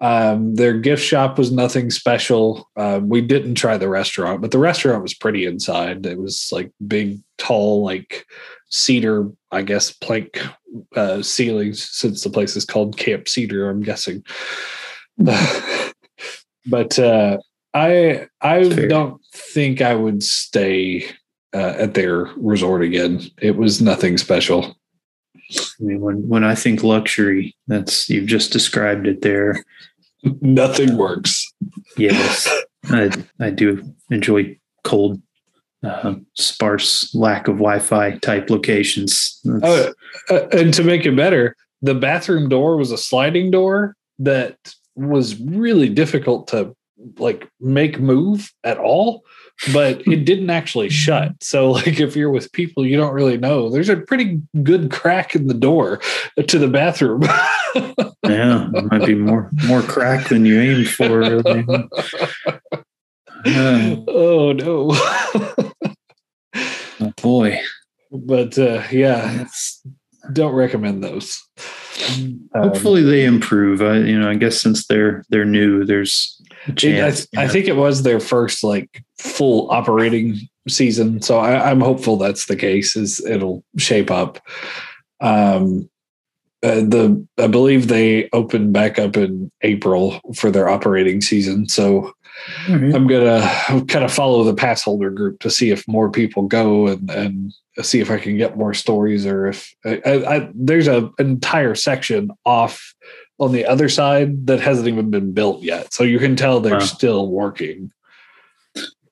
Um, 0.00 0.56
their 0.56 0.78
gift 0.78 1.02
shop 1.02 1.38
was 1.38 1.52
nothing 1.52 1.90
special. 1.90 2.68
Uh, 2.76 3.00
we 3.02 3.20
didn't 3.20 3.54
try 3.54 3.78
the 3.78 3.88
restaurant, 3.88 4.40
but 4.40 4.50
the 4.50 4.58
restaurant 4.58 5.02
was 5.02 5.14
pretty 5.14 5.46
inside. 5.46 6.04
It 6.04 6.18
was 6.18 6.48
like 6.50 6.72
big, 6.86 7.20
tall, 7.38 7.84
like 7.84 8.26
cedar, 8.68 9.30
I 9.52 9.62
guess, 9.62 9.92
plank 9.92 10.40
uh, 10.96 11.22
ceilings. 11.22 11.88
Since 11.88 12.24
the 12.24 12.30
place 12.30 12.56
is 12.56 12.64
called 12.64 12.96
Camp 12.98 13.28
Cedar, 13.28 13.70
I'm 13.70 13.82
guessing. 13.82 14.24
but 15.16 16.98
uh, 16.98 17.38
I 17.72 18.26
I 18.40 18.68
Fair. 18.68 18.88
don't 18.88 19.20
think 19.32 19.80
I 19.80 19.94
would 19.94 20.24
stay 20.24 21.06
uh, 21.54 21.74
at 21.78 21.94
their 21.94 22.24
resort 22.36 22.82
again. 22.82 23.20
It 23.40 23.56
was 23.56 23.80
nothing 23.80 24.18
special. 24.18 24.76
I 25.50 25.84
mean, 25.84 26.00
when 26.00 26.28
when 26.28 26.44
I 26.44 26.54
think 26.54 26.82
luxury, 26.82 27.54
that's 27.66 28.08
you've 28.08 28.26
just 28.26 28.52
described 28.52 29.06
it 29.06 29.22
there. 29.22 29.62
Nothing 30.40 30.96
works. 30.96 31.52
Yes, 31.96 32.48
I 32.84 33.10
I 33.40 33.50
do 33.50 33.82
enjoy 34.10 34.56
cold, 34.84 35.20
uh, 35.84 36.14
sparse, 36.34 37.14
lack 37.14 37.48
of 37.48 37.56
Wi-Fi 37.56 38.18
type 38.18 38.48
locations. 38.48 39.40
Oh, 39.62 39.92
uh, 40.30 40.46
and 40.52 40.72
to 40.74 40.84
make 40.84 41.04
it 41.04 41.16
better, 41.16 41.56
the 41.82 41.94
bathroom 41.94 42.48
door 42.48 42.76
was 42.76 42.92
a 42.92 42.98
sliding 42.98 43.50
door 43.50 43.96
that 44.20 44.56
was 44.94 45.40
really 45.40 45.88
difficult 45.88 46.46
to 46.48 46.74
like 47.18 47.48
make 47.60 47.98
move 47.98 48.52
at 48.64 48.78
all, 48.78 49.22
but 49.72 50.02
it 50.06 50.24
didn't 50.24 50.50
actually 50.50 50.88
shut. 50.88 51.32
So 51.42 51.70
like 51.70 52.00
if 52.00 52.16
you're 52.16 52.30
with 52.30 52.52
people 52.52 52.86
you 52.86 52.96
don't 52.96 53.14
really 53.14 53.38
know, 53.38 53.70
there's 53.70 53.88
a 53.88 53.96
pretty 53.96 54.40
good 54.62 54.90
crack 54.90 55.34
in 55.34 55.46
the 55.46 55.54
door 55.54 56.00
to 56.46 56.58
the 56.58 56.68
bathroom. 56.68 57.22
yeah, 58.26 58.68
it 58.74 58.84
might 58.90 59.06
be 59.06 59.14
more 59.14 59.50
more 59.66 59.82
crack 59.82 60.28
than 60.28 60.44
you 60.44 60.60
aimed 60.60 60.88
for. 60.88 61.18
Really. 61.18 61.64
Uh, 63.44 63.96
oh 64.08 64.52
no. 64.52 64.90
oh 67.00 67.12
boy, 67.20 67.60
but 68.10 68.58
uh 68.58 68.82
yeah, 68.90 69.42
it's, 69.42 69.82
don't 70.32 70.54
recommend 70.54 71.02
those. 71.02 71.42
Um, 72.08 72.48
hopefully 72.54 73.02
they 73.02 73.24
improve. 73.24 73.82
I, 73.82 73.98
you 73.98 74.18
know, 74.18 74.28
I 74.28 74.34
guess 74.34 74.60
since 74.60 74.86
they're 74.86 75.24
they're 75.28 75.44
new, 75.44 75.84
there's 75.84 76.40
chance. 76.76 77.26
I, 77.36 77.44
I 77.44 77.48
think 77.48 77.66
it 77.66 77.76
was 77.76 78.02
their 78.02 78.20
first 78.20 78.64
like 78.64 79.04
full 79.22 79.70
operating 79.70 80.36
season, 80.68 81.22
so 81.22 81.38
I, 81.38 81.70
I'm 81.70 81.80
hopeful 81.80 82.16
that's 82.16 82.46
the 82.46 82.56
case. 82.56 82.96
Is 82.96 83.24
it'll 83.24 83.64
shape 83.78 84.10
up. 84.10 84.38
Um, 85.20 85.88
uh, 86.64 86.76
the 86.76 87.26
I 87.38 87.46
believe 87.46 87.88
they 87.88 88.28
opened 88.32 88.72
back 88.72 88.98
up 88.98 89.16
in 89.16 89.50
April 89.62 90.20
for 90.34 90.50
their 90.50 90.68
operating 90.68 91.20
season, 91.20 91.68
so 91.68 92.12
right. 92.68 92.94
I'm 92.94 93.06
gonna 93.06 93.40
kind 93.88 94.04
of 94.04 94.12
follow 94.12 94.44
the 94.44 94.54
pass 94.54 94.82
holder 94.82 95.10
group 95.10 95.40
to 95.40 95.50
see 95.50 95.70
if 95.70 95.86
more 95.88 96.10
people 96.10 96.42
go 96.44 96.86
and 96.88 97.10
and 97.10 97.52
see 97.82 98.00
if 98.00 98.10
I 98.10 98.18
can 98.18 98.36
get 98.36 98.56
more 98.56 98.74
stories 98.74 99.26
or 99.26 99.46
if 99.48 99.74
I, 99.84 100.00
I, 100.04 100.36
I, 100.36 100.50
there's 100.54 100.88
a 100.88 101.10
an 101.18 101.26
entire 101.30 101.74
section 101.74 102.30
off 102.44 102.94
on 103.38 103.50
the 103.52 103.66
other 103.66 103.88
side 103.88 104.46
that 104.46 104.60
hasn't 104.60 104.86
even 104.86 105.10
been 105.10 105.32
built 105.32 105.62
yet, 105.62 105.92
so 105.92 106.04
you 106.04 106.18
can 106.20 106.36
tell 106.36 106.60
they're 106.60 106.74
Wow. 106.74 106.78
still 106.80 107.28
working. 107.28 107.90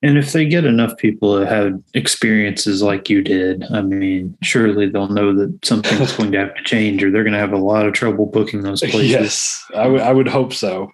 And 0.03 0.17
if 0.17 0.33
they 0.33 0.47
get 0.47 0.65
enough 0.65 0.97
people 0.97 1.35
that 1.35 1.49
have 1.49 1.79
experiences 1.93 2.83
like 2.83 3.11
you 3.11 3.21
did, 3.23 3.65
I 3.71 3.83
mean, 3.83 4.37
surely 4.43 4.89
they'll 4.89 5.09
know 5.09 5.35
that 5.35 5.65
something's 5.65 6.13
going 6.17 6.33
to 6.33 6.39
have 6.39 6.55
to 6.55 6.63
change, 6.65 7.05
or 7.05 7.11
they're 7.11 7.25
going 7.25 7.35
to 7.35 7.39
have 7.39 7.53
a 7.53 7.59
lot 7.59 7.87
of 7.87 7.93
trouble 7.93 8.27
booking 8.27 8.63
those 8.63 8.81
places. 8.81 9.11
Yes, 9.11 9.65
I 9.75 9.87
would 9.87 10.17
would 10.17 10.29
hope 10.29 10.55
so. 10.55 10.91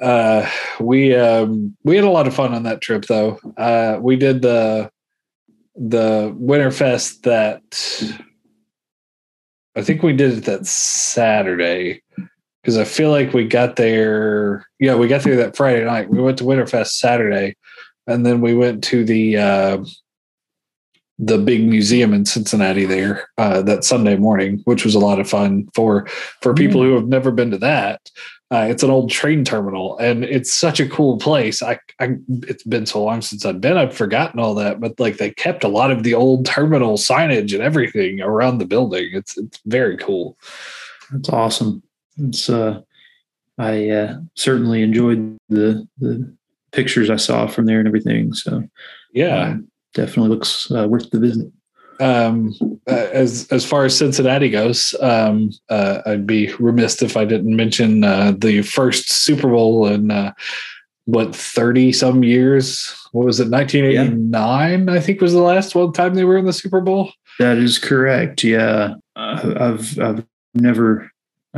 Uh, 0.00 0.48
we 0.80 1.14
um, 1.14 1.76
we 1.84 1.96
had 1.96 2.04
a 2.04 2.10
lot 2.10 2.26
of 2.26 2.34
fun 2.34 2.52
on 2.52 2.64
that 2.64 2.82
trip, 2.82 3.06
though. 3.06 3.38
Uh, 3.56 3.98
we 4.00 4.16
did 4.16 4.42
the 4.42 4.90
the 5.74 6.34
Winterfest 6.38 7.22
that 7.22 7.62
I 9.74 9.82
think 9.82 10.02
we 10.02 10.12
did 10.12 10.38
it 10.38 10.44
that 10.44 10.66
Saturday 10.66 12.02
because 12.62 12.76
I 12.76 12.84
feel 12.84 13.10
like 13.10 13.32
we 13.32 13.44
got 13.44 13.76
there. 13.76 14.66
Yeah, 14.78 14.96
we 14.96 15.08
got 15.08 15.22
there 15.22 15.36
that 15.36 15.56
Friday 15.56 15.84
night. 15.84 16.10
We 16.10 16.20
went 16.20 16.38
to 16.38 16.44
Winterfest 16.44 16.92
Saturday, 16.92 17.56
and 18.06 18.24
then 18.26 18.40
we 18.40 18.54
went 18.54 18.82
to 18.84 19.04
the 19.04 19.36
uh, 19.36 19.84
the 21.18 21.38
big 21.38 21.68
museum 21.68 22.12
in 22.12 22.24
Cincinnati 22.24 22.84
there 22.84 23.28
uh, 23.38 23.62
that 23.62 23.84
Sunday 23.84 24.16
morning, 24.16 24.60
which 24.64 24.84
was 24.84 24.94
a 24.94 24.98
lot 24.98 25.20
of 25.20 25.28
fun 25.28 25.68
for 25.74 26.06
for 26.40 26.54
people 26.54 26.82
who 26.82 26.94
have 26.94 27.08
never 27.08 27.30
been 27.30 27.50
to 27.50 27.58
that. 27.58 28.10
Uh, 28.50 28.66
it's 28.68 28.82
an 28.82 28.90
old 28.90 29.10
train 29.10 29.44
terminal, 29.44 29.96
and 29.96 30.24
it's 30.24 30.52
such 30.52 30.78
a 30.78 30.88
cool 30.88 31.16
place. 31.16 31.62
I, 31.62 31.78
I, 32.00 32.16
it's 32.42 32.64
been 32.64 32.84
so 32.84 33.02
long 33.02 33.22
since 33.22 33.46
I've 33.46 33.62
been, 33.62 33.78
I've 33.78 33.96
forgotten 33.96 34.38
all 34.38 34.54
that. 34.56 34.78
But 34.78 35.00
like, 35.00 35.16
they 35.16 35.30
kept 35.30 35.64
a 35.64 35.68
lot 35.68 35.90
of 35.90 36.02
the 36.02 36.12
old 36.12 36.44
terminal 36.44 36.98
signage 36.98 37.54
and 37.54 37.62
everything 37.62 38.20
around 38.20 38.58
the 38.58 38.66
building. 38.66 39.08
It's 39.14 39.38
it's 39.38 39.58
very 39.64 39.96
cool. 39.96 40.36
That's 41.10 41.30
awesome. 41.30 41.82
It's 42.18 42.50
uh, 42.50 42.82
I 43.56 43.88
uh, 43.88 44.16
certainly 44.34 44.82
enjoyed 44.82 45.38
the 45.48 45.88
the 45.98 46.36
pictures 46.72 47.10
I 47.10 47.16
saw 47.16 47.46
from 47.46 47.66
there 47.66 47.78
and 47.78 47.86
everything. 47.88 48.32
So 48.32 48.64
Yeah. 49.12 49.50
um, 49.50 49.68
definitely 49.94 50.30
looks 50.30 50.70
uh, 50.70 50.88
worth 50.88 51.10
the 51.10 51.20
visit. 51.20 51.52
um, 52.00 52.52
uh, 52.88 53.08
as 53.12 53.46
as 53.52 53.64
far 53.64 53.84
as 53.84 53.96
Cincinnati 53.96 54.48
goes, 54.50 54.94
um, 55.00 55.50
uh, 55.68 56.00
I'd 56.06 56.26
be 56.26 56.52
remiss 56.58 57.00
if 57.02 57.16
I 57.16 57.24
didn't 57.24 57.54
mention 57.54 58.02
uh, 58.02 58.32
the 58.36 58.62
first 58.62 59.12
Super 59.12 59.48
Bowl 59.48 59.86
in 59.86 60.10
uh, 60.10 60.32
what 61.04 61.36
thirty 61.36 61.92
some 61.92 62.24
years. 62.24 62.92
What 63.12 63.26
was 63.26 63.38
it? 63.38 63.48
Nineteen 63.50 63.84
eighty 63.84 64.14
nine. 64.14 64.88
I 64.88 64.98
think 64.98 65.20
was 65.20 65.32
the 65.34 65.42
last 65.42 65.74
one 65.74 65.92
time 65.92 66.14
they 66.14 66.24
were 66.24 66.38
in 66.38 66.46
the 66.46 66.52
Super 66.52 66.80
Bowl. 66.80 67.12
That 67.38 67.58
is 67.58 67.78
correct. 67.78 68.42
Yeah, 68.42 68.94
uh, 69.14 69.54
I've 69.60 69.98
I've 70.00 70.26
never, 70.54 71.10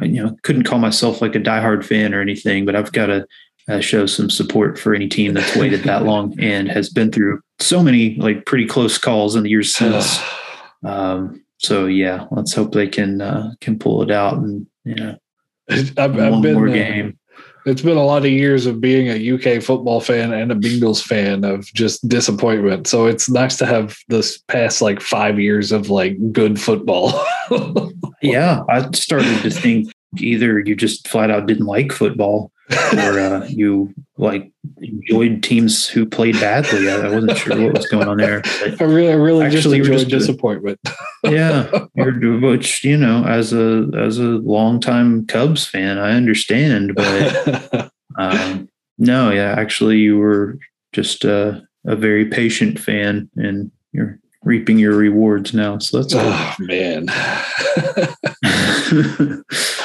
you 0.03 0.23
know, 0.23 0.37
couldn't 0.43 0.65
call 0.65 0.79
myself 0.79 1.23
like 1.23 1.35
a 1.37 1.41
diehard 1.41 1.85
fan 1.85 2.13
or 2.13 2.21
anything, 2.21 2.67
but 2.67 2.77
I've 2.77 2.93
got 2.93 3.07
to 3.07 3.27
uh, 3.69 3.81
show 3.81 4.07
some 4.07 4.31
support 4.31 4.79
for 4.79 4.95
any 4.95 5.09
team 5.09 5.35
that's 5.35 5.57
waited 5.57 5.85
that 5.85 6.03
long 6.05 6.35
and 6.39 6.69
has 6.69 6.91
been 6.91 7.11
through 7.11 7.41
so 7.59 7.83
many 7.83 8.17
like 8.17 8.47
pretty 8.47 8.67
close 8.67 8.99
calls 8.99 9.37
in 9.37 9.43
the 9.43 9.51
years 9.51 9.75
since. 9.77 10.21
Um, 10.85 11.43
so 11.59 11.87
yeah, 11.87 12.27
let's 12.31 12.53
hope 12.53 12.73
they 12.73 12.89
can 12.89 13.21
uh, 13.21 13.53
can 13.61 13.79
pull 13.79 14.03
it 14.03 14.11
out 14.11 14.35
and 14.39 14.67
you 14.85 14.95
know 14.95 15.17
I've, 15.71 15.99
I've 15.99 16.15
one 16.17 16.43
been 16.43 16.55
more 16.55 16.69
uh, 16.69 16.73
game. 16.73 17.19
It's 17.67 17.81
been 17.81 17.97
a 17.97 18.05
lot 18.05 18.27
of 18.27 18.31
years 18.31 18.67
of 18.67 18.83
being 18.83 19.09
a 19.09 19.57
UK 19.57 19.63
football 19.63 19.99
fan 19.99 20.35
and 20.35 20.53
a 20.53 20.55
Bengals 20.55 21.03
fan 21.03 21.45
of 21.45 21.65
just 21.73 22.07
disappointment. 22.07 22.87
So 22.87 23.07
it's 23.07 23.31
nice 23.31 23.57
to 23.57 23.65
have 23.65 23.97
this 24.09 24.37
past 24.49 24.83
like 24.83 25.01
five 25.01 25.41
years 25.41 25.73
of 25.73 25.89
like 25.89 26.19
good 26.31 26.61
football. 26.61 27.25
Yeah, 28.25 28.63
I 28.71 28.91
started 28.93 29.43
to 29.43 29.51
think 29.51 29.93
either 30.17 30.59
you 30.61 30.75
just 30.75 31.07
flat 31.09 31.31
out 31.31 31.47
didn't 31.47 31.67
like 31.67 31.93
football 31.93 32.51
or 32.71 33.21
uh, 33.21 33.47
you 33.49 33.95
like 34.17 34.51
enjoyed 34.79 35.43
teams 35.43 35.87
who 35.87 36.07
played 36.07 36.35
badly. 36.41 36.91
I, 36.91 36.97
I 36.97 37.09
wasn't 37.09 37.37
sure 37.37 37.61
what 37.61 37.77
was 37.77 37.87
going 37.89 38.09
on 38.09 38.17
there. 38.17 38.43
I 38.81 38.85
really, 38.85 39.11
I 39.11 39.17
really 39.17 39.45
Actually, 39.45 39.79
just 39.79 39.91
enjoyed 39.91 40.09
just 40.09 40.29
disappointment. 40.29 40.81
yeah, 41.25 41.87
you're, 41.95 42.41
which 42.41 42.85
you 42.85 42.97
know, 42.97 43.25
as 43.25 43.53
a 43.53 43.91
as 43.99 44.19
a 44.19 44.23
longtime 44.23 45.27
Cubs 45.27 45.67
fan, 45.67 45.99
I 45.99 46.13
understand. 46.13 46.95
But 46.95 47.91
um, 48.19 48.69
no, 48.99 49.31
yeah, 49.31 49.55
actually, 49.59 49.99
you 49.99 50.19
were 50.19 50.59
just 50.93 51.25
uh, 51.25 51.61
a 51.87 51.97
very 51.97 52.27
patient 52.27 52.79
fan, 52.79 53.29
and 53.37 53.71
you're 53.93 54.19
reaping 54.43 54.79
your 54.79 54.95
rewards 54.95 55.53
now. 55.53 55.79
So 55.79 56.03
that's 56.03 56.15
oh 56.17 56.55
man. 56.61 57.09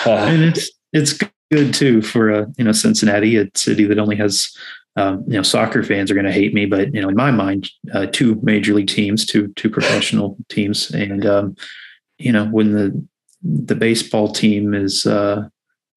and 0.05 0.43
it's 0.43 0.71
it's 0.93 1.17
good 1.51 1.73
too 1.73 2.01
for 2.01 2.31
uh, 2.31 2.45
you 2.57 2.63
know 2.63 2.71
Cincinnati, 2.71 3.37
a 3.37 3.49
city 3.55 3.85
that 3.85 3.99
only 3.99 4.15
has 4.15 4.55
um, 4.95 5.23
you 5.27 5.33
know 5.33 5.43
soccer 5.43 5.83
fans 5.83 6.11
are 6.11 6.15
going 6.15 6.25
to 6.25 6.31
hate 6.31 6.53
me, 6.53 6.65
but 6.65 6.93
you 6.93 7.01
know 7.01 7.09
in 7.09 7.15
my 7.15 7.31
mind, 7.31 7.69
uh, 7.93 8.07
two 8.07 8.39
major 8.43 8.73
league 8.73 8.87
teams, 8.87 9.25
two 9.25 9.49
two 9.55 9.69
professional 9.69 10.37
teams, 10.49 10.91
and 10.91 11.25
um, 11.25 11.55
you 12.17 12.31
know 12.31 12.45
when 12.45 12.73
the 12.73 13.07
the 13.41 13.75
baseball 13.75 14.31
team 14.31 14.73
is 14.73 15.05
uh, 15.05 15.47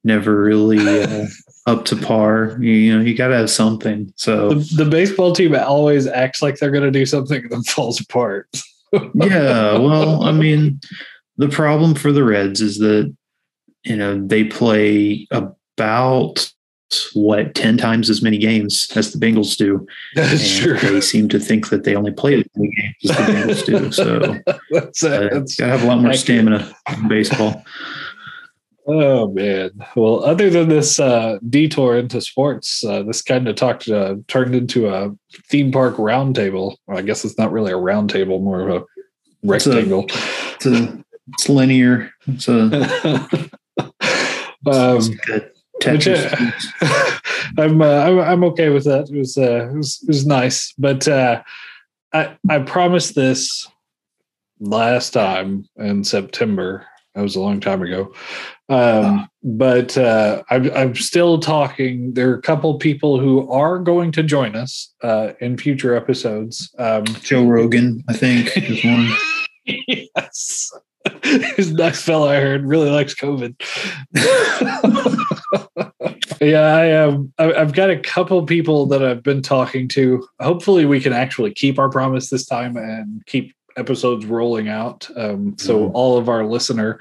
never 0.05 0.41
really 0.43 1.03
uh, 1.03 1.27
up 1.67 1.85
to 1.87 1.97
par, 1.97 2.57
you, 2.61 2.73
you 2.73 2.97
know 2.97 3.03
you 3.03 3.17
got 3.17 3.29
to 3.29 3.37
have 3.37 3.51
something. 3.51 4.13
So 4.17 4.51
the, 4.51 4.85
the 4.85 4.91
baseball 4.91 5.33
team 5.33 5.55
always 5.55 6.07
acts 6.07 6.43
like 6.43 6.59
they're 6.59 6.71
going 6.71 6.85
to 6.85 6.91
do 6.91 7.07
something 7.07 7.43
and 7.43 7.51
then 7.51 7.63
falls 7.65 8.01
apart. 8.01 8.49
yeah, 8.93 9.79
well, 9.79 10.23
I 10.23 10.33
mean, 10.33 10.81
the 11.39 11.49
problem 11.49 11.95
for 11.95 12.13
the 12.13 12.23
Reds 12.25 12.61
is 12.61 12.79
that 12.79 13.15
you 13.85 13.97
know 13.97 14.25
they 14.27 14.45
play 14.45 15.27
about 15.31 16.53
what 17.15 17.55
10 17.55 17.79
times 17.79 18.11
as 18.11 18.23
many 18.23 18.39
games 18.39 18.91
as 18.95 19.13
the 19.13 19.19
Bengals 19.19 19.57
do. 19.57 19.87
That's 20.15 20.59
and 20.59 20.79
true. 20.79 20.91
They 20.91 21.01
seem 21.01 21.29
to 21.31 21.39
think 21.39 21.71
that 21.71 21.85
they 21.85 21.95
only 21.95 22.13
play 22.13 22.35
as 22.35 22.45
many 22.55 22.71
games 22.75 23.19
as 23.19 23.65
the 23.65 23.73
Bengals 23.73 23.97
do. 23.97 24.53
So 24.73 24.81
That's, 24.81 25.03
uh, 25.05 25.29
that's 25.33 25.57
gotta 25.57 25.73
have 25.73 25.85
a 25.85 25.87
lot 25.87 25.99
more 26.01 26.11
accurate. 26.11 26.21
stamina 26.21 26.77
in 26.97 27.09
baseball. 27.09 27.65
Oh 28.85 29.31
man! 29.31 29.71
Well, 29.95 30.25
other 30.25 30.51
than 30.51 30.69
this 30.69 30.99
uh, 30.99 31.39
detour 31.49 31.97
into 31.97 32.21
sports, 32.21 32.85
uh, 32.85 33.05
this 33.05 33.23
kind 33.23 33.47
of 33.47 33.55
talked 33.55 33.89
uh, 33.89 34.17
turned 34.27 34.57
into 34.57 34.89
a 34.89 35.13
theme 35.49 35.71
park 35.71 35.97
roundtable. 35.97 36.77
Well, 36.89 36.99
I 36.99 37.03
guess 37.03 37.25
it's 37.25 37.39
not 37.39 37.53
really 37.53 37.71
a 37.71 37.77
roundtable, 37.77 38.43
more 38.43 38.69
of 38.69 38.83
a 38.83 38.85
rectangle. 39.45 40.07
It's, 40.09 40.17
a, 40.17 40.55
it's, 40.55 40.67
a, 40.67 41.05
it's 41.33 41.49
linear. 41.49 42.11
It's 42.27 42.49
a 42.49 43.51
um, 44.67 45.01
good. 45.27 45.51
which, 45.85 46.07
I'm, 47.59 47.83
uh, 47.83 48.05
I'm 48.05 48.19
I'm 48.21 48.45
okay 48.45 48.69
with 48.69 48.85
that. 48.85 49.11
It 49.11 49.17
was 49.17 49.37
uh, 49.37 49.69
it 49.69 49.77
was 49.77 50.01
it 50.03 50.09
was 50.09 50.27
nice, 50.27 50.73
but 50.79 51.07
uh, 51.09 51.43
I 52.13 52.37
I 52.49 52.59
promised 52.61 53.15
this 53.15 53.69
last 54.61 55.11
time 55.11 55.69
in 55.77 56.05
September. 56.05 56.87
That 57.15 57.23
was 57.23 57.37
a 57.37 57.41
long 57.41 57.61
time 57.61 57.83
ago. 57.83 58.15
Um, 58.71 59.29
but 59.43 59.99
uh, 59.99 60.43
I'm, 60.49 60.71
I'm 60.73 60.95
still 60.95 61.39
talking. 61.39 62.15
There 62.15 62.31
are 62.31 62.39
a 62.39 62.43
couple 62.43 62.79
people 62.79 63.21
who 63.21 63.51
are 63.51 63.79
going 63.79 64.13
to 64.13 64.23
join 64.23 64.57
us 64.57 64.95
uh, 65.03 65.33
in 65.41 65.59
future 65.59 65.95
episodes. 65.95 66.75
Um, 66.79 67.05
Joe 67.05 67.45
Rogan, 67.45 68.03
I 68.09 68.15
think, 68.15 68.57
is 68.57 68.83
one. 68.83 69.11
yes. 69.67 70.71
His 71.57 71.73
next 71.73 72.03
fellow 72.03 72.29
I 72.29 72.37
heard 72.41 72.65
really 72.65 72.91
likes 72.91 73.15
COVID. 73.15 73.55
yeah, 76.41 76.77
I 76.77 76.93
um, 76.93 77.33
I- 77.39 77.55
I've 77.55 77.73
got 77.75 77.91
a 77.91 77.99
couple 77.99 78.45
people 78.47 78.87
that 78.87 79.03
I've 79.03 79.23
been 79.23 79.43
talking 79.43 79.89
to. 79.89 80.27
Hopefully, 80.41 80.85
we 80.85 81.01
can 81.01 81.13
actually 81.13 81.53
keep 81.53 81.79
our 81.79 81.89
promise 81.89 82.31
this 82.31 82.47
time 82.47 82.77
and 82.77 83.25
keep 83.27 83.55
episodes 83.79 84.27
rolling 84.27 84.69
out, 84.69 85.09
um, 85.17 85.57
so 85.59 85.89
Mhm. 85.89 85.91
all 85.95 86.19
of 86.19 86.29
our 86.29 86.45
listener 86.45 87.01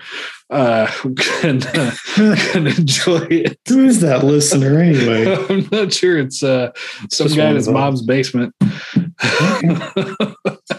uh, 0.51 0.87
can 1.17 1.61
uh, 1.63 1.91
can 2.15 2.67
enjoy 2.67 3.27
it. 3.29 3.59
Who 3.67 3.85
is 3.85 3.99
that 4.01 4.23
listener 4.23 4.79
anyway? 4.79 5.35
I'm 5.49 5.67
not 5.71 5.91
sure. 5.91 6.17
It's 6.17 6.41
uh, 6.41 6.71
some 7.09 7.27
Just 7.27 7.35
guy 7.35 7.49
in 7.49 7.55
his 7.55 7.67
mom's 7.67 8.01
basement. 8.01 8.55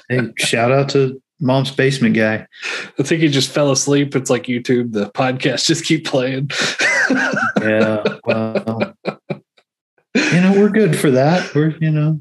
Hey, 0.08 0.20
shout 0.38 0.72
out 0.72 0.88
to 0.90 1.20
Mom's 1.43 1.72
Basement 1.72 2.14
Guy. 2.14 2.47
I 2.99 3.03
think 3.03 3.20
he 3.20 3.28
just 3.28 3.51
fell 3.51 3.72
asleep. 3.72 4.14
It's 4.14 4.30
like 4.30 4.45
YouTube. 4.45 4.93
The 4.93 5.11
podcast 5.11 5.66
just 5.66 5.84
keep 5.84 6.07
playing. 6.07 6.51
Yeah, 7.61 8.03
well, 8.24 8.95
you 10.14 10.40
know, 10.40 10.53
we're 10.57 10.70
good 10.70 10.99
for 10.99 11.12
that. 11.12 11.55
We're, 11.55 11.76
you 11.78 11.93
know, 11.93 12.18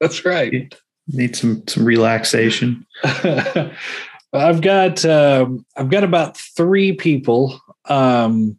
That's 0.00 0.24
right. 0.26 0.74
need 1.08 1.34
some 1.34 1.62
some 1.66 1.84
relaxation. 1.84 2.84
I've 3.04 4.60
got 4.60 5.04
um, 5.06 5.64
I've 5.76 5.88
got 5.88 6.04
about 6.04 6.36
three 6.36 6.92
people. 6.92 7.58
Um, 7.86 8.58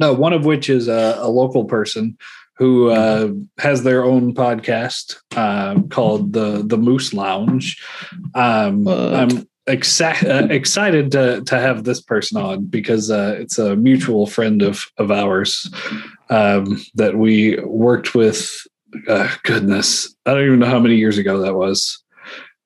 no, 0.00 0.14
one 0.14 0.32
of 0.32 0.44
which 0.44 0.68
is 0.68 0.88
a, 0.88 1.16
a 1.18 1.28
local 1.28 1.64
person 1.64 2.16
who 2.60 2.90
uh, 2.90 3.32
has 3.58 3.82
their 3.82 4.04
own 4.04 4.34
podcast 4.34 5.16
uh, 5.34 5.80
called 5.88 6.34
the 6.34 6.62
the 6.64 6.76
Moose 6.76 7.14
Lounge. 7.14 7.82
Um, 8.34 8.86
I'm 8.86 9.48
exci- 9.66 10.28
uh, 10.28 10.46
excited 10.52 11.10
to 11.12 11.42
to 11.46 11.58
have 11.58 11.84
this 11.84 12.02
person 12.02 12.40
on 12.40 12.66
because 12.66 13.10
uh, 13.10 13.36
it's 13.38 13.58
a 13.58 13.76
mutual 13.76 14.26
friend 14.26 14.60
of 14.60 14.84
of 14.98 15.10
ours 15.10 15.72
um, 16.28 16.84
that 16.94 17.16
we 17.16 17.58
worked 17.64 18.14
with. 18.14 18.60
Uh, 19.08 19.34
goodness, 19.42 20.14
I 20.26 20.34
don't 20.34 20.44
even 20.44 20.58
know 20.58 20.66
how 20.66 20.80
many 20.80 20.96
years 20.96 21.16
ago 21.16 21.38
that 21.38 21.54
was. 21.54 22.02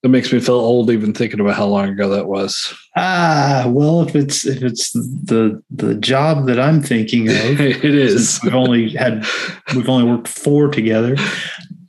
It 0.02 0.10
makes 0.10 0.32
me 0.32 0.40
feel 0.40 0.56
old 0.56 0.90
even 0.90 1.14
thinking 1.14 1.38
about 1.38 1.54
how 1.54 1.66
long 1.66 1.88
ago 1.88 2.08
that 2.10 2.26
was. 2.26 2.74
Ah, 2.96 3.64
well, 3.66 4.02
if 4.02 4.14
it's 4.14 4.46
if 4.46 4.62
it's 4.62 4.92
the 4.92 5.62
the 5.70 5.96
job 5.96 6.46
that 6.46 6.60
I'm 6.60 6.80
thinking 6.80 7.28
of, 7.28 7.36
it 7.60 7.84
is. 7.84 8.40
we've 8.44 8.54
only 8.54 8.90
had 8.90 9.26
we've 9.74 9.88
only 9.88 10.10
worked 10.10 10.28
four 10.28 10.68
together. 10.68 11.16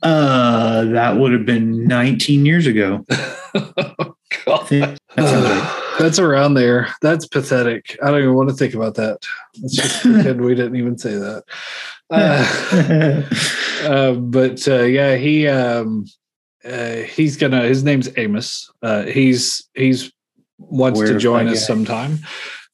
Uh, 0.02 0.84
that 0.84 1.16
would 1.16 1.32
have 1.32 1.46
been 1.46 1.84
19 1.86 2.44
years 2.44 2.66
ago. 2.66 3.04
I 3.10 4.12
God. 4.44 4.98
That's 5.98 6.18
around 6.18 6.54
there. 6.54 6.88
That's 7.00 7.26
pathetic. 7.26 7.98
I 8.02 8.10
don't 8.10 8.20
even 8.20 8.34
want 8.34 8.50
to 8.50 8.54
think 8.54 8.74
about 8.74 8.94
that. 8.96 9.18
Let's 9.60 9.74
just 9.74 10.02
pretend 10.02 10.40
we 10.42 10.54
didn't 10.54 10.76
even 10.76 10.98
say 10.98 11.14
that. 11.14 11.44
Uh, 12.10 13.22
uh, 13.88 14.12
but 14.12 14.68
uh, 14.68 14.82
yeah, 14.82 15.16
he 15.16 15.48
um, 15.48 16.06
uh, 16.64 16.96
he's 16.96 17.36
gonna. 17.36 17.62
His 17.62 17.82
name's 17.82 18.08
Amos. 18.16 18.70
Uh, 18.82 19.04
he's 19.04 19.68
he's 19.74 20.12
wants 20.58 21.00
to 21.00 21.18
join 21.18 21.48
us 21.48 21.66
sometime. 21.66 22.18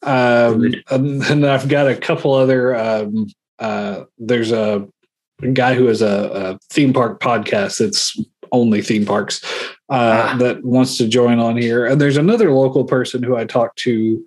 Um, 0.03 0.75
and 0.91 1.23
then 1.23 1.45
I've 1.45 1.69
got 1.69 1.89
a 1.89 1.97
couple 1.97 2.35
other. 2.35 2.75
Um, 2.77 3.27
uh, 3.59 4.05
there's 4.19 4.53
a 4.53 4.89
guy 5.53 5.75
who 5.75 5.87
has 5.87 6.03
a, 6.03 6.07
a 6.33 6.59
theme 6.71 6.93
park 6.93 7.21
podcast 7.21 7.79
that's 7.79 8.19
only 8.51 8.83
theme 8.83 9.07
parks 9.07 9.43
uh, 9.89 10.33
Ah. 10.33 10.37
that 10.39 10.65
wants 10.65 10.99
to 10.99 11.09
join 11.09 11.39
on 11.39 11.57
here, 11.57 11.87
and 11.87 12.01
there's 12.01 12.17
another 12.17 12.53
local 12.53 12.85
person 12.85 13.23
who 13.23 13.37
I 13.37 13.45
talked 13.45 13.79
to 13.81 14.25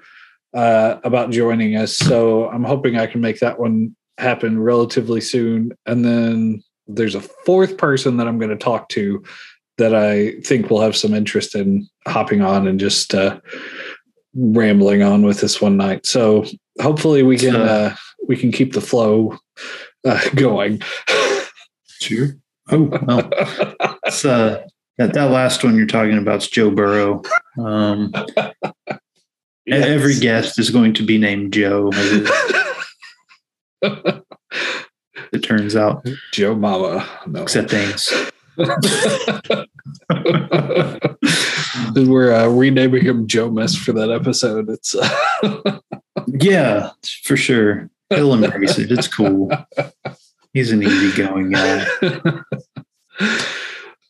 uh, 0.53 0.99
about 1.03 1.32
joining 1.32 1.76
us. 1.76 1.97
So 1.97 2.49
I'm 2.49 2.64
hoping 2.64 2.97
I 2.97 3.08
can 3.08 3.20
make 3.22 3.39
that 3.39 3.60
one 3.60 3.95
happen 4.18 4.60
relatively 4.60 5.20
soon. 5.20 5.74
And 5.86 6.06
then 6.06 6.64
there's 6.88 7.16
a 7.16 7.22
fourth 7.22 7.78
person 7.78 8.18
that 8.18 8.28
I'm 8.28 8.38
going 8.39 8.51
to 8.51 8.56
talk 8.56 8.88
to 8.89 9.22
that 9.78 9.93
I 9.93 10.39
think 10.41 10.69
we'll 10.69 10.82
have 10.82 10.95
some 10.95 11.13
interest 11.13 11.55
in 11.55 11.88
hopping 12.07 12.41
on 12.41 12.67
and 12.67 12.80
just 12.80 13.13
uh, 13.13 13.39
rambling 14.34 15.03
on 15.03 15.23
with 15.23 15.41
this 15.41 15.61
one 15.61 15.78
night. 15.78 16.05
So 16.05 16.45
hopefully 16.82 17.23
we 17.23 17.38
can 17.38 17.55
uh, 17.55 17.95
we 18.28 18.38
can 18.38 18.51
keep 18.51 18.73
the 18.73 18.82
flow 18.82 19.38
uh, 20.05 20.30
going. 20.36 20.82
Sure. 22.01 22.30
Oh, 22.71 22.89
well, 23.03 23.30
it's, 24.05 24.26
uh, 24.26 24.63
that, 24.97 25.13
that 25.13 25.30
last 25.30 25.63
one 25.63 25.78
you're 25.78 25.86
talking 25.86 26.17
about 26.17 26.38
is 26.38 26.47
Joe 26.47 26.71
Burrow. 26.71 27.21
Um, 27.59 28.11
e- 29.67 29.71
Every 29.71 30.15
guest 30.19 30.57
is 30.57 30.71
going 30.71 30.93
to 30.95 31.05
be 31.05 31.19
named 31.19 31.53
Joe, 31.53 31.91
it, 31.93 32.63
it 35.32 35.43
turns 35.43 35.76
out, 35.76 36.07
Joe 36.32 36.55
Mama. 36.55 37.07
No. 37.28 37.43
except 37.43 37.71
Ames. 37.71 38.11
We're 41.95 42.34
uh, 42.34 42.47
renaming 42.47 43.03
him 43.03 43.28
Joe 43.28 43.49
Mess 43.49 43.76
for 43.76 43.91
that 43.93 44.12
episode. 44.12 44.70
It's 44.70 44.95
uh, 44.95 45.80
Yeah, 46.28 46.91
for 47.24 47.38
sure. 47.38 47.89
He'll 48.10 48.34
embrace 48.34 48.78
it. 48.78 48.91
It's 48.91 49.08
cool. 49.08 49.49
He's 50.53 50.72
an 50.72 50.84
easygoing 50.84 51.51
guy. 51.51 51.86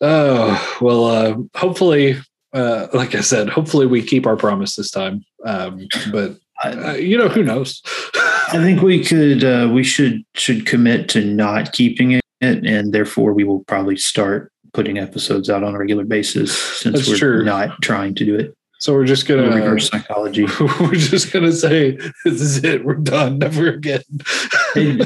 oh 0.01 0.77
well. 0.81 1.05
Uh, 1.05 1.35
hopefully, 1.55 2.17
uh, 2.53 2.87
like 2.93 3.15
I 3.15 3.21
said, 3.21 3.49
hopefully 3.49 3.85
we 3.85 4.03
keep 4.03 4.27
our 4.27 4.35
promise 4.35 4.75
this 4.75 4.91
time. 4.91 5.23
Um, 5.45 5.87
but 6.11 6.37
uh, 6.63 6.93
you 6.93 7.17
know, 7.17 7.29
who 7.29 7.43
knows? 7.43 7.81
I 8.47 8.57
think 8.57 8.81
we 8.81 9.03
could, 9.03 9.43
uh, 9.43 9.69
we 9.73 9.83
should 9.83 10.23
should 10.35 10.65
commit 10.65 11.09
to 11.09 11.23
not 11.23 11.73
keeping 11.73 12.11
it, 12.11 12.23
and 12.65 12.93
therefore 12.93 13.33
we 13.33 13.43
will 13.43 13.63
probably 13.65 13.97
start 13.97 14.51
putting 14.73 14.97
episodes 14.97 15.49
out 15.49 15.63
on 15.63 15.73
a 15.73 15.77
regular 15.79 16.03
basis 16.03 16.55
since 16.81 16.97
That's 16.97 17.09
we're 17.09 17.17
true. 17.17 17.43
not 17.45 17.81
trying 17.81 18.13
to 18.15 18.25
do 18.25 18.35
it. 18.35 18.55
So 18.79 18.93
we're 18.93 19.05
just 19.05 19.25
gonna 19.27 19.49
reverse 19.49 19.87
psychology. 19.89 20.45
we're 20.79 20.93
just 20.95 21.31
gonna 21.31 21.53
say 21.53 21.91
this 22.25 22.41
is 22.41 22.63
it. 22.63 22.83
We're 22.85 22.95
done. 22.95 23.39
Never 23.39 23.69
again. 23.69 24.01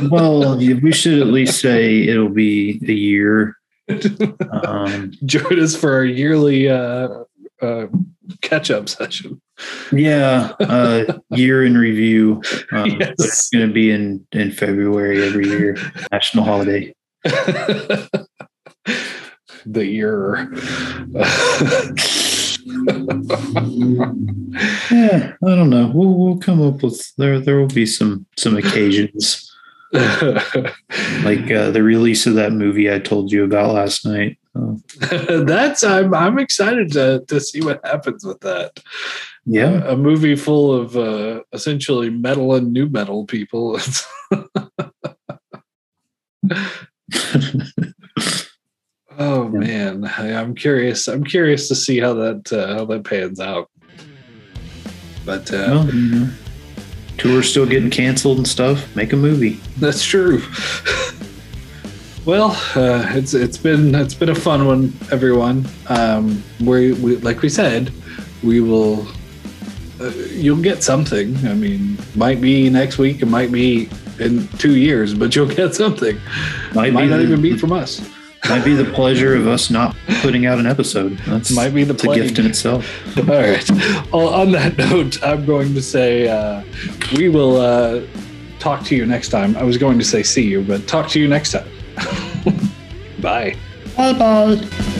Well, 0.09 0.57
we 0.57 0.91
should 0.91 1.19
at 1.21 1.27
least 1.27 1.59
say 1.61 2.01
it'll 2.07 2.29
be 2.29 2.79
a 2.87 2.91
year. 2.91 3.55
Um, 4.51 5.11
Join 5.25 5.59
us 5.59 5.75
for 5.75 5.93
our 5.93 6.03
yearly 6.05 6.67
uh, 6.69 7.09
uh, 7.61 7.87
catch 8.41 8.71
up 8.71 8.89
session. 8.89 9.39
yeah, 9.91 10.53
uh, 10.59 11.19
year 11.31 11.63
in 11.63 11.77
review. 11.77 12.41
Um, 12.71 12.89
Yes. 12.99 13.13
It's 13.19 13.49
going 13.49 13.67
to 13.67 13.73
be 13.73 13.91
in 13.91 14.25
in 14.31 14.51
February 14.51 15.23
every 15.25 15.47
year, 15.47 15.77
national 16.11 16.43
holiday. 16.43 16.93
the 19.65 19.85
year. 19.85 20.49
Yeah, 24.91 25.33
I 25.45 25.55
don't 25.55 25.69
know. 25.69 25.91
We'll 25.93 26.13
we'll 26.13 26.37
come 26.37 26.61
up 26.61 26.83
with 26.83 27.15
there. 27.17 27.39
There 27.39 27.57
will 27.57 27.67
be 27.67 27.85
some 27.85 28.25
some 28.37 28.57
occasions 28.57 29.49
like 29.93 31.49
uh, 31.51 31.71
the 31.71 31.81
release 31.81 32.27
of 32.27 32.35
that 32.35 32.53
movie 32.53 32.93
I 32.93 32.99
told 32.99 33.31
you 33.31 33.43
about 33.43 33.73
last 33.73 34.05
night. 34.05 34.37
Uh, 34.55 34.75
That's 35.43 35.83
I'm 35.83 36.13
I'm 36.13 36.37
excited 36.37 36.91
to 36.93 37.23
to 37.27 37.39
see 37.39 37.61
what 37.61 37.83
happens 37.83 38.23
with 38.23 38.39
that. 38.41 38.79
yeah, 39.45 39.83
a 39.85 39.97
movie 39.97 40.35
full 40.35 40.73
of 40.73 40.95
uh, 40.95 41.41
essentially 41.53 42.11
metal 42.11 42.53
and 42.53 42.71
nu 42.71 42.87
metal 42.87 43.25
people. 43.25 43.79
Oh 49.19 49.49
man, 49.49 50.05
I'm 50.05 50.55
curious. 50.55 51.07
I'm 51.07 51.23
curious 51.23 51.67
to 51.67 51.75
see 51.75 51.99
how 51.99 52.13
that 52.13 52.51
uh, 52.51 52.75
how 52.75 52.85
that 52.85 53.03
pans 53.03 53.39
out. 53.39 53.69
But 55.25 55.51
uh, 55.53 55.67
well, 55.67 55.93
you 55.93 56.11
know, 56.11 56.29
tours 57.17 57.49
still 57.49 57.65
getting 57.65 57.89
canceled 57.89 58.37
and 58.37 58.47
stuff. 58.47 58.95
Make 58.95 59.13
a 59.13 59.17
movie. 59.17 59.59
That's 59.77 60.03
true. 60.03 60.41
well, 62.25 62.51
uh, 62.75 63.05
it's 63.09 63.33
it's 63.33 63.57
been 63.57 63.93
it's 63.93 64.15
been 64.15 64.29
a 64.29 64.35
fun 64.35 64.65
one, 64.65 64.93
everyone. 65.11 65.67
Um, 65.87 66.43
we, 66.61 66.93
we 66.93 67.17
like 67.17 67.41
we 67.41 67.49
said, 67.49 67.93
we 68.43 68.61
will. 68.61 69.07
Uh, 69.99 70.11
you'll 70.31 70.61
get 70.61 70.81
something. 70.81 71.35
I 71.45 71.53
mean, 71.53 71.97
might 72.15 72.39
be 72.39 72.69
next 72.69 72.97
week. 72.97 73.21
It 73.21 73.25
might 73.25 73.51
be 73.51 73.89
in 74.19 74.47
two 74.59 74.75
years, 74.75 75.13
but 75.13 75.35
you'll 75.35 75.47
get 75.47 75.75
something. 75.75 76.17
Might, 76.73 76.93
Might 76.93 77.03
be 77.03 77.09
not 77.09 77.17
the, 77.17 77.23
even 77.23 77.41
be 77.41 77.57
from 77.57 77.71
us. 77.71 78.07
might 78.47 78.63
be 78.63 78.73
the 78.73 78.85
pleasure 78.93 79.35
of 79.35 79.47
us 79.47 79.69
not 79.69 79.95
putting 80.21 80.45
out 80.45 80.59
an 80.59 80.65
episode. 80.65 81.17
That's 81.27 81.51
Might 81.51 81.73
be 81.73 81.83
the 81.83 81.93
it's 81.93 82.03
a 82.03 82.15
gift 82.15 82.39
in 82.39 82.45
itself. 82.45 82.85
All 83.17 83.23
right. 83.25 83.69
Well, 84.11 84.29
on 84.29 84.51
that 84.53 84.77
note, 84.77 85.21
I'm 85.23 85.45
going 85.45 85.73
to 85.73 85.81
say 85.81 86.27
uh, 86.27 86.63
we 87.15 87.29
will 87.29 87.57
uh, 87.57 88.01
talk 88.59 88.83
to 88.85 88.95
you 88.95 89.05
next 89.05 89.29
time. 89.29 89.55
I 89.57 89.63
was 89.63 89.77
going 89.77 89.99
to 89.99 90.05
say 90.05 90.23
see 90.23 90.43
you, 90.47 90.61
but 90.63 90.87
talk 90.87 91.09
to 91.09 91.19
you 91.19 91.27
next 91.27 91.51
time. 91.51 91.67
Bye. 93.21 93.55
Bye 93.97 94.13
bye. 94.13 94.98